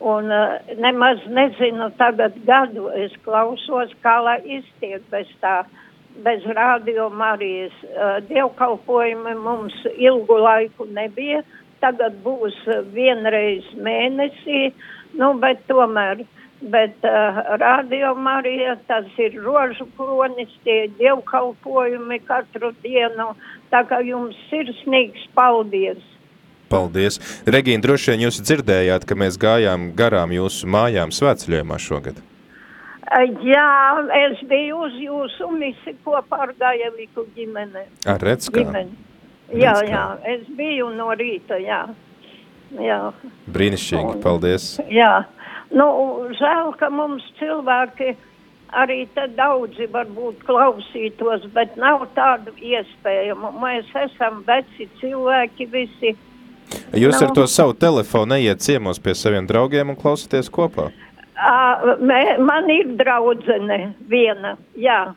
un 0.00 0.32
uh, 0.32 0.56
nemaz 0.80 1.20
nezinu 1.28 1.90
tagad 2.00 2.38
gadu. 2.48 2.88
Es 2.96 3.12
klausos, 3.26 3.92
kā 4.00 4.16
lai 4.24 4.38
iztiek 4.48 5.04
bez 5.12 5.28
tā, 5.44 5.58
bez 6.24 6.48
radio 6.56 7.10
Marijas. 7.12 7.76
Uh, 7.84 8.16
dievkalpojumi 8.32 9.36
mums 9.36 9.76
ilgu 9.92 10.40
laiku 10.40 10.88
nebija. 10.88 11.44
Tagad 11.80 12.18
būs 12.24 12.56
uh, 12.68 12.82
vienreiz 12.94 13.66
mēnesī, 13.76 14.70
nu, 15.20 15.32
bet 15.42 15.64
tomēr. 15.70 16.26
Bet 16.60 17.06
uh, 17.08 17.38
radio 17.56 18.12
Marija, 18.20 18.74
tas 18.88 19.06
ir 19.16 19.38
rožu 19.40 19.86
kronis, 19.96 20.52
tie 20.66 20.90
dievkalpojumi 20.98 22.20
katru 22.28 22.74
dienu. 22.84 23.30
Tā 23.72 23.80
kā 23.88 24.02
jums 24.04 24.36
sirsnīgs 24.50 25.24
paldies! 25.34 26.02
Paldies! 26.70 27.16
Regīna, 27.48 27.82
droši 27.82 28.12
vien 28.12 28.26
jūs 28.28 28.42
dzirdējāt, 28.44 29.08
ka 29.08 29.16
mēs 29.16 29.40
gājām 29.40 29.94
garām 29.96 30.36
jūsu 30.36 30.68
mājām 30.70 31.16
svētceļojumā 31.16 31.80
šogad. 31.80 32.20
Uh, 32.20 32.26
Jā, 33.42 33.98
es 34.14 34.38
biju 34.46 34.84
uz 34.86 34.92
jūsu 35.02 35.48
misi 35.50 35.96
kopā 36.04 36.44
ar 36.44 36.52
Gajeviku 36.60 37.24
ģimeni. 37.34 37.88
Ar 38.06 38.22
Redskā? 38.22 38.60
ģimeni. 38.60 38.94
Jā, 39.56 39.74
jā, 39.86 40.04
es 40.30 40.46
biju 40.56 40.90
no 40.94 41.10
rīta, 41.18 41.58
jā. 41.58 41.82
jā. 42.78 42.98
Brīnišķīgi, 43.50 44.20
paldies! 44.22 44.66
Jā, 44.92 45.24
nu, 45.74 45.86
žēl, 46.38 46.74
ka 46.78 46.90
mums 46.94 47.24
cilvēki 47.40 48.14
arī 48.70 49.00
te 49.14 49.26
daudzi 49.34 49.88
varbūt 49.90 50.44
klausītos, 50.46 51.48
bet 51.54 51.74
nav 51.80 52.04
tādu 52.14 52.54
iespējamu. 52.62 53.50
Mēs 53.58 53.90
esam 54.04 54.44
veci 54.46 54.86
cilvēki 55.00 55.66
visi. 55.72 56.14
Jūs 56.94 57.18
ar 57.22 57.28
Nu. 57.30 57.34
to 57.34 57.46
savu 57.50 57.74
telefonu 57.74 58.36
neiet 58.36 58.62
ciemos 58.62 59.00
pie 59.02 59.14
saviem 59.14 59.46
draugiem 59.46 59.90
un 59.90 59.96
klausāties 59.98 60.50
kopā? 60.50 60.92
Ā, 61.34 61.96
mē, 61.98 62.38
man 62.38 62.70
ir 62.70 62.94
draudzene 63.00 63.94
viena, 64.06 64.56
jā. 64.78 65.14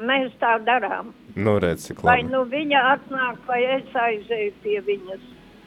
Mēs 0.00 0.32
tā 0.40 0.54
darām. 0.64 1.12
Nu, 1.36 1.58
redz, 1.62 1.88
cik 1.88 2.02
Vai 2.02 2.22
labi. 2.22 2.32
nu 2.32 2.44
viņa 2.48 2.80
atnāk, 2.94 3.42
vai 3.46 3.60
es 3.76 3.94
aizēju 3.94 4.52
pie 4.62 4.80
viņas. 4.86 5.26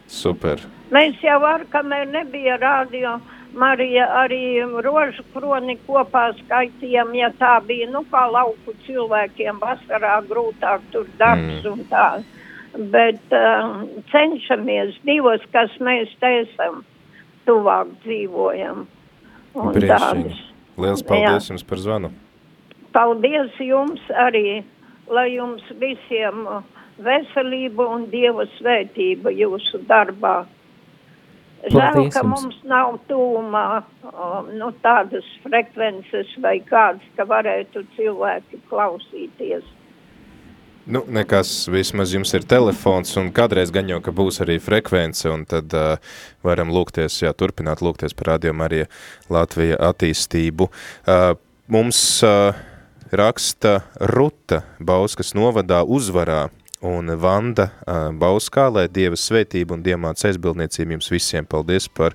Super. 0.10 0.62
Mēs 0.94 1.22
jau 1.24 1.40
ar, 1.48 1.64
kamēr 1.72 2.10
nebija 2.12 2.58
radio, 2.62 3.20
Marija 3.54 4.08
arī 4.24 4.62
rožu 4.82 5.24
kroni 5.34 5.76
kopā 5.86 6.32
skaitījām, 6.40 7.14
ja 7.18 7.30
tā 7.38 7.54
bija, 7.66 7.88
nu, 7.94 8.02
kā 8.10 8.26
lauku 8.32 8.74
cilvēkiem 8.88 9.62
vasarā 9.62 10.16
grūtāk 10.30 10.88
tur 10.92 11.06
darbs 11.20 11.62
mm. 11.62 11.70
un 11.72 11.86
tā. 11.92 12.08
Bet 12.94 13.38
uh, 13.38 13.86
cenšamies 14.10 14.98
divos, 15.06 15.46
kas 15.54 15.74
mēs 15.78 16.10
te 16.20 16.32
esam, 16.42 16.82
tuvāk 17.46 17.94
dzīvojam. 18.08 18.88
Un 19.54 19.74
Brīnišķīgi. 19.78 20.42
Liels 20.82 21.06
paldies 21.06 21.52
jums 21.52 21.66
par 21.70 21.82
zvanu. 21.82 22.10
Paldies 22.94 23.56
jums 23.60 24.02
arī, 24.26 24.62
lai 25.10 25.28
jums 25.34 25.66
visiem 25.82 26.46
uh, 26.46 26.62
veselība 27.02 27.88
un 27.96 28.08
dieva 28.12 28.46
svētība 28.58 29.34
jūsu 29.34 29.82
darbā. 29.90 30.44
Žēl, 31.64 32.10
ka 32.12 32.26
mums 32.28 32.58
nav 32.68 32.98
tūmā 33.08 33.68
um, 34.10 34.50
nu, 34.60 34.68
tādas 34.84 35.28
frekvences 35.46 36.34
vai 36.44 36.58
kādas, 36.68 37.06
ka 37.16 37.24
varētu 37.30 37.86
cilvēki 37.96 38.60
klausīties. 38.68 39.64
Nu, 40.84 41.00
nekas, 41.08 41.70
vismaz 41.72 42.12
jums 42.12 42.34
ir 42.36 42.44
telefons, 42.44 43.14
un 43.16 43.30
kādreiz 43.32 43.72
gan 43.72 43.88
jau, 43.88 44.02
ka 44.04 44.12
būs 44.12 44.42
arī 44.44 44.58
frekvence, 44.60 45.30
un 45.32 45.46
tad 45.48 45.72
uh, 45.80 45.96
varam 46.44 46.74
lūgties, 46.76 47.22
jā, 47.24 47.32
turpināt 47.32 47.80
lūgties 47.80 48.12
par 48.20 48.34
Radio 48.34 48.52
Marija 48.52 48.90
Latvija 49.32 49.80
attīstību. 49.88 50.68
Uh, 51.08 51.30
mums 51.72 52.04
uh, 52.28 52.52
raksta 53.14 53.82
Ruta 54.14 54.64
Bauskas 54.82 55.34
novadā 55.38 55.84
uzvarā, 55.86 56.48
un 56.84 57.08
Vanda 57.16 57.70
Bauskā, 58.20 58.68
lai 58.68 58.90
Dieva 58.92 59.16
svētība 59.16 59.78
un 59.78 59.84
Diemāts 59.86 60.26
aizbildniecība 60.28 60.98
jums 60.98 61.08
visiem 61.14 61.48
paldies 61.48 61.88
par 61.88 62.12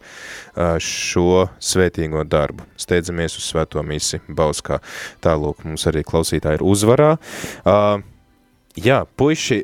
šo 0.84 1.46
svētīgo 1.56 2.20
darbu. 2.28 2.66
Steidzamies 2.76 3.38
uz 3.40 3.46
svēto 3.48 3.80
misi 3.86 4.20
Bauskā. 4.28 4.82
Tālūk, 5.24 5.64
mums 5.64 5.88
arī 5.88 6.04
klausītāji 6.04 6.60
ir 6.60 6.66
uzvarā. 6.68 7.14
Jā, 8.78 8.98
puiši, 9.18 9.62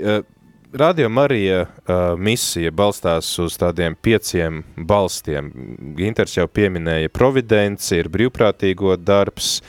Radio 0.75 1.09
Marija 1.09 1.61
uh, 1.63 2.19
misija 2.19 2.73
balstās 2.75 3.29
uz 3.39 3.55
tādiem 3.55 3.95
pieciem 3.95 4.57
balstiem. 4.75 5.53
Ginters 5.95 6.33
jau 6.35 6.49
pieminēja 6.51 7.13
providenci, 7.15 8.01
ir 8.01 8.09
brīvprātīgo 8.11 8.97
darbs, 8.99 9.61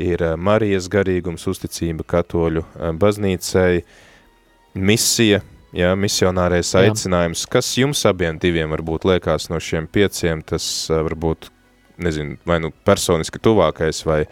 ir 0.00 0.24
uh, 0.24 0.38
Marijas 0.40 0.86
garīgums, 0.88 1.44
uzticība 1.52 2.06
katoļu 2.08 2.62
uh, 2.64 2.94
baznīcai, 2.96 3.82
misija, 4.72 5.42
jā, 5.76 5.90
misionārais 6.00 6.70
Jā. 6.72 6.86
aicinājums. 6.86 7.42
Kas 7.52 7.68
jums 7.76 8.00
abiem 8.08 8.38
diviem 8.40 8.72
varbūt 8.72 9.04
liekas 9.10 9.50
no 9.52 9.60
šiem 9.60 9.84
pieciem, 9.92 10.40
tas 10.48 10.68
uh, 10.88 11.02
varbūt, 11.04 11.50
nezinu, 12.00 12.38
vai 12.48 12.56
nu 12.64 12.72
personiski 12.88 13.42
tuvākais 13.44 14.00
vai, 14.08 14.22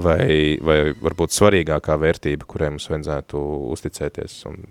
vai, 0.00 0.56
vai 0.64 0.78
varbūt 0.96 1.36
svarīgākā 1.36 1.98
vērtība, 2.06 2.48
kurai 2.48 2.72
mums 2.72 2.88
vajadzētu 2.88 3.44
uzticēties 3.76 4.38
un 4.48 4.64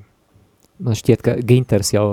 Man 0.82 0.98
šķiet, 0.98 1.22
ka 1.26 1.36
Ginters 1.46 1.94
jau 1.94 2.08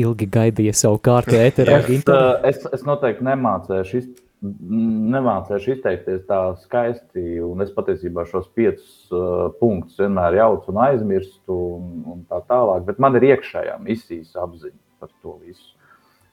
ilgi 0.00 0.26
gaidīja 0.30 0.74
savu 0.76 0.98
kārtu 1.02 1.38
ēterā. 1.38 1.80
Es, 1.86 2.04
uh, 2.10 2.36
es, 2.46 2.60
es 2.74 2.84
noteikti 2.86 3.24
nemācēšu 3.24 3.98
iz, 4.00 4.08
nemācīšu 4.44 5.76
izteikties 5.76 6.24
tā 6.28 6.40
skaisti, 6.60 7.38
un 7.44 7.64
es 7.64 7.70
patiesībā 7.74 8.26
šos 8.28 8.50
piecus 8.56 9.12
uh, 9.14 9.46
punktus 9.60 10.00
vienmēr 10.02 10.40
jaucu 10.40 10.72
un 10.74 10.80
aizmirstu, 10.88 11.58
un, 11.78 12.02
un 12.12 12.24
tā 12.28 12.42
tālāk. 12.50 12.84
Bet 12.88 13.00
man 13.02 13.16
ir 13.18 13.30
iekšējā 13.30 13.78
misijas 13.84 14.34
apziņa 14.42 14.76
par 15.00 15.12
to 15.22 15.38
visu. 15.44 15.72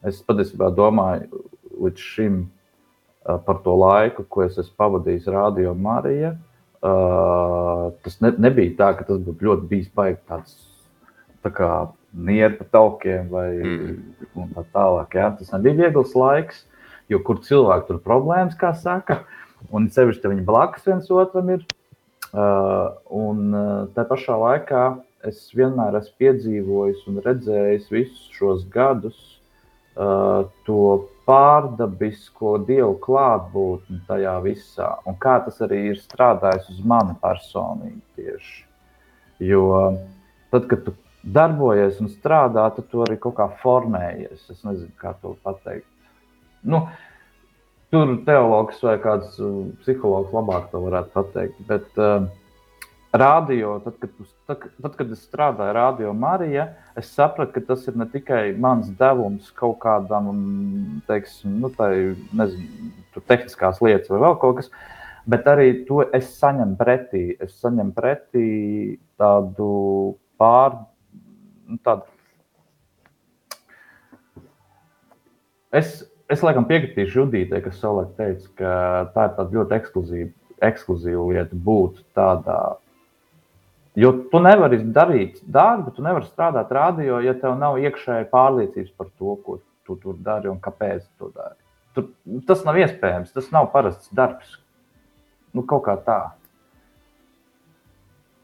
Es 0.07 0.19
patiesībā 0.25 0.71
domāju 0.75 1.45
līdz 1.77 2.07
šim 2.15 2.41
uh, 2.41 3.37
par 3.45 3.61
to 3.63 3.77
laiku, 3.79 4.25
ko 4.27 4.47
es 4.47 4.57
esmu 4.57 4.75
pavadījis 4.81 5.29
Radio 5.31 5.75
Marija. 5.77 6.35
Uh, 6.81 7.91
tas 8.01 8.17
ne, 8.25 8.33
nebija 8.41 8.73
tā, 8.79 8.91
ka 8.97 9.05
tas 9.05 9.21
būtu 9.21 9.45
ļoti 9.45 9.67
bijis 9.69 9.91
baigi 9.95 10.19
nieri 12.11 12.57
pa 12.59 12.67
taukiem 12.77 13.29
vai 13.31 13.47
mm. 13.57 14.51
tā 14.57 14.65
tālāk. 14.75 15.15
Jā. 15.17 15.31
Tas 15.39 15.53
nebija 15.55 15.87
viegls 15.87 16.13
laiks 16.17 16.65
jo 17.11 17.19
kur 17.25 17.41
cilvēki 17.43 17.89
tur 17.89 18.01
problēmas, 18.03 18.57
kā 18.59 18.71
saka, 18.77 19.21
un 19.73 19.89
sevišķi 19.91 20.31
viņi 20.33 20.47
blakus 20.47 20.87
viens 20.87 21.11
otram 21.13 21.55
ir. 21.57 21.65
Uh, 22.31 22.95
un 23.11 23.51
tā 23.91 24.05
pašā 24.07 24.37
laikā 24.39 24.83
es 25.27 25.49
vienmēr 25.51 25.97
esmu 25.99 26.15
piedzīvojis 26.21 27.01
un 27.11 27.19
redzējis 27.25 27.89
visus 27.91 28.29
šos 28.37 28.61
gadus 28.71 29.17
uh, 29.99 30.47
to 30.63 31.09
pārdabisko 31.27 32.55
dievu 32.69 32.95
klātbūtni 33.03 33.99
tajā 34.07 34.37
visā, 34.45 34.93
un 35.03 35.19
kā 35.19 35.41
tas 35.43 35.59
arī 35.67 35.83
ir 35.91 35.99
strādājis 35.99 36.71
uz 36.71 36.79
mani 36.87 37.17
personīgi 37.19 37.99
tieši. 38.15 38.57
Jo 39.51 39.67
tad, 40.53 40.69
kad 40.71 40.85
tu 40.87 40.95
darbojies 41.23 42.01
un 42.01 42.09
strādā, 42.09 42.65
tad 42.75 42.89
tu 42.91 43.03
arī 43.05 43.17
kaut 43.21 43.37
kā 43.37 43.47
formējies. 43.61 44.49
Es 44.49 44.61
nezinu, 44.65 44.91
kā 45.01 45.13
to 45.21 45.35
pateikt. 45.45 45.87
Nu, 46.61 46.85
tur 47.93 48.15
teologs 48.25 48.81
vai 48.85 48.97
kāds 49.01 49.39
uh, 49.41 49.65
psihologs 49.81 50.33
labāk 50.35 50.69
to 50.71 50.81
varētu 50.83 51.13
pateikt. 51.15 51.59
Bet 51.69 52.01
uh, 52.01 52.29
radio, 53.13 53.75
tad 53.83 53.97
kad, 54.01 54.13
tad, 54.47 54.65
tad, 54.81 54.95
kad 54.97 55.11
es 55.13 55.25
strādāju 55.27 55.75
Radio 55.77 56.13
Marija, 56.17 56.69
es 56.97 57.11
sapratu, 57.13 57.53
ka 57.57 57.65
tas 57.73 57.85
ir 57.89 57.99
ne 57.99 58.07
tikai 58.09 58.43
mans 58.57 58.89
devums 58.99 59.51
kaut 59.57 59.77
kādam, 59.83 60.31
teiksim, 61.09 61.59
nu, 61.61 61.71
tai, 61.75 62.15
nezinu, 62.37 62.93
tehniskās 63.27 63.81
lietas 63.83 64.09
vai 64.13 64.21
vēl 64.23 64.37
kaut 64.41 64.61
kas, 64.61 64.71
bet 65.29 65.49
arī 65.51 65.73
to 65.85 66.01
es 66.15 66.31
saņemu 66.39 66.79
pretī. 66.79 67.25
Es 67.43 67.57
saņemu 67.61 67.93
pretī 67.97 68.47
tādu 69.21 69.73
pār, 70.41 70.79
nu, 71.71 71.81
tādu. 71.85 72.07
Es, 75.71 76.01
Es 76.31 76.39
laikam 76.45 76.63
piekritīšu 76.63 77.25
Judītei, 77.25 77.59
kas 77.59 77.81
savulaik 77.81 78.13
teica, 78.15 78.45
ka 78.55 78.75
tā 79.11 79.25
ir 79.27 79.33
tāda 79.35 79.57
ļoti 79.57 79.75
ekskluzīva, 79.75 80.29
ekskluzīva 80.63 81.25
lieta 81.27 81.57
būt 81.65 81.97
tādā. 82.15 82.59
Jo 83.99 84.13
tu 84.31 84.39
nevari 84.39 84.79
darīt 84.95 85.41
darbu, 85.43 85.91
tu 85.91 86.05
nevari 86.05 86.29
strādāt 86.29 86.71
radio, 86.71 87.19
ja 87.19 87.33
tev 87.35 87.57
nav 87.59 87.81
iekšēji 87.83 88.29
pārliecības 88.31 88.93
par 88.95 89.09
to, 89.19 89.35
ko 89.43 89.57
tu 89.83 89.97
tur 89.99 90.15
dari 90.23 90.47
un 90.47 90.61
kāpēc 90.63 91.03
tu 91.03 91.25
to 91.25 91.33
dari. 91.35 91.59
Tur, 91.97 92.07
tas 92.47 92.63
nav 92.63 92.79
iespējams, 92.79 93.35
tas 93.35 93.51
nav 93.51 93.67
parasts 93.73 94.07
darbs. 94.15 94.55
Nu, 95.51 95.65
kaut 95.67 95.83
kā 95.89 95.97
tā. 95.99 96.21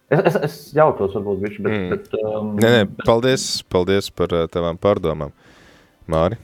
Es, 0.09 0.19
es, 0.23 0.35
es 0.47 0.59
jautos, 0.77 1.13
varbūt, 1.13 1.39
viņš, 1.43 1.57
bet, 1.63 1.73
mm. 1.73 1.89
bet, 1.91 2.19
um, 2.23 2.53
nē, 2.55 2.69
nē, 2.77 2.83
paldies, 3.03 3.63
paldies 3.67 4.11
par 4.15 4.31
uh, 4.31 4.45
tavām 4.51 4.79
pārdomām, 4.79 5.33
Māri 6.07 6.37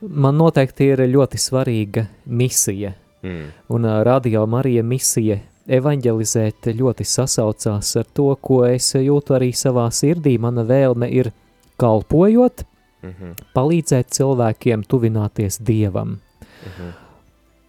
man 0.00 0.38
noteikti 0.40 0.90
ir 0.94 1.04
ļoti 1.10 1.40
svarīga 1.40 2.06
misija. 2.24 2.94
Mm. 3.22 3.50
Un 3.74 3.84
uh, 3.86 4.00
radio 4.06 4.46
Marija 4.48 4.82
misija 4.86 5.38
evanģelizēt 5.70 6.70
ļoti 6.76 7.04
sasaucās 7.06 7.92
ar 8.00 8.08
to, 8.14 8.32
ko 8.40 8.62
es 8.66 8.94
jūtu 8.96 9.36
arī 9.36 9.52
savā 9.56 9.86
sirdī. 9.94 10.36
Mana 10.40 10.64
vēlme 10.66 11.10
ir 11.12 11.30
kalpojot, 11.80 12.64
mm 13.02 13.10
-hmm. 13.10 13.36
palīdzēt 13.54 14.10
cilvēkiem 14.10 14.82
tuvināties 14.88 15.60
Dievam. 15.60 16.08
Mm 16.08 16.72
-hmm. 16.78 16.92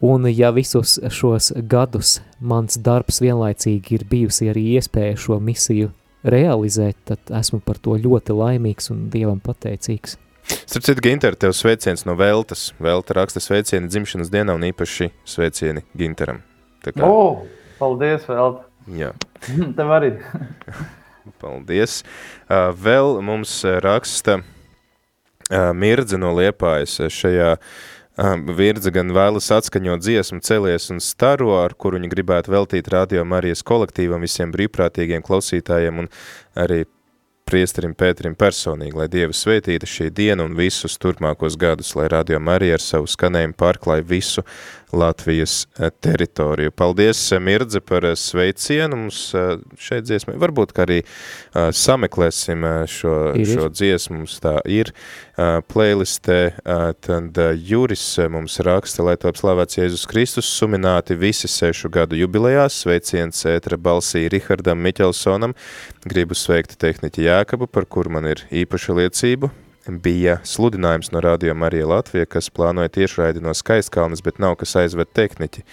Un 0.01 0.25
ja 0.33 0.49
visus 0.49 0.97
šos 1.13 1.51
gadus 1.69 2.19
mans 2.39 2.79
darbs 2.81 3.21
vienlaicīgi 3.21 3.99
ir 3.99 4.05
bijusi 4.09 4.49
arī 4.49 4.63
iespēja 4.79 5.19
šo 5.21 5.37
misiju 5.37 5.91
realizēt, 6.25 6.97
tad 7.05 7.29
esmu 7.41 7.59
par 7.65 7.77
to 7.77 7.97
ļoti 8.01 8.33
laimīgs 8.33 8.89
un 8.93 9.07
Dievam 9.13 9.37
pateicīgs. 9.43 10.17
Starp 10.65 10.85
citu, 10.87 11.03
Ginter, 11.05 11.37
tev 11.37 11.53
sveiciens 11.53 12.03
no 12.09 12.15
Veltas. 12.17 12.71
Velta 12.81 13.15
raksta 13.19 13.41
sveicieni 13.43 13.91
dzimšanas 13.91 14.31
dienā 14.33 14.55
un 14.57 14.65
īpaši 14.71 15.11
sveicieni 15.27 15.85
Ginteram. 15.97 16.41
Tā 16.81 16.95
kā... 16.95 17.05
O, 17.05 17.45
paldies, 17.77 18.25
Velta. 18.25 18.65
Jā. 18.89 19.13
Tev 19.77 19.93
arī. 19.93 20.15
paldies. 21.43 22.01
Vēl 22.49 23.21
mums 23.25 23.59
raksta 23.85 24.41
Mirdze 25.77 26.17
no 26.17 26.33
Liepājas 26.37 26.97
šajā 27.11 27.55
Virdze 28.21 28.91
gan 28.93 29.09
vēlas 29.15 29.47
atskaņot 29.55 30.03
dziesmu 30.03 30.41
celies 30.45 30.91
un 30.93 30.99
staro, 31.01 31.55
ar 31.57 31.73
kuru 31.73 31.97
viņa 31.97 32.09
gribētu 32.11 32.53
veltīt 32.53 32.91
radio 32.93 33.23
Marijas 33.25 33.63
kolektīvam, 33.65 34.21
visiem 34.21 34.51
brīvprātīgiem 34.53 35.23
klausītājiem 35.25 36.03
un 36.03 36.09
arī 36.53 36.83
priesterim 37.49 37.95
Pēterim 37.97 38.35
personīgi, 38.37 38.93
lai 38.95 39.07
Dieva 39.11 39.33
svētīta 39.35 39.89
šī 39.89 40.11
diena 40.13 40.45
un 40.45 40.53
visus 40.55 40.99
turpmākos 41.01 41.57
gadus, 41.59 41.95
lai 41.97 42.07
Radio 42.13 42.39
Marija 42.39 42.77
ar 42.77 42.83
savu 42.83 43.09
skanējumu 43.09 43.57
pārklāja 43.57 44.05
visu 44.07 44.45
Latvijas 44.93 45.67
eh, 45.79 45.89
teritoriju. 45.89 46.71
Paldies, 46.71 47.31
eh, 47.31 47.39
Mirdze, 47.39 47.79
par 47.79 48.05
eh, 48.05 48.15
sveicienu 48.15 48.97
mums 48.97 49.19
šeit 49.79 50.05
dziesmai. 50.07 50.35
Varbūt, 50.41 50.73
ka 50.75 50.83
arī 50.85 50.99
sameklēsim 51.53 52.65
šo, 52.89 53.13
ir. 53.39 53.47
šo 53.47 53.69
dziesmu, 53.71 54.21
mums 54.21 54.37
tā 54.43 54.57
ir 54.69 54.91
playlistē, 55.71 56.37
tad 57.05 57.39
Juris 57.65 58.03
mums 58.31 58.59
raksta, 58.65 59.05
lai 59.07 59.15
top 59.21 59.39
slavēts 59.39 59.79
Jēzus 59.79 60.05
Kristus, 60.09 60.51
sumināti 60.51 61.17
visi 61.19 61.49
sešu 61.51 61.89
gadu 61.93 62.19
jubilejās, 62.19 62.81
sveiciens 62.83 63.45
ētra 63.49 63.79
balsī 63.81 64.27
Rihardam 64.31 64.83
Miķelsonam, 64.83 65.55
gribu 66.05 66.37
sveikt 66.37 66.77
tehniķi 66.81 67.27
Jākabu, 67.29 67.71
par 67.71 67.87
kur 67.89 68.11
man 68.13 68.29
ir 68.29 68.45
īpaša 68.63 68.99
liecība, 69.01 69.51
bija 69.87 70.37
sludinājums 70.45 71.11
no 71.11 71.21
Radio 71.23 71.55
Marija 71.57 71.87
Latvija, 71.87 72.25
kas 72.29 72.49
plānoja 72.53 72.91
tiešraidi 72.93 73.41
no 73.41 73.53
Skaistkalnes, 73.57 74.21
bet 74.21 74.39
nav 74.39 74.55
kas 74.61 74.75
aizved 74.79 75.09
tehniķi. 75.17 75.63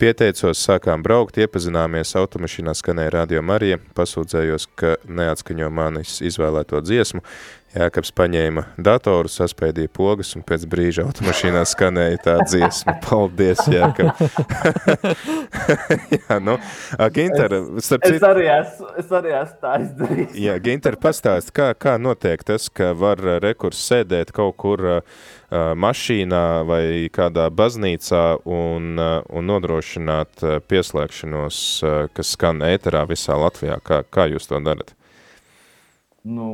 Pieteicos, 0.00 0.58
sākām 0.58 1.04
braukt, 1.04 1.38
iepazināmies, 1.38 2.14
automašīnā 2.18 2.74
skanēja 2.78 3.14
Radio 3.18 3.42
Marija, 3.44 3.78
pasūdzējos, 3.96 4.68
ka 4.74 4.96
neatskaņo 5.06 5.70
manis 5.70 6.20
izvēlēto 6.24 6.80
dziesmu, 6.82 7.22
Jākaps 7.72 8.10
paņēma 8.12 8.66
datoru, 8.76 9.30
saspēdīja 9.32 9.88
pogas 9.96 10.34
un 10.36 10.42
pēc 10.44 10.66
brīža 10.68 11.06
automašīnā 11.06 11.62
skanēja 11.70 12.18
tā 12.26 12.34
dziesma. 12.44 12.98
Paldies, 13.06 13.62
Jākap. 13.72 14.20
jā, 16.18 16.38
nu, 16.44 16.58
Ginter, 17.16 17.56
starp 17.80 18.04
citu... 18.04 18.18
Es 18.18 18.28
arī 18.28 18.46
esmu, 18.52 18.92
es 19.00 19.16
arī 19.16 19.34
esmu 19.40 19.58
tā 19.64 19.72
izdarījis. 19.86 20.36
jā, 20.44 20.58
Ginter, 20.68 21.00
pastāst, 21.00 21.54
kā, 21.56 21.72
kā 21.72 21.96
notiek 21.96 22.44
tas, 22.44 22.68
ka 22.68 22.92
var 22.92 23.24
rekurs 23.40 23.80
sēdēt 23.88 24.34
kaut 24.36 24.58
kur 24.60 24.84
uh, 24.98 25.28
mašīnā 25.48 26.46
vai 26.68 26.84
kādā 27.12 27.48
baznīcā 27.48 28.24
un, 28.44 28.96
uh, 29.00 29.14
un 29.32 29.48
nodrošināt 29.48 30.44
pieslēgšanos, 30.68 31.66
uh, 31.80 32.00
kas 32.12 32.36
skan 32.36 32.60
ēterā 32.68 33.06
visā 33.08 33.40
Latvijā. 33.40 33.80
Kā, 33.80 34.04
kā 34.04 34.28
jūs 34.28 34.52
to 34.52 34.60
darat? 34.60 34.92
Nu, 36.22 36.48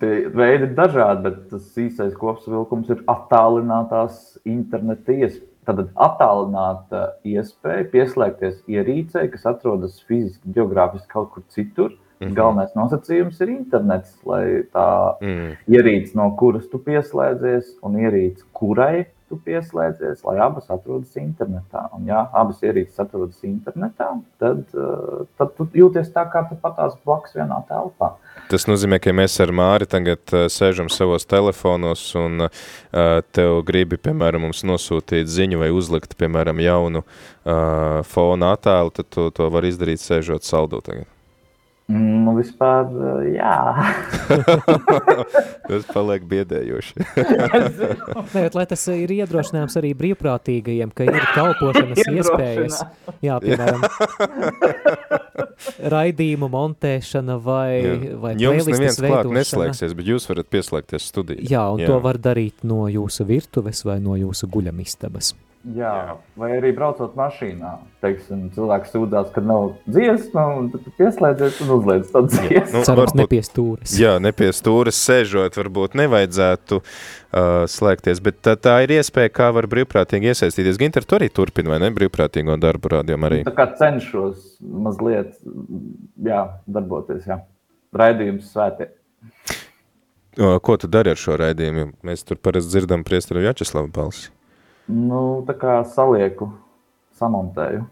tie 0.00 0.26
veidi 0.34 0.66
ir 0.66 0.72
dažādi, 0.74 1.22
bet 1.28 1.36
tas 1.52 1.68
īsais 1.78 2.16
kopsavilkums 2.18 2.88
ir 2.90 3.04
attālinātās 3.06 4.38
interneta 4.48 5.14
iespējas. 5.14 5.44
Tad 5.68 5.82
attālināta 6.00 7.00
iespēja 7.28 7.84
pieslēgties 7.92 8.62
ierīcei, 8.72 9.26
kas 9.28 9.42
atrodas 9.50 9.98
fiziski, 10.08 10.54
geogrāfiski 10.56 11.10
kaut 11.12 11.28
kur 11.34 11.44
citur. 11.52 11.90
Mm 11.92 12.26
-hmm. 12.26 12.34
Galvenais 12.34 12.72
nosacījums 12.74 13.40
ir 13.40 13.48
internets, 13.48 14.16
lai 14.24 14.64
tā 14.72 14.88
mm. 15.20 15.52
ierīce, 15.68 16.16
no 16.16 16.30
kuras 16.40 16.66
tu 16.72 16.78
pieslēdzies, 16.78 17.76
un 17.82 18.00
ierīce, 18.00 18.42
kurai 18.52 19.06
tu 19.28 19.36
pieslēdzies, 19.44 20.24
lai 20.24 20.38
abas 20.38 20.70
atrodas 20.70 21.16
internetā. 21.20 21.84
Un, 21.92 22.06
ja 22.08 22.24
abas 22.32 22.62
ierīces 22.64 22.98
atrodas 22.98 23.44
internetā, 23.44 24.08
tad, 24.38 24.64
uh, 24.74 25.26
tad 25.36 25.54
tu 25.56 25.68
jūties 25.74 26.10
tā, 26.14 26.24
kā 26.32 26.48
tu 26.48 26.56
patās 26.62 26.96
blakus 27.04 27.36
vienā 27.36 27.60
telpā. 27.68 28.14
Tas 28.48 28.64
nozīmē, 28.64 28.96
ka 29.04 29.12
mēs 29.12 29.34
ar 29.44 29.50
Māri 29.52 29.84
tagad 29.90 30.32
uh, 30.32 30.46
sēžam 30.48 30.88
savos 30.92 31.28
telefonos 31.28 32.04
un 32.16 32.46
uh, 32.46 32.62
tev 33.36 33.60
gribi, 33.68 33.98
piemēram, 34.00 34.46
mums 34.46 34.64
nosūtīt 34.64 35.28
ziņu 35.28 35.60
vai 35.60 35.68
uzlikt, 35.74 36.16
piemēram, 36.16 36.62
jaunu 36.64 37.04
uh, 37.04 38.00
fona 38.08 38.54
attēlu, 38.56 38.94
tad 38.96 39.12
tu 39.12 39.28
to 39.36 39.52
var 39.52 39.68
izdarīt 39.68 40.00
sēžot 40.00 40.48
saldu 40.48 40.80
tagad. 40.80 41.17
Nu, 41.88 42.34
vispār, 42.36 42.84
eh, 42.92 43.28
jā. 43.38 43.52
tas 45.70 45.86
paliek 45.88 46.26
biedējoši. 46.28 47.06
Nē, 48.34 48.42
lai 48.52 48.64
tas 48.68 48.82
ir 48.92 49.14
iedrošinājums 49.16 49.78
arī 49.80 49.94
brīvprātīgajiem, 49.96 50.92
ka 50.92 51.06
ir 51.08 51.16
kalpošanas 51.32 52.04
iespējas. 52.18 52.82
Jā, 53.24 53.38
piemēram, 53.40 53.88
raidījumu 55.96 56.52
montēšana 56.52 57.40
vai, 57.40 57.72
jā. 57.80 58.14
vai 58.20 58.36
Jums 58.36 58.68
neviens 58.68 59.00
klāt 59.00 59.32
neslēgsies, 59.40 59.96
bet 59.96 60.12
jūs 60.12 60.28
varat 60.28 60.52
pieslēgties 60.52 61.08
studijai. 61.08 61.48
Jā, 61.48 61.70
un 61.72 61.86
jā. 61.86 61.88
to 61.88 62.02
var 62.04 62.20
darīt 62.20 62.68
no 62.68 62.84
jūsu 62.92 63.24
virtuves 63.32 63.80
vai 63.88 63.96
no 64.04 64.20
jūsu 64.20 64.52
guļamistabas. 64.52 65.32
Jā, 65.66 65.90
jā, 65.90 66.12
vai 66.38 66.48
arī 66.54 66.70
braucot 66.72 67.16
mašīnā. 67.18 67.72
Teiksim, 68.00 68.44
cilvēks 68.54 68.92
sūdzās, 68.94 69.32
ka 69.34 69.42
nav 69.42 69.72
dziesma, 69.90 70.44
un 70.54 70.68
tad 70.70 70.84
pieslēdzies 71.00 71.58
un 71.64 71.72
uzliec 71.74 72.12
to 72.12 72.22
dziesmu. 72.28 72.76
Nu, 72.76 72.82
Cerams, 72.86 73.14
nepiestūris. 73.18 73.96
Jā, 73.98 74.12
nepiestūris 74.22 75.00
sēžot, 75.02 75.58
varbūt 75.58 75.96
nevajadzētu 75.98 76.78
uh, 76.78 77.66
slēgties, 77.74 78.22
bet 78.22 78.38
tā, 78.46 78.54
tā 78.54 78.76
ir 78.86 78.94
iespēja, 79.00 79.34
kā 79.34 79.50
var 79.56 79.66
brīvprātīgi 79.74 80.30
iesaistīties. 80.30 80.78
Ginter, 80.78 81.02
tu 81.02 81.18
arī 81.18 81.26
turpini, 81.26 81.74
vai 81.74 81.82
ne, 81.82 81.90
brīvprātīgo 81.98 82.54
darbu 82.62 82.94
rādījumā 82.94 83.32
arī? 83.32 83.42
Tā 83.50 83.56
kā 83.58 83.66
cenšos 83.82 84.62
mazliet, 84.62 85.34
jā, 86.22 86.44
darboties, 86.70 87.26
jā. 87.26 87.42
Raidījums 87.98 88.54
svētie. 88.54 88.92
Ko 90.38 90.78
tu 90.78 90.86
dari 90.86 91.10
ar 91.10 91.18
šo 91.18 91.34
raidījumu? 91.40 91.96
Mēs 92.06 92.22
tur 92.22 92.38
parasti 92.38 92.76
dzirdam 92.76 93.02
priesteru 93.02 93.42
Jačeslavu 93.42 93.90
balsi. 93.90 94.30
Nu, 94.88 95.44
tā 95.44 95.52
kā 95.60 95.80
salieku, 95.84 96.48
samontēju. 97.20 97.84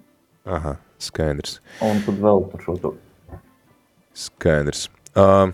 Aha, 0.48 0.76
skaidrs. 1.02 1.58
Un 1.84 2.00
tad 2.06 2.22
vēl 2.22 2.46
par 2.52 2.62
šo 2.64 2.76
to. 2.80 2.92
Skaidrs. 4.16 4.86
Uh, 5.16 5.50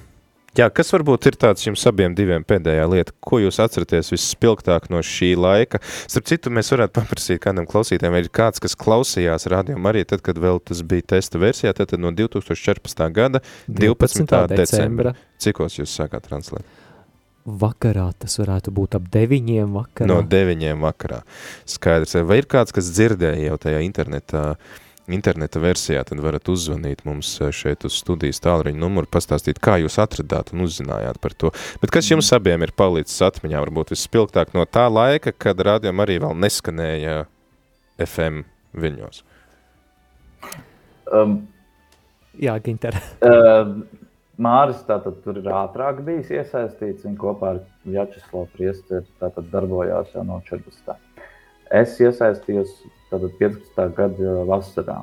jā, 0.55 0.69
kas 0.70 0.93
varbūt 0.94 1.27
ir 1.32 1.39
tāds 1.43 1.66
jums 1.66 1.82
abiem 1.90 2.14
diviem 2.14 2.44
pēdējā 2.47 2.85
lieta, 2.93 3.14
ko 3.27 3.40
jūs 3.43 3.59
atceraties 3.64 4.12
visspilgtāk 4.14 4.86
no 4.93 5.01
šī 5.02 5.32
laika? 5.35 5.81
Starp 6.05 6.31
citu, 6.31 6.52
mēs 6.55 6.70
varētu 6.74 6.94
paprasīt 7.01 7.43
kādam 7.43 7.66
klausītājiem, 7.70 8.14
vai 8.14 8.23
ir 8.23 8.31
kāds, 8.31 8.62
kas 8.62 8.78
klausījās 8.78 9.48
rādījumu 9.51 9.90
arī 9.90 10.05
tad, 10.06 10.23
kad 10.23 10.39
vēl 10.39 10.62
tas 10.62 10.85
bija 10.86 11.09
testa 11.16 11.43
versijā, 11.43 11.74
tad, 11.74 11.97
no 11.98 12.14
2014. 12.14 13.02
gada 13.19 13.43
12. 13.66 14.28
12. 14.31 14.62
decembra. 14.62 15.16
Cikos 15.43 15.81
jūs 15.81 15.98
sākāt 15.98 16.31
translēt? 16.31 16.82
Vakarā, 17.44 18.06
tas 18.19 18.39
varētu 18.40 18.73
būt 18.74 18.97
ap 18.98 19.09
deviņiem 19.12 19.74
vakarā. 19.74 20.09
No 20.10 20.20
deviņiem 20.23 20.85
vakarā. 20.85 21.23
Skaidrs. 21.69 22.16
Vai 22.28 22.43
ir 22.43 22.48
kāds, 22.51 22.74
kas 22.74 22.90
dzirdēja 22.94 23.51
jau 23.51 23.59
tajā 23.64 23.82
internetā, 23.82 24.44
interneta 25.12 25.60
versijā, 25.62 26.05
tad 26.06 26.23
varat 26.23 26.48
uzzvanīt 26.52 27.02
mums 27.09 27.35
šeit 27.55 27.86
uz 27.89 27.98
studijas 27.98 28.40
tālruņa 28.44 28.78
numuru, 28.78 29.10
pastāstīt, 29.10 29.60
kā 29.62 29.77
jūs 29.82 29.98
atradāt 30.02 30.55
un 30.55 30.64
uzzinājāt 30.66 31.19
par 31.23 31.35
to. 31.35 31.52
Bet 31.82 31.94
kas 31.94 32.10
jums 32.12 32.31
abiem 32.36 32.62
ir 32.62 32.74
palicis 32.78 33.19
atmiņā, 33.27 33.64
varbūt 33.66 33.94
vispilgtāk 33.97 34.55
no 34.56 34.66
tā 34.70 34.86
laika, 34.93 35.35
kad 35.35 35.59
rādījām 35.59 36.05
arī 36.05 36.20
vēl 36.23 36.39
neskanēja 36.47 37.24
FM 38.06 38.47
viļņos? 38.78 39.24
Um, 41.12 41.43
Jā, 42.40 42.55
Ginter. 42.64 42.97
Uh, 43.20 43.82
Māris 44.41 44.81
tātad 44.89 45.19
tur 45.25 45.37
ir 45.37 45.49
ātrāk 45.53 46.01
bijis 46.07 46.31
iesaistīts. 46.33 47.05
Viņš 47.05 47.19
kopā 47.21 47.51
ar 47.53 47.59
Vjačeslavu 47.85 48.49
Priesteri 48.55 49.05
tātad 49.21 49.51
darbojās 49.53 50.15
jau 50.15 50.25
no 50.25 50.39
14. 50.47 50.95
Es 51.73 51.99
iesaistījos 52.01 52.73
tātad 53.11 53.35
15. 53.41 53.83
gada 53.97 54.37
vasarā. 54.49 55.03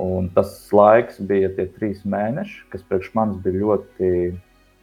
Un 0.00 0.28
tas 0.34 0.52
laiks 0.72 1.20
bija 1.20 1.48
tie 1.56 1.66
trīs 1.72 2.02
mēneši, 2.04 2.66
kas 2.72 2.84
priekš 2.88 3.12
manis 3.16 3.40
bija 3.44 3.60
ļoti 3.60 4.10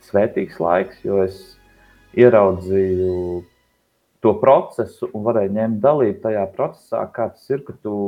svētīgs 0.06 0.60
laiks, 0.62 1.02
jo 1.06 1.22
es 1.26 1.40
ieraudzīju 2.18 3.44
to 4.24 4.34
procesu 4.41 5.10
un 5.14 5.26
varēju 5.26 5.54
ņemt 5.58 5.82
dalību 5.84 6.24
tajā 6.24 6.46
procesā, 6.56 7.04
kā 7.14 7.30
tas 7.34 7.46
ir, 7.54 7.62
ka 7.68 7.76
tu 7.84 8.00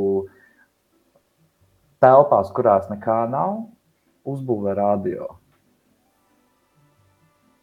telpās, 2.02 2.50
kurās 2.56 2.90
nekā 2.90 3.20
nav, 3.30 3.62
uzbūvē 4.30 4.78
radio 4.78 5.41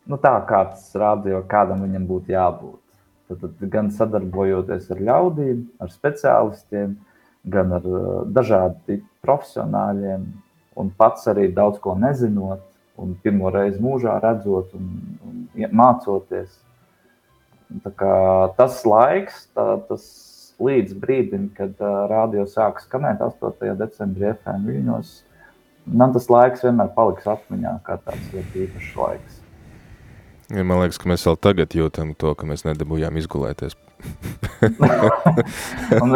nu, 0.09 0.19
tā 0.21 0.35
kā 0.49 0.65
tas 0.73 0.89
rādio, 0.99 1.43
kādam 1.49 1.85
viņam 1.85 2.07
būtu 2.09 2.35
jābūt. 2.35 2.81
Tad, 3.29 3.43
tad 3.45 3.65
gan 3.73 3.91
sadarbojoties 3.93 4.89
ar 4.95 5.03
ļaudīm, 5.05 5.67
ar 5.85 5.93
speciālistiem, 5.93 6.95
gan 7.49 7.75
ar 7.77 7.85
uh, 7.89 8.07
dažādiem 8.33 9.03
profesionāļiem, 9.25 10.25
un 10.81 10.91
pats 10.97 11.29
arī 11.29 11.49
daudz 11.53 11.81
ko 11.83 11.95
nezinot, 11.99 12.65
un 12.99 13.13
pirmo 13.23 13.53
reizi 13.55 13.83
mūžā 13.83 14.17
redzot 14.23 14.73
un, 14.79 14.89
un 15.29 15.77
mācoties. 15.77 16.57
Tas 17.85 18.81
laiks, 18.89 19.45
tā, 19.55 19.67
tas 19.91 20.07
līdz 20.59 20.97
brīdim, 20.99 21.51
kad 21.59 21.77
uh, 21.85 22.07
rādio 22.11 22.47
sāk 22.49 22.81
skanēt 22.83 23.21
8. 23.23 23.75
decembrī 23.79 24.33
FM 24.33 24.65
viļņos, 24.71 25.13
man 26.01 26.17
tas 26.17 26.31
laiks 26.33 26.65
vienmēr 26.65 26.95
paliks 26.97 27.29
atmiņā 27.29 27.77
kā 27.85 28.01
tāds 28.09 28.33
ļoti 28.33 28.65
īpašs 28.65 28.97
laiks. 28.99 29.45
Ja, 30.49 30.63
man 30.65 30.79
liekas, 30.81 30.97
ka 30.97 31.11
mēs 31.11 31.27
vēl 31.29 31.37
tagad 31.45 31.75
jūtam 31.77 32.15
to, 32.17 32.31
ka 32.39 32.47
mēs 32.49 32.65
nedabūjām 32.65 33.19
izgulēties. 33.21 33.75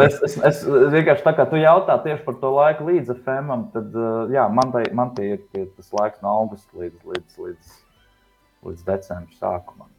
es, 0.07 0.15
es, 0.25 0.37
es 0.49 0.61
vienkārši 0.65 1.25
tā 1.25 1.33
kā 1.37 1.45
tu 1.51 1.59
jautā 1.61 1.99
tieši 2.01 2.23
par 2.25 2.39
to 2.41 2.49
laiku 2.55 2.87
līdz 2.87 3.13
FMam, 3.19 3.67
tad 3.75 3.93
jā, 4.33 4.47
man, 4.49 4.71
tai, 4.73 4.87
man 4.95 5.11
tie 5.17 5.35
ir 5.35 5.43
tie, 5.53 5.67
tas 5.77 5.91
laiks 5.93 6.23
no 6.25 6.31
augusta 6.33 6.81
līdz, 6.81 6.97
līdz, 7.11 7.35
līdz, 7.45 7.75
līdz 8.69 8.87
decembra 8.87 9.37
sākumam. 9.37 9.91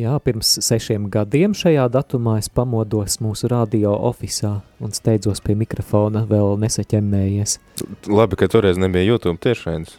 Jā, 0.00 0.14
pirms 0.24 0.54
sešiem 0.64 1.10
gadiem 1.12 1.52
šajā 1.52 1.84
datumā 1.92 2.38
es 2.40 2.48
pamodos 2.48 3.18
mūsu 3.20 3.50
radio 3.52 3.92
ofisā 4.08 4.54
un 4.80 4.96
steidzos 4.96 5.44
pie 5.44 5.58
mikrofona, 5.60 6.24
vēl 6.30 6.56
nesaķemmējies. 6.62 7.58
Labi, 8.08 8.40
ka 8.40 8.48
toreiz 8.48 8.80
nebija 8.80 9.10
YouTube 9.10 9.36
tiešraidis. 9.44 9.98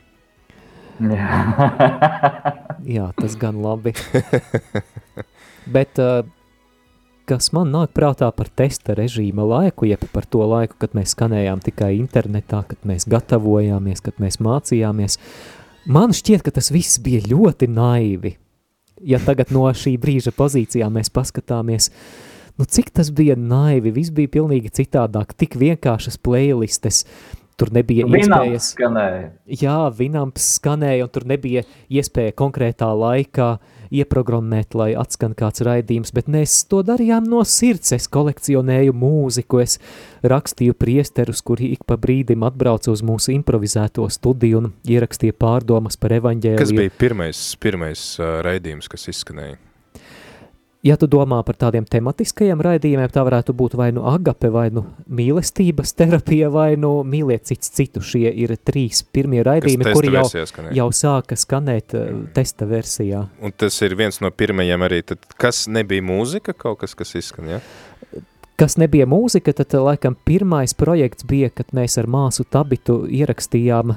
Jā. 1.02 1.40
Jā, 2.95 3.10
tas 3.18 3.36
gan 3.40 3.57
labi. 3.64 3.94
Bet 5.76 5.99
uh, 6.02 6.22
kas 7.30 7.52
man 7.56 7.72
nāk 7.74 7.94
prātā 7.95 8.30
par 8.36 8.52
testa 8.52 8.95
režīma 8.98 9.45
laiku, 9.48 9.88
jeb 9.90 10.03
par 10.14 10.28
to 10.30 10.44
laiku, 10.49 10.78
kad 10.82 10.95
mēs 10.98 11.15
skanējām 11.15 11.64
tikai 11.64 11.94
internetā, 11.98 12.64
kad 12.70 12.86
mēs 12.88 13.07
gatavojāmies, 13.10 14.03
kad 14.03 14.20
mēs 14.22 14.40
mācījāmies, 14.44 15.18
man 15.90 16.14
šķiet, 16.15 16.44
ka 16.45 16.53
tas 16.60 16.72
viss 16.74 17.02
bija 17.03 17.24
ļoti 17.32 17.72
naivi. 17.72 18.36
Ja 19.03 19.20
tagad 19.20 19.49
no 19.52 19.65
šī 19.76 19.95
brīža 19.99 20.32
pozīcijā 20.36 20.88
mēs 20.94 21.10
paskatāmies, 21.11 21.90
nu 22.60 22.68
cik 22.70 22.94
tas 22.99 23.10
bija 23.15 23.36
naivi, 23.40 23.91
viss 23.95 24.14
bija 24.14 24.32
pilnīgi 24.38 24.72
citādāk, 24.84 25.34
tik 25.40 25.57
vienkāršas 25.60 26.20
playlistes, 26.24 27.02
uh, 27.03 27.43
Tur 27.60 27.70
nebija 27.76 28.08
iespējas. 28.10 28.72
Skanēja. 28.74 29.30
Jā, 29.62 29.78
Vinamps 29.94 30.48
skanēja, 30.58 31.06
un 31.06 31.14
tur 31.14 31.28
nebija 31.30 31.64
iespēja 31.94 32.34
konkrētā 32.40 32.90
laikā 32.98 33.50
ieprogrammēt, 33.94 34.74
lai 34.78 34.92
atskan 34.98 35.36
kāds 35.38 35.62
raidījums, 35.66 36.14
bet 36.16 36.30
mēs 36.32 36.56
to 36.70 36.82
darījām 36.86 37.28
no 37.30 37.44
sirds. 37.46 37.94
Es 37.94 38.10
kolekcionēju 38.12 38.96
mūziku, 38.98 39.62
es 39.64 39.78
rakstīju 40.26 40.78
priesterus, 40.80 41.44
kuri 41.46 41.74
ik 41.76 41.86
pa 41.90 42.00
brīdim 42.02 42.46
atbrauca 42.48 42.92
uz 42.94 43.04
mūsu 43.06 43.36
improvizēto 43.36 44.08
studiju 44.10 44.64
un 44.64 44.72
ierakstīja 44.90 45.38
pārdomas 45.38 46.00
par 46.02 46.18
evaņģēliju. 46.18 46.64
Kas 46.64 46.74
bija 46.74 46.96
pirmais, 46.98 47.44
pirmais 47.62 48.08
uh, 48.18 48.40
raidījums, 48.46 48.90
kas 48.92 49.10
izskanēja? 49.14 49.60
Ja 50.84 50.98
tu 51.00 51.08
domā 51.08 51.38
par 51.48 51.56
tādiem 51.56 51.86
tematiskajiem 51.88 52.60
raidījumiem, 52.60 53.08
tā 53.08 53.22
varētu 53.24 53.54
būt 53.56 53.78
vai 53.80 53.86
nu 53.96 54.02
agape, 54.10 54.50
vai 54.52 54.66
nu 54.76 54.82
mīlestības 55.08 55.94
terapija, 55.96 56.50
vai 56.52 56.74
nu 56.76 56.90
mīliet 57.08 57.46
cits 57.48 57.72
citu. 57.72 58.02
Šie 58.04 58.28
ir 58.28 58.52
trīs 58.60 59.00
pirmie 59.16 59.40
raidījumi, 59.48 59.94
kuri 59.96 60.12
jau, 60.12 60.26
skanēja. 60.28 60.76
jau 60.82 60.88
sāka 60.92 61.38
skanēt 61.40 61.96
mm. 61.96 62.26
testa 62.36 62.68
versijā. 62.68 63.22
Un 63.40 63.56
tas 63.56 63.80
ir 63.88 63.96
viens 63.96 64.20
no 64.20 64.28
pirmajiem 64.36 64.84
arī, 64.84 65.00
tad 65.08 65.24
kas 65.40 65.70
nebija 65.72 66.04
mūzika, 66.04 66.52
kaut 66.52 66.82
kas, 66.82 66.98
kas 67.00 67.16
izskan, 67.16 67.48
ja? 67.56 67.62
Kas 68.60 68.76
nebija 68.76 69.08
mūzika, 69.08 69.54
tad 69.56 69.72
laikam 69.80 70.18
pirmais 70.28 70.76
projekts 70.76 71.24
bija, 71.30 71.48
kad 71.56 71.72
mēs 71.72 71.96
ar 72.02 72.10
māsu 72.12 72.44
Tabitu 72.44 73.06
ierakstījām 73.08 73.96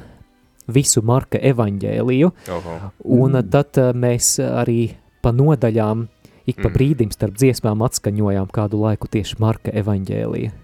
visu 0.70 1.02
Marka 1.02 1.42
evaņģēliju, 1.50 2.30
Oho. 2.54 2.78
un 3.18 3.40
mm. 3.40 3.50
tad 3.50 3.82
mēs 3.98 4.36
arī 4.46 4.94
pa 5.26 5.34
nodaļām 5.34 6.06
ik 6.46 6.58
pa 6.60 6.68
mm. 6.70 6.74
brīdim 6.78 7.12
starp 7.14 7.36
dziesmām 7.38 7.84
atskaņojām 7.86 8.50
kādu 8.54 8.80
laiku 8.86 9.10
tieši 9.10 9.38
Marka 9.42 9.74
evaņģēlija. 9.76 10.54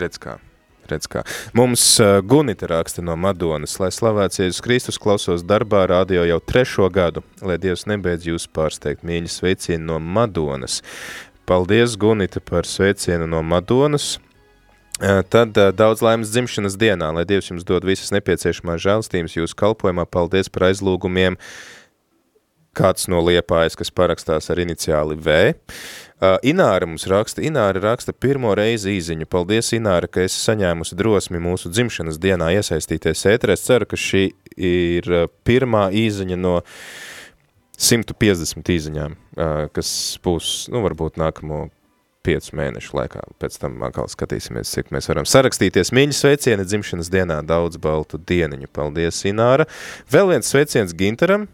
Redz 0.00 0.20
kā. 0.22 0.38
Redz 0.90 1.06
kā. 1.10 1.22
Mums 1.54 1.82
uh, 2.02 2.18
Gunita 2.26 2.66
raksta 2.70 3.02
no 3.06 3.14
Madonas, 3.20 3.76
lai 3.82 3.92
slavēts 3.94 4.42
Jēzus 4.42 4.62
Kristus 4.64 4.98
klausos 4.98 5.44
darbā 5.46 5.84
radio 5.90 6.24
jau 6.26 6.40
trešo 6.42 6.88
gadu, 6.90 7.22
lai 7.46 7.60
Dievs 7.62 7.86
nebeidz 7.90 8.26
jūs 8.26 8.48
pārsteigt 8.50 9.06
mīļa 9.06 9.30
sveicienu 9.30 9.92
no 9.92 10.00
Madonas. 10.02 10.80
Paldies, 11.46 11.96
Gunita, 11.98 12.42
par 12.42 12.66
sveicienu 12.66 13.26
no 13.30 13.42
Madonas. 13.46 14.18
Tad 15.00 15.56
daudz 15.78 16.02
laimes 16.04 16.28
dzimšanas 16.28 16.76
dienā, 16.76 17.08
lai 17.16 17.24
Dievs 17.24 17.48
jums 17.48 17.64
dod 17.64 17.86
visas 17.88 18.12
nepieciešamās 18.12 18.82
žēlstības 18.84 19.38
jūsu 19.38 19.56
kalpojumā. 19.56 20.04
Paldies 20.04 20.52
par 20.52 20.68
aizlūgumiem. 20.68 21.38
Kāds 22.76 23.08
no 23.10 23.18
liepājas, 23.26 23.74
kas 23.78 23.90
parakstās 23.90 24.46
ar 24.52 24.60
iniciāli 24.62 25.16
V. 25.18 25.38
Uh, 26.20 26.36
Ināra 26.46 26.86
mums 26.86 27.06
raksta, 27.10 27.42
Ināra 27.42 27.80
raksta 27.82 28.12
pirmo 28.14 28.52
reizi 28.54 28.92
īziņu. 28.94 29.26
Paldies, 29.30 29.72
Ināra, 29.74 30.06
ka 30.06 30.22
esi 30.22 30.38
saņēmusi 30.44 30.98
drosmi 30.98 31.40
mūsu 31.42 31.72
dzimšanas 31.72 32.20
dienā 32.22 32.52
iesaistīties 32.60 33.26
ētrē. 33.32 33.56
Es 33.58 33.66
ceru, 33.66 33.88
ka 33.90 33.98
šī 33.98 34.28
ir 34.54 35.10
pirmā 35.48 35.88
īziņa 35.96 36.38
no 36.38 36.60
150 37.80 38.72
īziņām, 38.76 39.18
uh, 39.18 39.66
kas 39.74 39.92
būs, 40.22 40.68
nu, 40.70 40.84
varbūt 40.86 41.18
nākamo 41.18 41.66
piecu 42.22 42.56
mēnešu 42.60 42.96
laikā. 42.96 43.22
Pēc 43.40 43.56
tam 43.62 43.80
atkal 43.86 44.10
skatīsimies, 44.12 44.70
cik 44.76 44.92
mēs 44.94 45.08
varam 45.10 45.26
sarakstīties. 45.28 45.92
Mīļa 45.96 46.16
sveicieni 46.16 46.66
dzimšanas 46.68 47.10
dienā, 47.12 47.40
daudz 47.48 47.80
baltu 47.82 48.20
dieniņu. 48.20 48.68
Paldies, 48.76 49.24
Ināra. 49.28 49.66
Vēl 50.12 50.34
viens 50.34 50.52
sveiciens 50.52 50.94
Ginteram. 50.96 51.48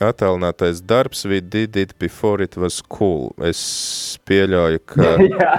Atālinātais 0.00 0.80
darbs, 0.80 1.26
we 1.28 1.40
did 1.40 1.76
it 1.76 1.98
before 1.98 2.40
it 2.40 2.56
was 2.56 2.80
cool. 2.80 3.34
Es 3.44 4.18
pieļauju, 4.24 4.80
ka 4.88 5.10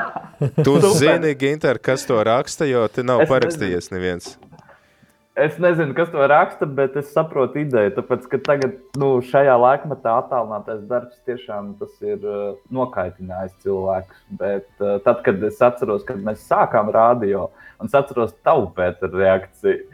tu 0.66 0.80
zini, 0.98 1.36
Ginter, 1.38 1.78
kas 1.78 2.08
to 2.10 2.18
raksta, 2.26 2.66
jo 2.66 2.88
te 2.90 3.06
nav 3.06 3.28
es 3.28 3.30
parakstījies 3.30 3.92
neviens. 3.94 4.34
Es 5.38 5.56
nezinu, 5.62 5.94
kas 5.96 6.10
to 6.12 6.26
raksta, 6.28 6.66
bet 6.66 6.98
es 7.00 7.14
saprotu 7.14 7.62
ideju. 7.62 7.94
Tāpēc, 7.96 8.26
ka 8.34 8.40
tagad, 8.50 8.74
nu, 9.00 9.14
šajā 9.24 9.54
laikmetā 9.62 10.18
attēlinātais 10.24 10.82
darbs 10.90 11.22
tiešām 11.30 11.76
ir 12.04 12.26
uh, 12.26 12.42
nokaitinājis 12.74 13.54
cilvēkus. 13.64 14.26
Bet 14.42 14.68
uh, 14.84 14.98
tad, 15.06 15.22
kad 15.24 15.46
es 15.48 15.62
atceros, 15.64 16.04
kad 16.10 16.20
mēs 16.26 16.44
sākām 16.50 16.92
radio, 16.92 17.46
un 17.80 17.88
es 17.88 17.96
atceros 17.96 18.34
tavu 18.44 18.68
pēteru 18.76 19.22
reakciju, 19.24 19.91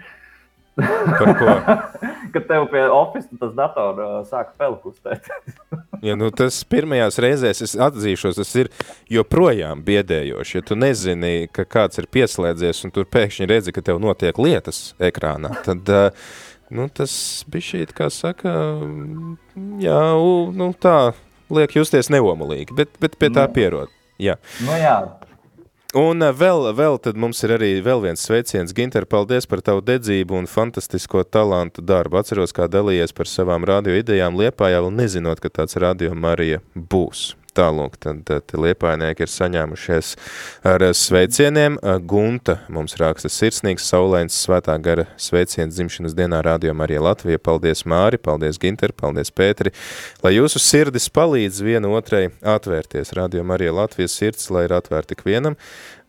Par 0.77 1.31
ko? 1.39 1.53
Kad 2.33 2.47
tev 2.49 2.67
pie 2.71 2.83
oficiāla 2.91 3.39
tas 3.41 3.53
dators 3.57 4.01
uh, 4.03 4.17
sāka 4.29 4.53
pelkustēt. 4.59 5.29
ja, 6.07 6.17
nu, 6.19 6.29
tas 6.35 6.59
pirmajās 6.69 7.17
reizēs, 7.23 7.63
es 7.65 7.75
atzīšos, 7.81 8.37
tas 8.37 8.53
ir 8.59 8.69
joprojām 9.11 9.81
biedējoši. 9.87 10.59
Ja 10.59 10.65
tu 10.67 10.77
nezini, 10.77 11.49
ka 11.53 11.65
kāds 11.65 12.01
ir 12.01 12.09
pieslēdzies 12.13 12.83
un 12.85 12.93
tur 12.93 13.07
pēkšņi 13.09 13.49
redzi, 13.49 13.73
ka 13.75 13.85
tev 13.85 14.01
notiek 14.03 14.37
lietas 14.41 14.91
ekrānā, 15.01 15.55
tad 15.65 15.93
uh, 15.93 16.27
nu, 16.69 16.89
tas 16.93 17.13
bija 17.49 17.71
šī, 17.71 17.85
kā 17.97 18.11
saka, 18.13 18.53
jā, 19.81 20.01
nu, 20.61 20.71
tā 20.77 20.97
liek 21.53 21.77
justies 21.79 22.11
neomulīgi, 22.13 22.75
bet, 22.77 22.97
bet 23.01 23.17
pie 23.19 23.31
tā 23.31 23.47
nu. 23.47 23.55
pierod. 23.55 23.93
Jā. 24.21 24.35
Nu, 24.65 24.73
jā, 24.77 24.97
Un 25.95 26.19
eh, 26.19 26.33
vēl, 26.35 26.73
vēl 26.75 26.97
tad 26.99 27.15
mums 27.15 27.39
ir 27.47 27.53
arī 27.55 27.69
vēl 27.83 28.01
viens 28.03 28.19
sveiciens. 28.27 28.73
Ginter, 28.75 29.05
paldies 29.07 29.47
par 29.47 29.61
tavu 29.63 29.79
dedzību 29.87 30.35
un 30.35 30.49
fantastisko 30.51 31.23
talantu 31.23 31.81
darbu. 31.81 32.19
Atceros, 32.19 32.51
kā 32.51 32.67
dalījies 32.67 33.15
par 33.15 33.31
savām 33.31 33.63
radio 33.63 33.95
idejām 33.95 34.35
Liepājā, 34.35 34.83
vēl 34.83 34.91
nezinot, 34.91 35.39
ka 35.39 35.49
tāds 35.49 35.79
radio 35.79 36.11
Marija 36.11 36.59
būs. 36.75 37.37
Tālūk, 37.57 37.95
tad, 37.97 38.19
tad 38.27 38.51
liepainieki 38.53 39.23
ir 39.25 39.31
saņēmušies 39.33 40.11
ar 40.69 40.83
sveicieniem. 40.93 41.79
Gunta 42.05 42.59
mums 42.69 42.93
raksta 43.01 43.31
sirsnīgs, 43.33 43.87
saulēns, 43.89 44.37
svētā 44.45 44.75
gara 44.83 45.07
sveiciens 45.17 45.73
dzimšanas 45.73 46.13
dienā 46.17 46.43
Radio 46.45 46.75
Marija 46.77 47.01
Latvija. 47.01 47.41
Paldies 47.41 47.81
Māri, 47.89 48.21
paldies 48.21 48.61
Ginter, 48.61 48.93
paldies 48.93 49.33
Pēteri. 49.33 49.73
Lai 50.21 50.35
jūsu 50.35 50.61
sirdis 50.61 51.09
palīdz 51.09 51.63
viena 51.65 51.89
otrai 51.97 52.27
atvērties. 52.45 53.15
Radio 53.17 53.41
Marija 53.47 53.73
Latvijas 53.73 54.19
sirds, 54.19 54.51
lai 54.53 54.67
ir 54.69 54.77
atvērta 54.77 55.17
ikvienam. 55.17 55.57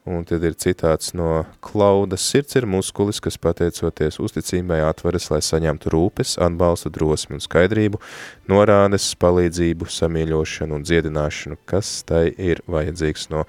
Un 0.09 0.23
tad 0.25 0.45
ir 0.47 0.55
citāts 0.57 1.11
no 1.13 1.43
Klaudas 1.65 2.23
sirds 2.31 2.57
ir 2.57 2.65
muskulis, 2.71 3.19
kas 3.21 3.37
pateicoties 3.43 4.17
uzticībai 4.23 4.79
atveras, 4.87 5.27
lai 5.29 5.41
saņemtu 5.45 5.91
rūpes, 5.93 6.37
atbalstu, 6.41 6.89
drosmi 6.95 7.37
un 7.37 7.43
skaidrību, 7.45 8.01
norādes, 8.49 9.11
palīdzību, 9.21 9.89
samīļošanu 9.93 10.79
un 10.79 10.87
dziedināšanu, 10.87 11.59
kas 11.69 11.91
tai 12.09 12.29
ir 12.31 12.63
vajadzīgs 12.71 13.29
no 13.35 13.43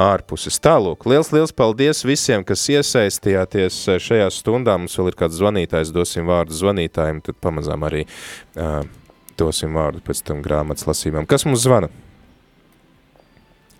ārpuses. 0.00 0.58
Tālūk, 0.64 1.06
liels, 1.12 1.30
liels 1.36 1.54
paldies 1.54 2.02
visiem, 2.08 2.42
kas 2.48 2.64
iesaistījāties 2.72 3.78
šajā 4.02 4.30
stundā. 4.34 4.74
Mums 4.80 4.96
vēl 4.98 5.12
ir 5.12 5.18
kāds 5.20 5.38
zvanītājs, 5.38 5.92
dosim 5.94 6.26
vārdu 6.30 6.56
zvanītājiem, 6.58 7.20
tad 7.28 7.38
pamazām 7.44 7.86
arī 7.86 8.02
uh, 8.08 8.80
dosim 9.38 9.78
vārdu 9.78 10.02
pēc 10.08 10.24
tam 10.26 10.42
grāmatas 10.42 10.88
lasībām. 10.90 11.28
Kas 11.30 11.46
mums 11.46 11.62
zvana? 11.68 11.92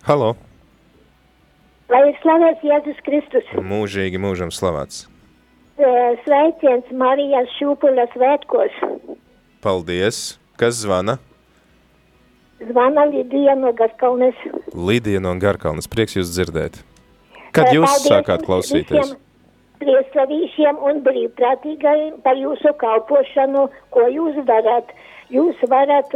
Halo! 0.06 0.36
Lai 1.90 2.04
ir 2.06 2.18
slavēts 2.22 2.62
Jēzus 2.62 3.00
Kristus. 3.06 3.48
Mūžīgi 3.58 4.20
mūžam 4.22 4.52
slavēts. 4.54 5.08
Sveiciens 6.22 6.92
Marijas 6.94 7.50
Šūpuļa 7.56 8.04
svētkos. 8.12 8.76
Paldies. 9.64 10.38
Kas 10.60 10.82
zvana? 10.84 11.16
Zvana 12.68 13.06
Lidija 13.08 13.56
no 13.56 13.72
Garkalnes. 13.72 14.38
Lidija 14.76 15.22
no 15.24 15.32
Garkalnes. 15.40 15.88
Prieks 15.90 16.14
jūs 16.18 16.30
dzirdēt. 16.34 16.78
Kad 17.56 17.72
jūs 17.74 17.88
Paldies 17.88 18.06
sākāt 18.06 18.46
klausīties? 18.46 19.14
Priestarīšiem 19.80 20.78
un 20.84 21.00
brīvprātīgajiem 21.06 22.20
par 22.22 22.36
jūsu 22.38 22.74
kalpošanu, 22.78 23.66
ko 23.96 24.06
jūs 24.12 24.36
darat. 24.46 24.92
Jūs 25.32 25.58
varat, 25.72 26.12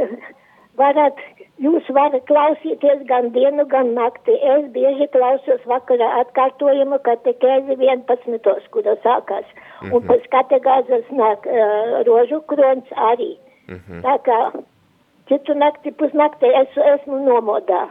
varat 0.78 1.18
Jūs 1.62 1.86
varat 1.94 2.24
klausīties 2.26 3.04
gan 3.06 3.28
dienu, 3.34 3.62
gan 3.70 3.92
nakti. 3.94 4.34
Es 4.54 4.64
bieži 4.74 5.06
klausos 5.14 5.62
vakarā 5.70 6.08
atkārtojumu 6.24 6.98
katekēzi 7.06 7.76
11. 7.78 8.68
kura 8.74 8.96
sākās. 9.04 9.46
Mm 9.46 9.88
-hmm. 9.88 9.94
Un 9.94 10.02
mhm. 10.02 10.08
pēc 10.10 10.26
kategāzes 10.34 11.06
nāk 11.10 11.46
uh, 11.46 12.02
rožu 12.06 12.40
krons 12.40 12.88
arī. 13.10 13.36
Mm 13.68 13.80
-hmm. 13.80 14.02
Tā 14.02 14.18
kā 14.26 14.40
citu 15.28 15.54
nakti 15.54 15.90
pusnaktī 15.90 16.50
es 16.62 16.76
esmu 16.76 17.18
nomodā. 17.28 17.88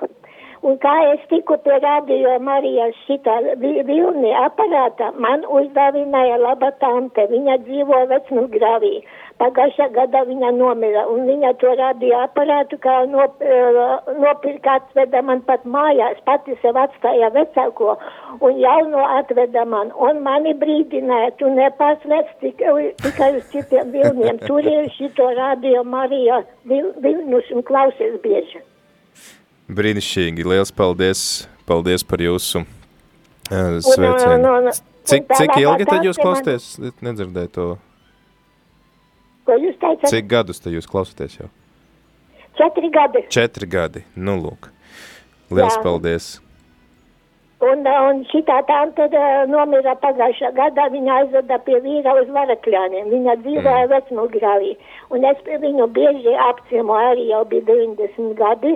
Un 0.64 0.78
kā 0.78 0.94
es 1.14 1.24
tiku 1.28 1.58
pie 1.58 1.80
radio 1.84 2.38
Marijas 2.40 2.96
šitā 3.08 3.34
vilni 3.60 4.30
aparāta, 4.32 5.12
man 5.26 5.42
uzdāvināja 5.44 6.38
laba 6.40 6.72
tante. 6.72 7.26
Viņa 7.28 7.58
dzīvo 7.66 8.00
vecnugravī. 8.12 8.94
Pagājušā 9.42 9.88
gadā 9.96 10.22
viņa 10.28 10.52
nomira, 10.56 11.04
un 11.10 11.26
viņa 11.26 11.52
to 11.62 11.72
radio 11.80 12.20
aparātu 12.24 12.78
kā 12.84 13.00
nop, 13.10 13.42
uh, 13.42 14.12
nopirka 14.22 14.76
atveda 14.78 15.24
man 15.26 15.42
pat 15.48 15.66
mājās, 15.66 16.20
pati 16.28 16.54
sev 16.62 16.78
atstāja 16.78 17.32
vecāko, 17.34 17.96
un 18.46 18.60
jauno 18.62 19.02
atveda 19.18 19.66
man, 19.70 19.90
un 19.98 20.22
mani 20.26 20.54
brīdināja, 20.62 21.34
tu 21.40 21.50
nepārslēdz 21.50 22.36
tikai, 22.44 22.76
tikai 23.02 23.32
uz 23.40 23.50
citiem 23.52 23.90
vilniem, 23.96 24.38
tur 24.48 24.62
ir 24.70 24.92
šito 24.96 25.32
radio 25.40 25.82
Marija 25.84 26.44
vil, 26.70 26.92
vilnus 27.04 27.50
un 27.56 27.66
klausies 27.66 28.20
bieži. 28.24 28.62
Brīnišķīgi, 29.74 30.46
liels 30.46 30.72
paldies, 30.76 31.48
paldies 31.66 32.06
par 32.06 32.22
jūsu 32.22 32.62
uh, 32.62 33.82
sveicienu. 33.82 34.76
Cik, 35.04 35.26
cik 35.36 35.58
ilgi 35.60 35.90
tad 35.90 36.06
jūs 36.06 36.22
klausties? 36.22 36.78
Nedzirdēju 37.04 37.52
to. 37.58 37.68
Ko 39.48 39.58
jūs 39.60 39.76
teicat? 39.82 40.08
Cik 40.12 40.30
gadus 40.32 40.64
te 40.64 40.72
jūs 40.72 40.88
klausaties 40.90 41.36
jau? 41.42 41.50
Četri 42.58 42.90
gadi. 42.94 43.26
Četri 43.34 43.68
gadi, 43.68 44.04
nu 44.16 44.38
lūk. 44.40 44.70
Liels 45.54 45.76
Jā. 45.76 45.84
paldies. 45.84 46.28
Un, 47.64 47.86
un 47.88 48.24
šitā 48.28 48.58
tante 48.68 49.06
uh, 49.08 49.44
nomira 49.48 49.94
pagājušā 50.02 50.52
gadā, 50.58 50.90
viņa 50.92 51.20
aizveda 51.22 51.58
pie 51.64 51.78
vīra 51.86 52.16
uz 52.20 52.28
varakļāniem. 52.36 53.08
Viņa 53.14 53.38
dzīvoja 53.44 53.86
mm. 53.86 53.92
vecmugravī. 53.94 54.74
Un 55.16 55.28
es 55.30 55.40
pie 55.48 55.60
viņu 55.64 55.88
bieži 55.96 56.36
apciemo 56.50 56.98
arī 57.00 57.30
jau 57.30 57.44
bija 57.48 57.64
90 57.70 58.36
gadi. 58.40 58.76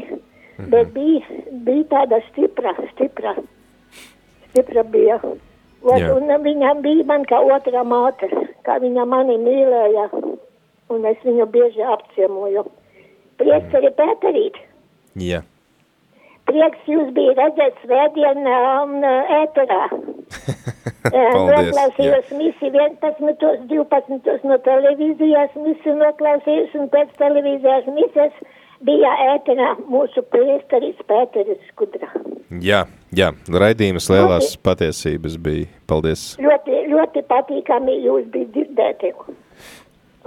Mm. 0.57 0.69
Bet 0.71 0.93
bija, 0.95 1.41
bija 1.67 1.83
tāda 1.91 2.21
stipra, 2.29 2.73
stipra, 2.93 3.35
stipra 4.47 4.85
bija. 4.95 5.19
Un, 5.87 6.07
un 6.15 6.31
viņa 6.47 6.73
bija 6.81 7.05
man 7.11 7.27
kā 7.29 7.43
otra 7.43 7.83
māte, 7.85 8.31
kā 8.65 8.79
viņa 8.81 9.05
mani 9.05 9.37
mīlēja 9.43 10.07
un 10.93 11.05
es 11.09 11.19
viņu 11.25 11.45
bieži 11.53 11.85
apciemoju. 11.95 12.65
Prieks 13.37 13.77
arī 13.77 13.93
pēterīt. 13.97 14.57
Jā. 15.21 15.43
Prieks 16.47 16.87
jūs 16.87 17.09
bija 17.15 17.35
redzēt 17.37 17.79
svētdien 17.83 18.45
um, 18.47 18.99
ēterā. 19.41 19.81
noklausījos 21.15 22.31
misi 22.35 22.69
11, 22.71 23.67
12 23.69 24.47
no 24.47 24.57
televīzijas 24.65 25.57
misi 25.63 25.95
noklausījos 25.99 26.75
un 26.79 26.89
pēc 26.93 27.11
televīzijas 27.19 27.89
mises 27.95 28.39
bija 28.85 29.11
ēterā 29.33 29.73
mūsu 29.89 30.23
priesteris 30.31 30.99
Pēteris 31.09 31.61
Skudra. 31.71 32.09
Jā, 32.63 32.85
jā, 33.15 33.31
raidījums 33.49 34.09
lielās 34.13 34.51
ļoti, 34.51 34.61
patiesības 34.67 35.37
bija. 35.41 35.67
Paldies. 35.89 36.29
Ļoti, 36.43 36.85
ļoti 36.91 37.25
patīkami 37.31 37.99
jūs 38.05 38.29
bija 38.33 38.51
dzirdēti. 38.53 39.13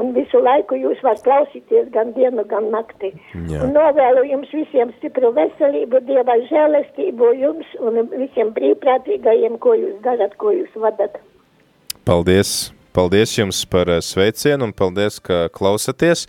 Un 0.01 0.15
visu 0.17 0.41
laiku 0.43 0.79
jūs 0.81 1.03
varat 1.05 1.23
klausīties 1.27 1.91
gan 1.95 2.15
dienu, 2.17 2.45
gan 2.51 2.71
nakti. 2.75 3.13
Jā. 3.53 3.63
Un 3.67 3.75
novēlu 3.77 4.25
jums 4.31 4.51
visiem 4.55 4.93
stipru 4.99 5.33
veselību, 5.37 6.03
Dieva 6.09 6.37
žēlestību 6.51 7.33
jums 7.43 7.79
un 7.85 8.03
visiem 8.17 8.55
brīvprātīgajiem, 8.57 9.61
ko 9.63 9.77
jūs 9.79 9.97
darat, 10.07 10.37
ko 10.41 10.55
jūs 10.57 10.77
vadat. 10.81 11.21
Paldies! 12.09 12.71
Paldies 12.93 13.37
jums 13.39 13.63
par 13.71 13.89
eh, 13.89 14.01
sveicienu 14.03 14.67
un 14.67 14.73
paldies, 14.75 15.21
ka 15.23 15.45
klausaties. 15.55 16.25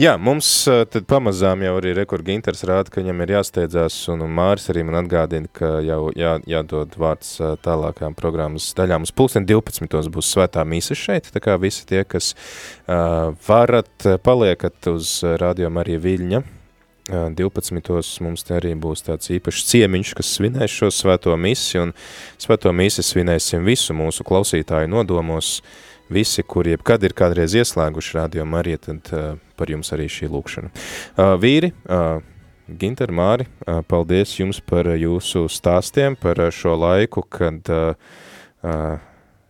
Jā, 0.00 0.14
mums 0.20 0.48
eh, 0.68 0.82
tad 0.90 1.06
pamazām 1.08 1.62
jau 1.64 1.76
arī 1.78 1.94
rekord 1.96 2.26
Ginters 2.26 2.64
rāda, 2.68 2.92
ka 2.92 3.00
viņam 3.00 3.22
ir 3.24 3.34
jāsteidzās 3.38 3.96
un, 4.12 4.26
Māris 4.28 4.68
arī 4.72 4.84
man 4.84 4.98
atgādina, 5.00 5.48
ka 5.56 5.78
jau 5.84 6.10
jā, 6.18 6.36
jādod 6.50 6.98
vārds 7.00 7.38
eh, 7.40 7.54
tālākām 7.64 8.16
programmas 8.18 8.66
daļām. 8.76 9.06
Uz 9.08 9.14
pulksten 9.16 9.48
12. 9.48 10.10
būs 10.12 10.34
svētā 10.34 10.66
mīsa 10.68 10.98
šeit, 10.98 11.30
tā 11.32 11.40
kā 11.44 11.56
visi 11.60 11.86
tie, 11.88 12.02
kas 12.04 12.34
uh, 12.34 13.32
varat, 13.46 14.06
paliekat 14.24 14.90
uz 14.92 15.16
Radio 15.40 15.70
Marija 15.72 16.02
Viļņa, 16.04 16.42
12. 17.08 18.20
mums 18.24 18.46
te 18.46 18.54
arī 18.56 18.72
būs 18.80 19.04
tāds 19.04 19.28
īpašs 19.34 19.66
ciemiņš, 19.68 20.12
kas 20.16 20.30
svinēs 20.38 20.72
šo 20.72 20.88
svēto 20.88 21.34
misi, 21.36 21.76
un 21.82 21.92
svēto 22.40 22.72
misi 22.72 23.04
svinēsim 23.04 23.64
visu 23.68 23.92
mūsu 23.96 24.24
klausītāju 24.24 24.88
nodomos, 24.88 25.58
visi, 26.08 26.42
kur 26.42 26.68
jebkad 26.68 27.04
ir 27.06 27.14
kādreiz 27.16 27.54
ieslēguši 27.56 28.18
radio 28.18 28.44
Marija, 28.48 28.82
tad 28.90 29.10
uh, 29.12 29.24
par 29.58 29.72
jums 29.72 29.92
arī 29.94 30.08
šī 30.10 30.28
lūkšana. 30.32 30.70
Uh, 31.16 31.34
vīri, 31.40 31.72
uh, 31.88 32.20
Ginter, 32.68 33.12
Māri, 33.12 33.46
uh, 33.66 33.80
paldies 33.88 34.36
jums 34.38 34.60
par 34.64 34.88
jūsu 34.96 35.46
stāstiem, 35.52 36.16
par 36.20 36.40
šo 36.54 36.76
laiku, 36.80 37.24
kad 37.28 37.72
uh, 37.72 37.96
uh, 38.64 39.02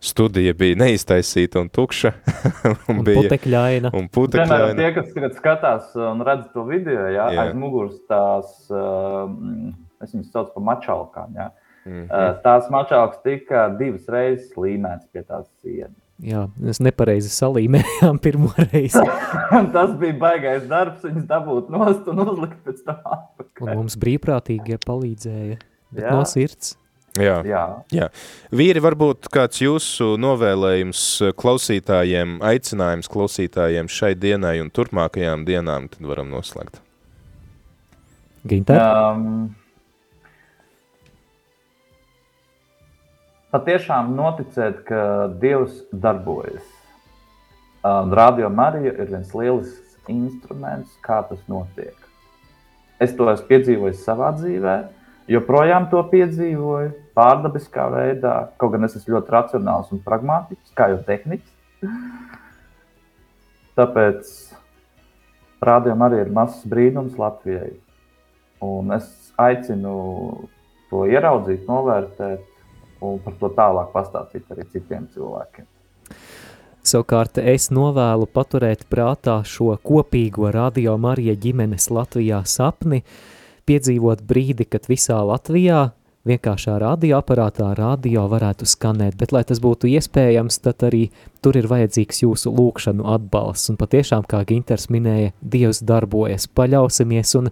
studija 0.05 0.53
bija 0.57 0.77
neiztaisīta 0.79 1.61
un 1.63 1.69
tukša. 1.73 2.13
un, 2.91 3.01
bija, 3.07 3.23
putekļaina. 3.23 3.91
Un 3.95 4.09
putekļaina. 4.13 4.71
Vienmēr 4.71 4.81
tie, 4.81 4.91
kas 4.97 5.13
tagad 5.15 5.37
skatās 5.39 5.91
un 5.99 6.23
redz 6.27 6.47
to 6.53 6.65
video, 6.69 7.07
jā, 7.09 7.29
jā. 7.33 7.45
aiz 7.45 7.59
muguras 7.59 7.97
tās, 8.09 8.55
uh, 8.71 9.27
es 10.03 10.15
viņus 10.15 10.31
saucu 10.33 10.55
par 10.57 10.67
mačalkām, 10.73 11.37
jā. 11.39 11.51
Mm 11.85 11.91
-hmm. 11.93 12.05
uh, 12.09 12.39
tās 12.41 12.69
mačalkas 12.73 13.21
tika 13.21 13.67
divas 13.79 14.07
reizes 14.09 14.55
līmētas 14.57 15.05
pie 15.13 15.21
tās 15.21 15.45
sienas. 15.61 16.04
Jā, 16.23 16.45
mēs 16.55 16.79
nepareizi 16.79 17.27
salīmējām 17.33 18.21
pirmo 18.23 18.53
reizi. 18.69 19.01
Tas 19.75 19.91
bija 19.99 20.15
baigais 20.21 20.63
darbs, 20.69 21.03
viņas 21.03 21.27
dabūt 21.27 21.67
nost 21.73 22.07
un 22.11 22.23
uzlikt 22.23 22.61
pēc 22.63 22.85
tam 22.87 23.01
atpakaļ. 23.03 23.67
Un 23.67 23.81
mums 23.81 23.97
brīvprātīgie 23.99 24.79
palīdzēja, 24.85 25.59
bet 25.91 26.05
jā. 26.05 26.13
no 26.15 26.23
sirds. 26.29 26.77
Jā, 27.19 27.35
jā. 27.47 27.63
jā. 27.95 28.07
Vīri, 28.55 28.81
varbūt 28.83 29.29
kāds 29.31 29.61
jūsu 29.63 30.15
novēlējums 30.19 31.03
klausītājiem, 31.39 32.39
aicinājums 32.43 33.11
klausītājiem 33.11 33.91
šai 33.91 34.13
dienai 34.19 34.57
un 34.63 34.71
turpmākajām 34.75 35.45
dienām, 35.47 35.87
tad 35.91 36.09
varam 36.11 36.31
noslēgt. 36.31 36.81
Ginter? 38.45 38.79
Um, 38.79 39.55
patiešām 43.55 44.11
noticēt, 44.17 44.83
ka 44.87 45.01
Dievs 45.39 45.79
darbojas. 45.91 46.65
Un 47.85 48.11
Radio 48.17 48.49
Marija 48.49 48.91
ir 48.91 49.11
viens 49.13 49.31
lielisks 49.37 49.95
instruments, 50.11 50.91
kā 51.05 51.21
tas 51.29 51.39
notiek. 51.47 51.95
Es 52.99 53.13
to 53.15 53.27
esmu 53.31 53.47
piedzīvojis 53.51 54.03
savā 54.03 54.31
dzīvē, 54.35 54.75
joprojām 55.31 55.87
to 55.91 56.01
piedzīvoju 56.11 56.91
pārdabiskā 57.15 57.85
veidā. 57.93 58.33
Kaut 58.59 58.73
gan 58.75 58.87
es 58.87 58.97
esmu 58.99 59.15
ļoti 59.15 59.35
racionāls 59.35 59.93
un 59.95 60.01
pragmatisks, 60.03 60.73
kā 60.75 60.89
jau 60.91 60.99
tehniks. 61.07 61.47
Tāpēc 63.79 64.33
rādījumam 65.65 66.07
arī 66.09 66.23
ir 66.25 66.33
mazs 66.35 66.65
brīnums 66.71 67.19
Latvijai. 67.21 67.75
Un 68.65 68.91
es 68.95 69.07
aicinu 69.39 69.95
to 70.89 71.05
ieraudzīt, 71.11 71.67
novērtēt 71.69 72.54
un 73.01 73.19
par 73.23 73.35
to 73.39 73.51
tālāk 73.57 73.91
pastāstīt 73.95 74.51
arī 74.53 74.67
citiem 74.71 75.07
cilvēkiem. 75.13 75.67
Savukārt 76.85 77.39
es 77.41 77.71
novēlu 77.73 78.27
paturēt 78.29 78.85
prātā 78.91 79.39
šo 79.41 79.73
kopīgo 79.81 80.51
radio 80.53 80.99
Marija 81.01 81.33
ģimenes 81.33 81.89
Latvijā 81.89 82.43
sapni, 82.45 83.01
piedzīvot 83.65 84.21
brīdi, 84.29 84.67
kad 84.69 84.85
visā 84.85 85.17
Latvijā 85.25 85.87
vienkāršā 86.29 86.75
radioaparātā 86.81 87.71
radio 87.77 88.25
varētu 88.29 88.67
skanēt, 88.69 89.17
bet 89.17 89.33
lai 89.33 89.43
tas 89.49 89.61
būtu 89.61 89.89
iespējams, 89.93 90.59
tad 90.65 90.85
arī 90.87 91.07
tur 91.45 91.57
ir 91.57 91.69
vajadzīgs 91.69 92.23
jūsu 92.23 92.53
lūkšanu 92.53 93.05
atbalsts, 93.15 93.71
un 93.73 93.81
patiešām, 93.81 94.25
kā 94.29 94.43
Ginters 94.49 94.89
minēja, 94.93 95.33
Dievs 95.41 95.83
darbojas, 95.85 96.47
paļausimies 96.53 97.35
un 97.41 97.51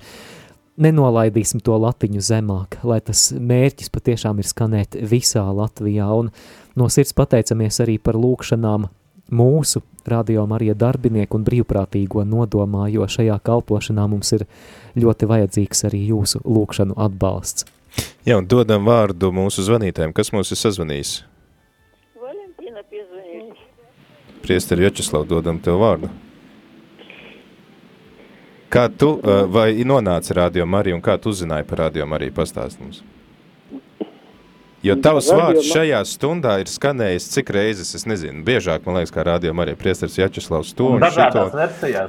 nenolaidīsim 0.77 1.61
to 1.63 1.77
latiņu 1.77 2.21
zemāk, 2.23 2.79
lai 2.87 2.99
tas 3.05 3.31
mērķis 3.33 3.91
patiešām 3.93 4.41
ir 4.41 4.49
skanēt 4.49 4.97
visā 5.09 5.45
Latvijā, 5.53 6.07
un 6.09 6.31
no 6.79 6.89
sirds 6.89 7.13
pateicamies 7.17 7.79
arī 7.83 7.99
par 8.01 8.17
lūkšanām 8.19 8.87
mūsu 9.33 9.83
radio 10.07 10.45
Marija 10.49 10.75
darbinieku 10.75 11.37
un 11.39 11.45
brīvprātīgo 11.47 12.25
nodomā, 12.27 12.87
jo 12.91 13.07
šajā 13.07 13.37
kalpošanā 13.45 14.07
mums 14.11 14.33
ir 14.35 14.47
ļoti 14.99 15.29
vajadzīgs 15.29 15.85
arī 15.89 16.03
jūsu 16.09 16.43
lūkšanu 16.43 16.97
atbalsts. 17.05 17.69
Jā, 18.25 18.39
un 18.39 18.47
dodam 18.49 18.87
vārdu 18.87 19.29
mūsu 19.35 19.63
zvanītājiem. 19.67 20.15
Kas 20.17 20.31
mums 20.33 20.51
ir 20.51 20.57
sazvanījis? 20.57 21.15
Valentīna 22.17 22.81
piezvanīja. 22.89 23.57
Priesteri 24.43 24.87
Vjačeslav, 24.87 25.27
dodam 25.29 25.59
tev 25.63 25.77
vārdu. 25.83 26.09
Kā 28.73 28.87
tu, 28.89 29.19
vai 29.53 29.83
nonāci 29.85 30.33
Radio 30.33 30.65
Mariju 30.65 30.97
un 30.97 31.03
kā 31.05 31.19
tu 31.21 31.29
uzzināji 31.29 31.67
par 31.69 31.85
Radio 31.85 32.07
Mariju 32.09 32.33
pastāst 32.33 32.79
mums? 32.81 33.03
Jo 34.83 34.97
tavs 34.99 35.29
vārds 35.31 35.67
šajā 35.69 35.99
stundā 36.09 36.57
ir 36.59 36.67
skanējis 36.67 37.29
cik 37.31 37.51
reizes, 37.55 37.93
es 37.95 38.03
nezinu, 38.09 38.41
biežāk, 38.43 38.83
man 38.83 38.97
liekas, 38.97 39.13
kā 39.15 39.23
rādījumā 39.23 39.63
arī 39.63 39.75
priesteris 39.79 40.17
Jačeslavs 40.19 40.73
to 40.75 40.89
un, 40.97 41.05
un 41.05 41.13
šito, 41.15 41.45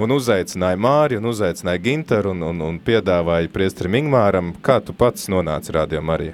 un 0.03 0.15
uzaicināja 0.17 0.81
Māri, 0.83 1.21
un 1.21 1.29
uzaicināja 1.31 1.83
Ginteru, 1.85 2.33
un, 2.35 2.43
un, 2.49 2.65
un 2.67 2.81
piedāvāja 2.83 3.53
priesterim 3.55 4.01
Ingmāram. 4.01 4.51
Kā 4.65 4.81
tu 4.83 4.97
pats 4.97 5.29
nonāci 5.31 5.77
rādījumā 5.77 6.17
arī? 6.17 6.33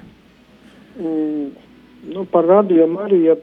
Mm, 0.95 1.51
nu, 2.15 2.25
par 2.33 2.49
rādījumu 2.49 3.03
arī, 3.05 3.21
ja 3.27 3.37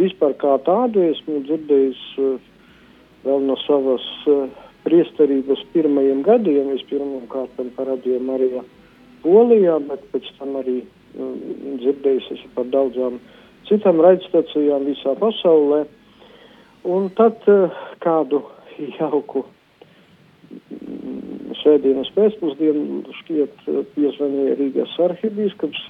vispār 0.00 0.34
kā 0.40 0.56
tādu 0.66 1.04
esmu 1.12 1.44
dzirdējis 1.46 2.02
uh, 2.24 2.34
vēl 3.28 3.46
no 3.46 3.60
savas 3.68 4.10
uh, 4.26 4.59
priesterības 4.84 5.62
pirmajiem 5.74 6.22
gadiem, 6.26 6.72
vispirmām 6.74 7.26
kārtām 7.32 7.72
par 7.76 7.90
rādījumu 7.92 8.36
arī 8.36 8.50
Polijā, 9.20 9.76
bet 9.84 10.04
pēc 10.14 10.28
tam 10.38 10.56
arī 10.62 10.78
dzirdējis 11.12 12.46
par 12.54 12.70
daudzām 12.72 13.18
citām 13.68 14.00
raidstacijām 14.00 14.86
visā 14.88 15.12
pasaulē. 15.20 15.84
Un 16.88 17.10
tad 17.18 17.44
kādu 18.00 18.40
jauku 18.96 19.44
sēdienas 21.60 22.08
pēcpusdienu 22.16 23.02
šķiet 23.20 23.68
piezvanīja 23.94 24.56
Rīgas 24.58 24.96
arhibīskaps, 25.04 25.82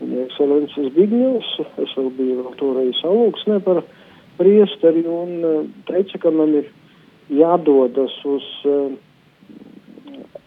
viņa 0.00 0.24
ekscelences 0.28 0.92
Bigņevs, 0.94 1.52
es 1.82 1.94
vēl 1.98 2.10
biju 2.20 2.38
vēl 2.44 2.56
toreiz 2.60 3.02
alūksnē 3.08 3.58
par 3.66 3.82
priesteri 4.38 5.02
un 5.08 5.72
teica, 5.88 6.20
ka 6.22 6.32
man 6.32 6.54
ir 6.60 6.70
jādodas 7.32 8.14
uz 8.24 8.46
uh, 8.64 8.92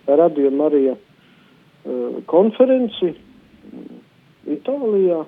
Radio 0.08 0.52
Marija 0.52 0.96
uh, 0.96 2.22
konferenci, 2.26 3.14
Itālijā, 4.50 5.20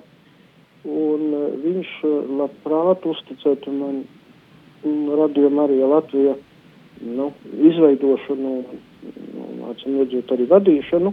un 0.88 1.28
uh, 1.36 1.44
viņš 1.62 1.92
labprāt 2.40 3.04
uzticētu 3.06 3.74
man 3.76 4.02
radio 5.16 5.50
Marija 5.50 5.86
Latvija 5.86 6.34
nu, 7.00 7.28
izveidošanu, 7.70 8.54
un, 9.42 9.62
acīm 9.70 10.00
redzot, 10.00 10.32
arī 10.34 10.46
vadīšanu. 10.50 11.12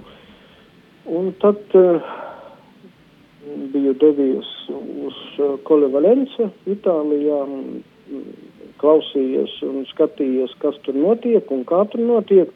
Un 1.19 1.31
tad 1.41 1.77
uh, 1.77 2.09
biju 3.73 3.93
devies 4.01 4.49
uz 4.69 5.19
uh, 5.37 5.55
Kole 5.65 5.89
Valence, 5.93 6.49
Itālijā, 6.69 7.39
un 7.45 7.81
klausījies 8.81 9.59
un 9.67 9.83
skatījies, 9.91 10.55
kas 10.63 10.77
tur 10.85 10.97
notiek 10.97 11.51
un 11.51 11.65
kā 11.67 11.83
tur 11.91 12.03
notiek. 12.03 12.51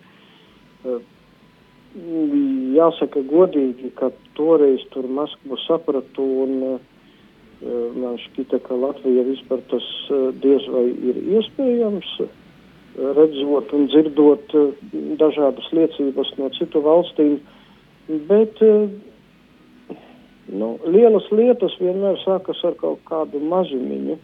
Uh, 0.83 1.01
jāsaka 2.73 3.21
godīgi, 3.29 3.91
ka 3.99 4.09
toreiz 4.33 4.81
tur 4.93 5.05
Maskavu 5.05 5.59
sapratu 5.67 6.25
un 6.45 6.53
uh, 6.71 6.79
man 7.95 8.17
šķita, 8.17 8.59
ka 8.65 8.75
Latvija 8.75 9.27
vispār 9.27 9.61
tas 9.69 9.85
uh, 10.09 10.31
diez 10.41 10.65
vai 10.73 10.87
ir 10.89 11.19
iespējams, 11.37 12.15
redzot 12.93 13.71
un 13.73 13.87
dzirdot 13.89 14.51
dažādas 15.17 15.69
liecības 15.73 16.29
no 16.37 16.49
citu 16.53 16.81
valstīm, 16.85 17.39
bet 18.29 18.59
nu, 20.53 20.67
lielas 20.85 21.25
lietas 21.33 21.73
vienmēr 21.81 22.19
sākas 22.21 22.61
ar 22.67 22.77
kaut 22.77 23.01
kādu 23.09 23.41
mazumiņu. 23.41 24.19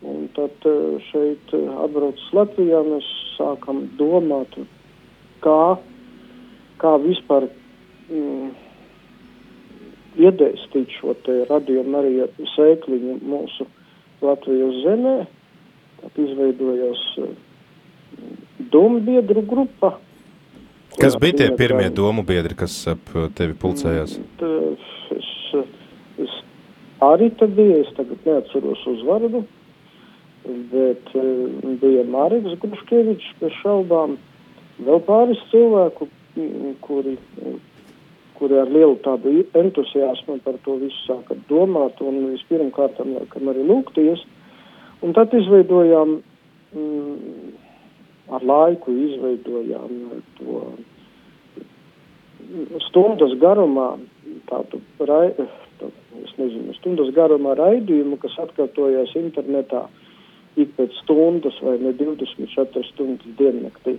Un 0.00 0.28
tad 0.32 0.64
šeit 1.10 1.52
atbraucis 1.52 2.30
Latvijā, 2.32 2.80
mēs 2.86 3.08
sākam 3.36 3.82
domāt, 3.98 4.54
kā, 5.44 5.76
kā 6.80 6.92
vispār 7.02 7.50
mm, 8.08 8.54
iedēstīt 10.24 10.96
šo 10.96 11.14
te 11.26 11.42
radiomu 11.50 12.00
arī 12.00 12.14
sēkliņu 12.54 13.18
mūsu 13.28 13.68
Latvijas 14.24 14.80
zemē. 14.86 15.16
Tad 16.00 16.22
izveidojās 16.24 17.04
domu 18.72 19.00
biedru 19.04 19.44
grupa. 19.44 19.98
Kas 21.00 21.16
bija 21.20 21.42
tie 21.42 21.48
pirmie 21.56 21.90
domu 21.92 22.24
biedri, 22.26 22.56
kas 22.56 22.74
ap 22.90 23.12
tevi 23.36 23.54
pulcējās? 23.60 24.16
Es, 25.12 25.28
es 26.24 26.34
arī 27.04 27.30
tad 27.40 27.54
biju, 27.56 27.82
es 27.84 27.92
tagad 27.96 28.26
neatceros 28.26 28.82
uzvārdu, 28.96 29.44
bet 30.44 31.12
bija 31.82 32.04
Māriks 32.08 32.56
Gruškevičs 32.62 33.34
bez 33.40 33.56
šaubām, 33.60 34.16
vēl 34.80 35.02
pāris 35.06 35.40
cilvēku, 35.50 36.08
kuri, 36.84 37.16
kuri 38.38 38.60
ar 38.60 38.70
lielu 38.72 38.96
tādu 39.04 39.34
entusiasmu 39.62 40.38
par 40.44 40.58
to 40.64 40.78
visu 40.80 41.00
sāka 41.06 41.36
domāt 41.50 42.00
un 42.00 42.32
vispirmkārt 42.32 43.00
arī 43.00 43.66
lūgties. 43.66 44.24
Un 45.04 45.14
tad 45.16 45.32
izveidojām 45.32 46.18
mm, 46.76 47.52
ar 48.36 48.44
laiku 48.44 48.92
izveidojām 48.92 50.22
to 50.38 50.62
stundas 52.88 53.32
garumā 53.40 53.94
tādu, 54.50 54.80
rai, 55.08 55.30
tā, 55.80 55.88
es 56.24 56.32
nezinu, 56.38 56.74
stundas 56.78 57.12
garumā 57.16 57.54
raidījumu, 57.58 58.18
kas 58.22 58.36
atkārtojās 58.44 59.14
internetā 59.18 59.86
ik 60.64 60.74
pēc 60.78 60.96
stundas 61.02 61.58
vai 61.64 61.76
ne 61.82 61.92
24 61.98 62.84
stundas 62.92 63.36
diennaktī. 63.38 63.98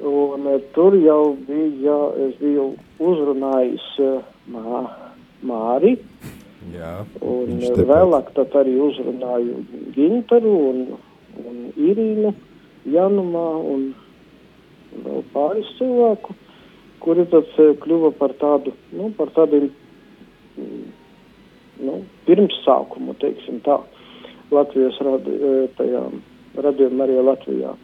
Un 0.00 0.46
uh, 0.48 0.58
tur 0.74 0.96
jau 0.96 1.36
bija, 1.48 1.98
es 2.28 2.36
biju 2.40 2.70
uzrunājis 3.04 3.88
uh, 4.04 4.20
mā, 4.52 4.84
Māri, 5.44 5.94
Jā, 6.68 7.06
un 7.24 7.56
vēlāk 7.88 8.34
tad 8.36 8.52
arī 8.60 8.74
uzrunāju 8.84 9.62
Gintaru 9.96 10.52
un, 10.68 10.80
un 11.40 11.60
Irīnu. 11.80 12.34
Janumā 12.90 13.46
un 13.72 13.86
vēl 15.04 15.24
pāris 15.32 15.68
cilvēku, 15.78 16.34
kuri 17.04 17.26
tad 17.32 17.48
kļuva 17.82 18.12
par 18.16 18.32
tādu, 18.40 18.72
nu, 18.96 19.10
par 19.16 19.32
tādiem, 19.36 19.68
nu, 21.80 21.98
pirmsākumu, 22.28 23.16
teiksim 23.20 23.60
tā, 23.66 23.76
Latvijas 24.54 24.98
radi, 25.06 25.36
tajā 25.78 26.02
radījumā 26.64 27.06
arī 27.06 27.20
Latvijā. 27.22 27.74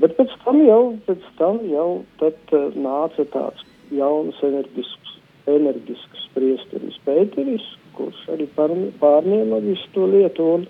Bet 0.00 0.16
pēc 0.16 0.32
tam 0.44 0.60
jau, 0.64 0.80
pēc 1.06 1.24
tam 1.38 1.60
jau 1.70 1.88
tad 2.22 2.54
nāca 2.78 3.26
tāds 3.34 3.64
jauns 3.94 4.38
enerģisks, 4.46 5.16
enerģisks 5.50 6.26
priesteris 6.34 6.98
Pēteris, 7.06 7.66
kurš 7.98 8.20
arī 8.34 8.46
pārņēma 8.56 9.60
visu 9.64 9.90
to 9.94 10.06
lietu 10.10 10.46
un, 10.56 10.68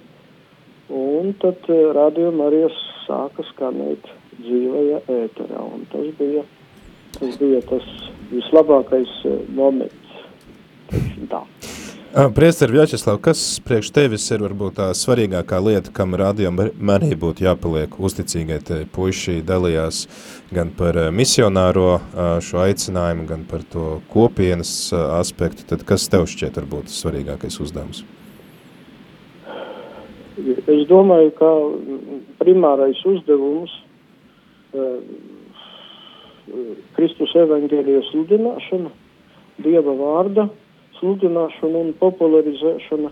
un 1.00 1.34
tad 1.42 1.68
radījumā 1.96 2.48
arī 2.50 2.64
sāka 3.04 3.46
skanēt 3.52 4.08
dzīvajā 4.40 5.02
ēterā. 5.20 5.66
Tas 5.92 6.08
bija 6.18 6.46
tas, 7.18 7.36
bija 7.42 7.60
tas 7.70 7.92
vislabākais 8.32 9.14
moments. 9.54 9.96
Tā. 11.30 11.44
Priester 12.10 12.70
Vjačeslav, 12.70 13.20
kas 13.22 13.60
priekš 13.62 13.92
tevis 13.94 14.24
ir 14.34 14.42
varbūt 14.42 14.80
tā 14.80 14.88
svarīgākā 14.98 15.60
lieta, 15.62 15.92
kam 15.94 16.16
rādījām 16.18 16.56
arī 16.90 17.14
būtu 17.14 17.44
jāpaliek 17.44 17.92
uzticīgai? 18.02 18.56
Te 18.66 18.78
puiši 18.90 19.36
dalījās 19.46 20.00
gan 20.50 20.72
par 20.74 20.96
misionāro 21.14 22.00
šo 22.42 22.64
aicinājumu, 22.64 23.28
gan 23.28 23.44
par 23.46 23.62
to 23.62 24.00
kopienas 24.10 24.72
aspektu. 25.20 25.62
Tad 25.70 25.84
kas 25.86 26.08
tev 26.10 26.26
šķiet 26.26 26.58
varbūt 26.58 26.90
svarīgākais 26.90 27.60
uzdevums? 27.62 28.02
Es 30.66 30.82
domāju, 30.90 31.30
ka 31.38 31.50
primārais 32.42 33.04
uzdevums 33.06 33.76
uh, 34.74 34.98
Kristus 36.98 37.36
evaņģēlijas 37.38 38.10
sludināšana, 38.10 38.90
Dieva 39.62 39.94
vārda 39.94 40.48
sludināšana 41.00 41.84
un 41.84 41.92
popularizēšana 42.00 43.10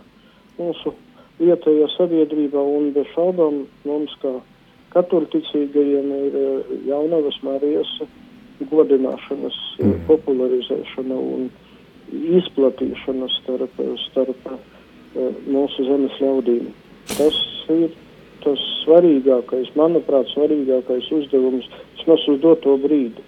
mūsu 0.59 0.95
vietējā 1.39 1.89
sabiedrībā 1.97 2.61
un 2.61 2.93
bez 2.97 3.09
šaubām 3.15 3.65
mums 3.89 4.15
kā 4.23 4.35
katoļticīgajiem 4.95 6.11
ir 6.19 6.39
uh, 6.39 6.75
jaunavas 6.89 7.39
Marijas 7.47 7.91
godināšanas 8.71 9.59
uh, 9.79 9.95
popularizēšana 10.09 11.19
un 11.37 11.49
izplatīšana 12.39 13.29
starp, 13.37 13.81
starp 14.07 14.53
mūsu 15.49 15.85
zemes 15.85 16.15
ļaudīm. 16.23 16.71
Tas 17.11 17.37
ir 17.75 17.93
tas 18.41 18.63
svarīgākais, 18.85 19.75
manuprāt, 19.77 20.31
svarīgākais 20.33 21.11
uzdevums 21.19 21.69
vismaz 21.99 22.25
uz 22.33 22.41
doto 22.41 22.79
brīdi 22.81 23.25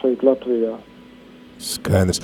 šeit 0.00 0.24
Latvijā. 0.24 0.76
Skaidrs. 1.58 2.20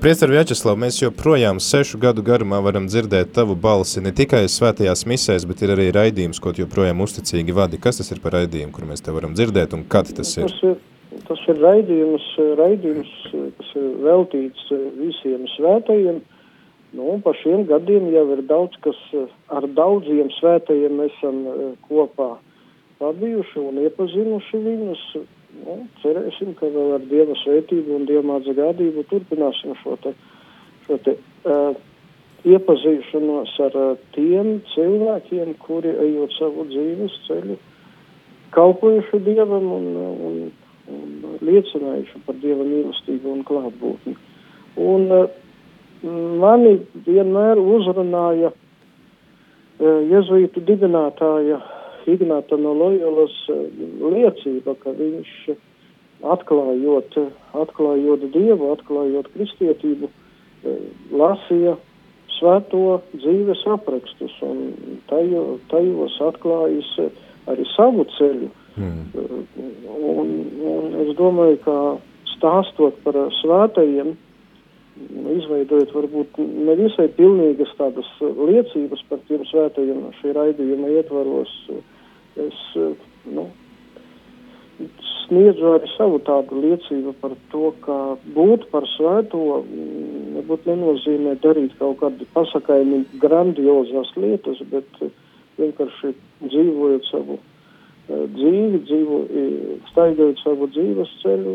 Priester 0.00 0.32
Vjačeslav, 0.32 0.76
mēs 0.80 1.00
joprojām 1.00 1.60
sešu 1.62 2.00
gadu 2.02 2.24
garumā 2.26 2.60
varam 2.64 2.88
dzirdēt 2.90 3.32
tavu 3.36 3.56
balsi 3.56 4.02
ne 4.04 4.12
tikai 4.16 4.44
svētajās 4.50 5.06
misēs, 5.08 5.46
bet 5.48 5.64
ir 5.64 5.74
arī 5.76 5.88
raidījums, 5.94 6.40
ko 6.42 6.52
joprojām 6.56 7.00
uzticīgi 7.04 7.56
vadi. 7.56 7.80
Kas 7.80 8.02
tas 8.02 8.12
ir 8.12 8.20
par 8.24 8.36
raidījumu, 8.38 8.74
kur 8.76 8.88
mēs 8.90 9.04
te 9.04 9.14
varam 9.14 9.32
dzirdēt 9.36 9.76
un 9.76 9.86
kad 9.88 10.12
tas 10.12 10.36
ir? 10.36 10.50
Tas 10.50 10.68
ir, 10.68 10.78
tas 11.30 11.48
ir 11.48 11.64
raidījums, 11.64 12.28
raidījums, 12.60 13.16
kas 13.58 13.74
ir 13.80 13.90
veltīts 14.04 14.70
visiem 15.00 15.48
svētajiem, 15.56 16.22
Nu, 16.94 17.16
pa 17.24 17.32
šiem 17.34 17.64
gadiem 17.66 18.06
jau 18.14 18.22
ir 18.36 18.44
daudz, 18.46 18.76
kas 18.84 18.98
ar 19.50 19.64
daudziem 19.74 20.28
svētajiem 20.36 21.00
esam 21.08 21.40
kopā 21.88 22.36
pabijuši 23.00 23.58
un 23.58 23.80
iepazinuši 23.82 24.60
viņus. 24.62 25.02
Nu, 25.62 25.76
cerēsim, 26.02 26.54
ka 26.58 26.68
vēl 26.72 26.96
ar 26.96 27.04
Dieva 27.08 27.36
svētību 27.40 27.94
un 27.98 28.06
Dievmāca 28.08 28.54
gādību 28.56 29.04
turpināsim 29.10 29.76
šo 29.82 29.94
te, 30.02 30.14
šo 30.86 30.98
te 31.06 31.14
uh, 31.46 31.76
iepazīšanos 32.48 33.54
ar 33.68 33.78
uh, 33.78 33.92
tiem 34.16 34.58
cilvēkiem, 34.72 35.54
kuri 35.62 35.94
ejot 36.08 36.34
savu 36.38 36.66
dzīves 36.72 37.14
ceļu, 37.28 37.56
kalpojuši 38.56 39.22
Dievam 39.28 39.70
un, 39.78 39.88
un, 40.28 40.42
un 40.90 41.38
liecinājuši 41.46 42.24
par 42.26 42.38
Dieva 42.42 42.66
mīlestību 42.66 43.32
un 43.36 43.46
klātbūtni. 43.46 44.18
Un, 44.82 45.08
uh, 45.14 45.30
mani 46.42 46.76
vienmēr 47.06 47.60
uzrunāja 47.62 48.52
jezuītu 50.10 50.62
dibinātāja 50.68 51.58
Ignāta 52.10 52.58
no 52.60 52.74
Loyolas 52.76 53.34
liecība, 53.48 54.76
ka 54.82 54.92
viņš 54.96 55.32
atklājot, 56.34 57.16
atklājot 57.64 58.28
Dievu, 58.34 58.70
atklājot 58.74 59.30
kristietību, 59.34 60.10
lasīja 61.12 61.76
svēto 62.38 63.00
dzīves 63.14 63.62
aprakstus 63.70 64.34
un 64.44 65.00
tajo, 65.10 65.44
tajos 65.70 66.16
atklājis 66.24 66.90
arī 67.50 67.66
savu 67.74 68.06
ceļu. 68.16 68.50
Mm. 68.74 69.02
Un, 69.94 70.30
un 70.74 70.94
es 71.04 71.12
domāju, 71.18 71.60
ka 71.64 71.76
stāstot 72.34 72.96
par 73.04 73.18
svētajiem, 73.40 74.14
izveidojot 75.34 75.90
varbūt 75.94 76.38
nevisai 76.38 77.08
pilnīgas 77.16 77.72
tādas 77.78 78.08
liecības 78.20 79.02
par 79.08 79.22
tiem 79.28 79.42
svētajiem 79.50 80.04
šī 80.20 80.34
raidījuma 80.36 80.92
ietvaros, 81.00 81.54
es 82.40 82.60
nu, 83.30 83.48
sniedzu 85.24 85.74
arī 85.76 85.88
savu 85.94 86.20
tādu 86.26 86.60
liecību 86.64 87.14
par 87.22 87.34
to, 87.52 87.70
ka 87.84 87.98
būt 88.36 88.66
par 88.72 88.86
svēto 88.96 89.62
nebūtu 90.34 90.70
nenozīmē 90.72 91.36
darīt 91.44 91.76
kaut 91.78 92.00
kādu 92.02 92.26
pasakājumu 92.34 93.04
grandiozās 93.22 94.12
lietas, 94.18 94.60
bet 94.72 95.04
vienkārši 95.60 96.14
dzīvojot 96.44 97.10
savu 97.10 97.38
dzīvi, 98.08 98.82
dzīvo, 98.84 99.20
staigājot 99.92 100.42
savu 100.42 100.68
dzīves 100.74 101.14
ceļu, 101.22 101.54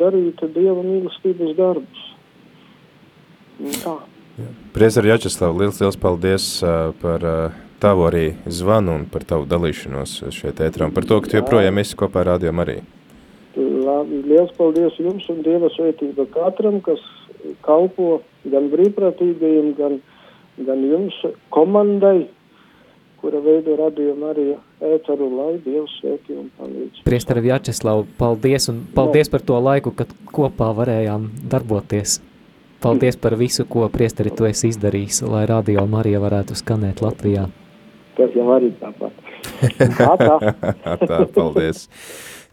darīt 0.00 0.42
Dieva 0.56 0.82
mīlestības 0.82 1.54
darbus. 1.58 2.08
Tā. 3.84 3.94
Priezar 4.74 5.06
Jačeslav, 5.06 5.54
liels, 5.60 5.78
liels 5.78 5.98
paldies 6.00 6.48
uh, 6.64 6.90
par 6.98 7.22
uh, 7.22 7.60
tavu 7.84 8.06
arī 8.08 8.26
zvanu 8.48 8.96
un 8.98 9.08
par 9.12 9.26
tavu 9.28 9.44
dalīšanos 9.48 10.16
šeit 10.32 10.62
ētrā 10.64 10.88
un 10.88 10.94
par 10.96 11.04
to, 11.08 11.20
ka 11.20 11.30
tu 11.30 11.36
joprojām 11.40 11.80
esi 11.82 11.98
kopā 12.00 12.22
ar 12.22 12.34
rādījum 12.34 12.62
arī. 12.64 12.78
Labi, 13.54 14.22
liels 14.26 14.54
paldies 14.56 14.96
jums 14.98 15.26
un 15.30 15.42
Dieva 15.44 15.68
svētība 15.70 16.24
katram, 16.32 16.80
kas 16.84 17.02
kalpo 17.66 18.22
gan 18.50 18.70
brīvprātīgajiem, 18.72 19.74
gan, 19.78 19.98
gan 20.66 20.84
jums 20.88 21.18
komandai, 21.54 22.24
kura 23.20 23.40
veido 23.44 23.76
radījumu 23.78 24.30
arī 24.32 24.46
ēteru, 24.84 25.28
lai 25.38 25.52
Dievs 25.64 25.98
svētī 26.00 26.38
un 26.40 26.48
palīdz. 26.58 27.02
Priestara 27.06 27.42
Vjačeslav, 27.44 28.06
paldies 28.20 28.68
un 28.72 28.82
paldies 28.96 29.32
par 29.32 29.44
to 29.44 29.60
laiku, 29.60 29.92
kad 29.96 30.12
kopā 30.32 30.72
varējām 30.80 31.28
darboties. 31.52 32.18
Paldies 32.84 33.16
par 33.16 33.36
visu, 33.40 33.64
ko 33.68 33.86
priestari 33.92 34.32
tu 34.34 34.48
esi 34.48 34.72
izdarījis, 34.72 35.22
lai 35.28 35.44
radio 35.48 35.86
Marija 35.88 36.20
varētu 36.20 36.56
skanēt 36.58 37.04
Latvijā. 37.04 37.46
Tas 38.14 38.36
jau 38.36 38.46
arī 38.54 38.70
tāpat. 38.78 39.20
Tā, 39.98 40.14
tā. 40.20 40.38
tā, 41.10 41.18
paldies. 41.34 41.88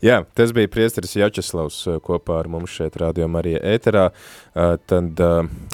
Jā, 0.01 0.23
tas 0.33 0.49
bija 0.49 0.69
priesteris 0.73 1.13
Jačeslavs 1.13 1.75
kopā 2.01 2.39
ar 2.41 2.47
mums 2.49 2.73
šeit 2.73 2.95
Radio 2.97 3.27
Marija 3.29 3.59
ēterā. 3.75 4.07
Tad 4.89 5.21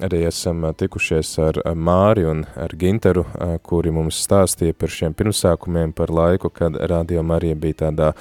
arī 0.04 0.20
esam 0.28 0.66
tikušies 0.76 1.32
ar 1.46 1.62
Māri 1.72 2.26
un 2.28 2.44
ar 2.60 2.76
Ginteru, 2.76 3.24
kuri 3.64 3.94
mums 3.96 4.20
stāstīja 4.26 4.76
par 4.76 4.92
šiem 4.92 5.16
pirmsākumiem, 5.16 5.96
par 5.96 6.12
laiku, 6.12 6.52
kad 6.52 6.76
Radio 6.92 7.24
Marija 7.24 7.56
bija 7.56 7.86
tādā 7.86 8.12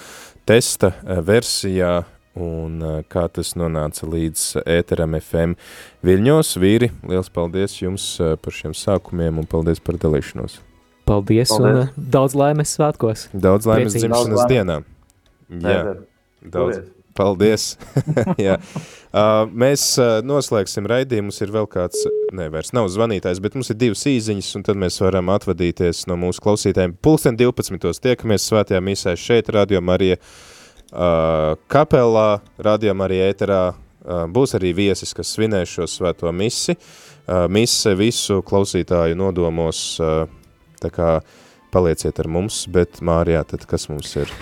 testa 0.46 0.92
versijā 1.26 2.04
un 2.38 2.78
kā 3.10 3.26
tas 3.32 3.56
nonāca 3.58 4.06
līdz 4.06 4.46
ēteram 4.62 5.18
FM 5.18 5.58
Viļņos. 6.06 6.54
Vīri, 6.62 6.92
liels 7.08 7.34
paldies 7.34 7.80
jums 7.80 8.12
par 8.22 8.54
šiem 8.54 8.78
sākumiem 8.78 9.42
un 9.42 9.50
paldies 9.50 9.82
par 9.82 9.98
dalīšanos. 9.98 10.60
Paldies, 11.06 11.52
paldies. 11.52 11.88
un 11.94 12.10
daudz 12.10 12.34
laimes 12.38 12.74
svētkos. 12.76 13.28
Daudz 13.32 13.68
laimes 13.70 13.94
dzimšanas 13.94 14.46
dienā. 14.50 14.80
Jā, 15.62 15.80
daudz. 16.42 16.84
Paldies. 17.16 17.74
Jā. 18.46 18.58
Uh, 19.16 19.46
mēs 19.48 19.84
uh, 20.00 20.18
noslēgsim 20.26 20.86
raidījumu. 20.90 21.30
Mums 21.30 21.40
ir 21.40 21.52
vēl 21.54 21.68
kāds, 21.72 22.02
ne, 22.36 22.50
vairs 22.52 22.74
nav 22.76 22.90
zvanītājs, 22.92 23.40
bet 23.42 23.56
mums 23.56 23.72
ir 23.72 23.78
divas 23.80 24.04
īziņas, 24.10 24.50
un 24.58 24.66
tad 24.66 24.80
mēs 24.80 25.00
varam 25.00 25.32
atvadīties 25.32 26.04
no 26.10 26.18
mūsu 26.20 26.44
klausītājiem. 26.44 26.96
Pulksten 27.02 27.38
12. 27.40 27.80
tiekamies 28.04 28.50
svētajā 28.50 28.82
misē 28.84 29.16
šeit, 29.20 29.48
Radio 29.56 29.80
Marija 29.80 30.18
uh, 30.20 31.56
kapelā, 31.72 32.28
Radio 32.60 32.96
Marija 32.98 33.32
ēterā. 33.32 33.64
Uh, 34.06 34.26
būs 34.30 34.52
arī 34.54 34.70
viesis, 34.76 35.16
kas 35.16 35.32
svinēs 35.34 35.72
šo 35.72 35.88
svēto 35.90 36.30
misi. 36.36 36.76
Uh, 36.76 37.46
mise 37.50 37.96
visu 37.98 38.38
klausītāju 38.46 39.16
nodomos, 39.18 39.80
uh, 39.98 40.28
tā 40.82 40.92
kā 40.94 41.10
palieciet 41.74 42.20
ar 42.22 42.30
mums, 42.30 42.64
bet 42.72 43.02
Mārijā, 43.04 43.42
tad 43.52 43.66
kas 43.68 43.88
mums 43.92 44.14
ir? 44.16 44.32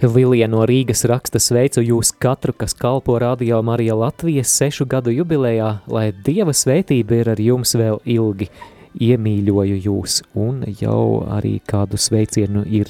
Vilija 0.00 0.46
no 0.48 0.62
Rīgas 0.64 1.04
raksta 1.04 1.36
sveicu 1.42 1.82
jūs 1.84 2.14
katru, 2.16 2.54
kas 2.56 2.72
kalpo 2.72 3.18
Radio 3.20 3.58
Marija 3.62 3.92
Latvijas 4.00 4.48
sešu 4.56 4.86
gadu 4.88 5.12
jubilejā, 5.12 5.74
lai 5.92 6.06
Dieva 6.24 6.54
svētība 6.56 7.18
ir 7.20 7.28
ar 7.34 7.42
jums 7.44 7.76
vēl 7.76 8.00
ilgi. 8.08 8.48
Iemīļoju 8.96 9.76
jūs 9.84 10.22
un 10.34 10.64
jau 10.80 11.20
arī 11.30 11.58
kādu 11.68 12.00
sveicienu 12.00 12.64
ir 12.64 12.88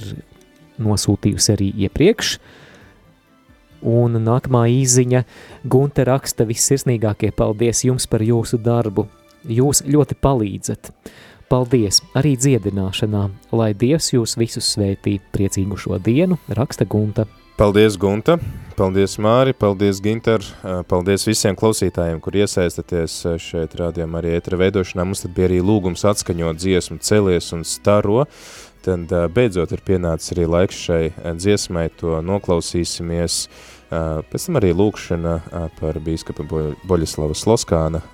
nosūtījusi 0.81 1.53
arī 1.57 1.69
iepriekš. 1.89 2.37
Un 3.91 4.21
nākamā 4.23 4.69
īziņa 4.71 5.25
Gunte 5.69 6.05
raksta 6.07 6.47
vissirsnīgākie 6.49 7.33
paldies 7.37 7.83
jums 7.85 8.07
par 8.07 8.23
jūsu 8.23 8.61
darbu. 8.63 9.09
Jūs 9.49 9.83
ļoti 9.89 10.17
palīdzat. 10.21 10.93
Paldies 11.51 11.97
arī 12.15 12.37
dziedināšanā, 12.39 13.25
lai 13.59 13.73
Dievs 13.75 14.13
jūs 14.13 14.37
visus 14.39 14.69
svētī 14.71 15.17
priecīgu 15.35 15.75
šo 15.83 15.97
dienu, 15.99 16.37
raksta 16.55 16.87
Gunta. 16.87 17.25
Paldies, 17.59 17.97
Gunta! 17.99 18.37
Paldies, 18.79 19.17
Māri! 19.19 19.51
Paldies, 19.59 19.99
Ginter! 20.01 20.47
Paldies 20.87 21.27
visiem 21.27 21.59
klausītājiem, 21.59 22.21
kur 22.23 22.39
iesaistaties 22.39 23.19
šeit 23.43 23.75
rādījumā 23.83 24.23
arī 24.23 24.37
ētra 24.39 24.61
veidošanā. 24.63 25.03
Mums 25.03 25.25
tad 25.27 25.35
bija 25.35 25.51
arī 25.51 25.59
lūgums 25.59 26.07
atskaņot 26.13 26.63
dziesmu 26.63 27.01
celies 27.03 27.51
un 27.59 27.67
staro. 27.67 28.29
Tad 28.87 29.11
beidzot 29.35 29.75
ir 29.75 29.83
pienācis 29.91 30.37
arī 30.37 30.47
laiks 30.55 30.87
šai 30.87 31.03
dziesmai, 31.35 31.89
to 31.99 32.23
noklausīsimies. 32.31 33.43
Pēc 33.91 34.47
tam 34.47 34.63
arī 34.63 34.71
lūkšana 34.71 35.37
par 35.83 35.99
bīskapa 36.07 36.47
Boļislava 36.87 37.35
Sloskāna 37.35 38.07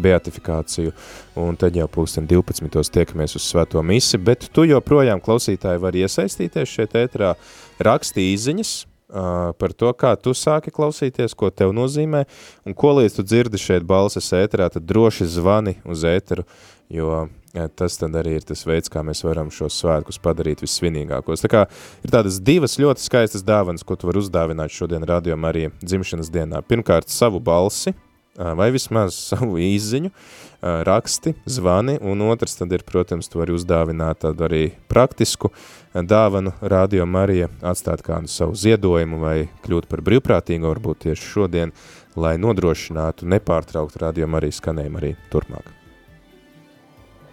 beatifikāciju, 0.00 0.92
un 1.40 1.58
tad 1.60 1.76
jau 1.76 1.88
pulksten 1.90 2.28
12. 2.30 2.92
tiekamies 2.94 3.36
uz 3.38 3.46
svēto 3.46 3.82
misi, 3.82 4.18
bet 4.18 4.48
tu 4.54 4.66
joprojām 4.68 5.22
klausītāji 5.24 5.82
var 5.82 5.98
iesaistīties 5.98 6.76
šeit 6.76 6.96
ētrā, 7.00 7.34
raksti 7.82 8.28
īziņas 8.34 8.72
uh, 8.80 9.50
par 9.58 9.74
to, 9.74 9.90
kā 9.96 10.14
tu 10.20 10.34
sāki 10.36 10.72
klausīties, 10.74 11.34
ko 11.34 11.50
tev 11.50 11.74
nozīmē, 11.76 12.24
un 12.66 12.76
ko 12.76 12.94
līdz 13.00 13.18
tu 13.18 13.26
dzirdi 13.26 13.60
šeit 13.60 13.86
balses 13.88 14.32
ētrā, 14.36 14.70
tad 14.72 14.86
droši 14.88 15.28
zvani 15.38 15.78
uz 15.88 16.06
ēteru, 16.06 16.46
jo 16.90 17.26
tas 17.74 17.98
tad 17.98 18.14
arī 18.14 18.36
ir 18.38 18.44
tas 18.46 18.62
veids, 18.66 18.90
kā 18.92 19.02
mēs 19.06 19.24
varam 19.26 19.50
šos 19.50 19.78
svētkus 19.82 20.20
padarīt 20.22 20.62
vissvinīgākos. 20.62 21.42
Tā 21.42 21.50
kā 21.50 21.64
ir 22.04 22.12
tādas 22.12 22.38
divas 22.42 22.78
ļoti 22.78 23.02
skaistas 23.02 23.42
dāvanas, 23.46 23.82
ko 23.86 23.96
tu 23.98 24.06
var 24.10 24.20
uzdāvināt 24.20 24.70
šodien 24.74 25.02
radio 25.08 25.38
arī 25.48 25.68
dzimšanas 25.82 26.30
dienā. 26.30 26.62
Pirmkārt, 26.62 27.10
savu 27.10 27.40
balsi, 27.42 27.94
vai 28.36 28.70
vismaz 28.74 29.16
savu 29.30 29.58
īziņu, 29.62 30.12
raksti, 30.60 31.34
zvani, 31.48 31.96
un 32.04 32.20
otrs 32.28 32.58
tad 32.58 32.72
ir, 32.76 32.84
protams, 32.86 33.30
tu 33.32 33.40
vari 33.40 33.54
uzdāvināt 33.56 34.22
tādu 34.26 34.44
arī 34.44 34.62
praktisku 34.92 35.52
dāvanu 35.94 36.52
Radio 36.60 37.08
Marija, 37.08 37.48
atstāt 37.64 38.04
kādu 38.06 38.30
savu 38.30 38.58
ziedojumu 38.60 39.22
vai 39.24 39.36
kļūt 39.64 39.88
par 39.90 40.04
brīvprātīgu, 40.04 40.68
varbūt 40.68 41.06
tieši 41.08 41.34
šodien, 41.34 41.74
lai 42.20 42.36
nodrošinātu 42.42 43.28
nepārtraukt 43.30 44.00
Radio 44.04 44.28
Marija 44.28 44.60
skanējumu 44.60 45.00
arī 45.00 45.14
turpmāk. 45.32 45.79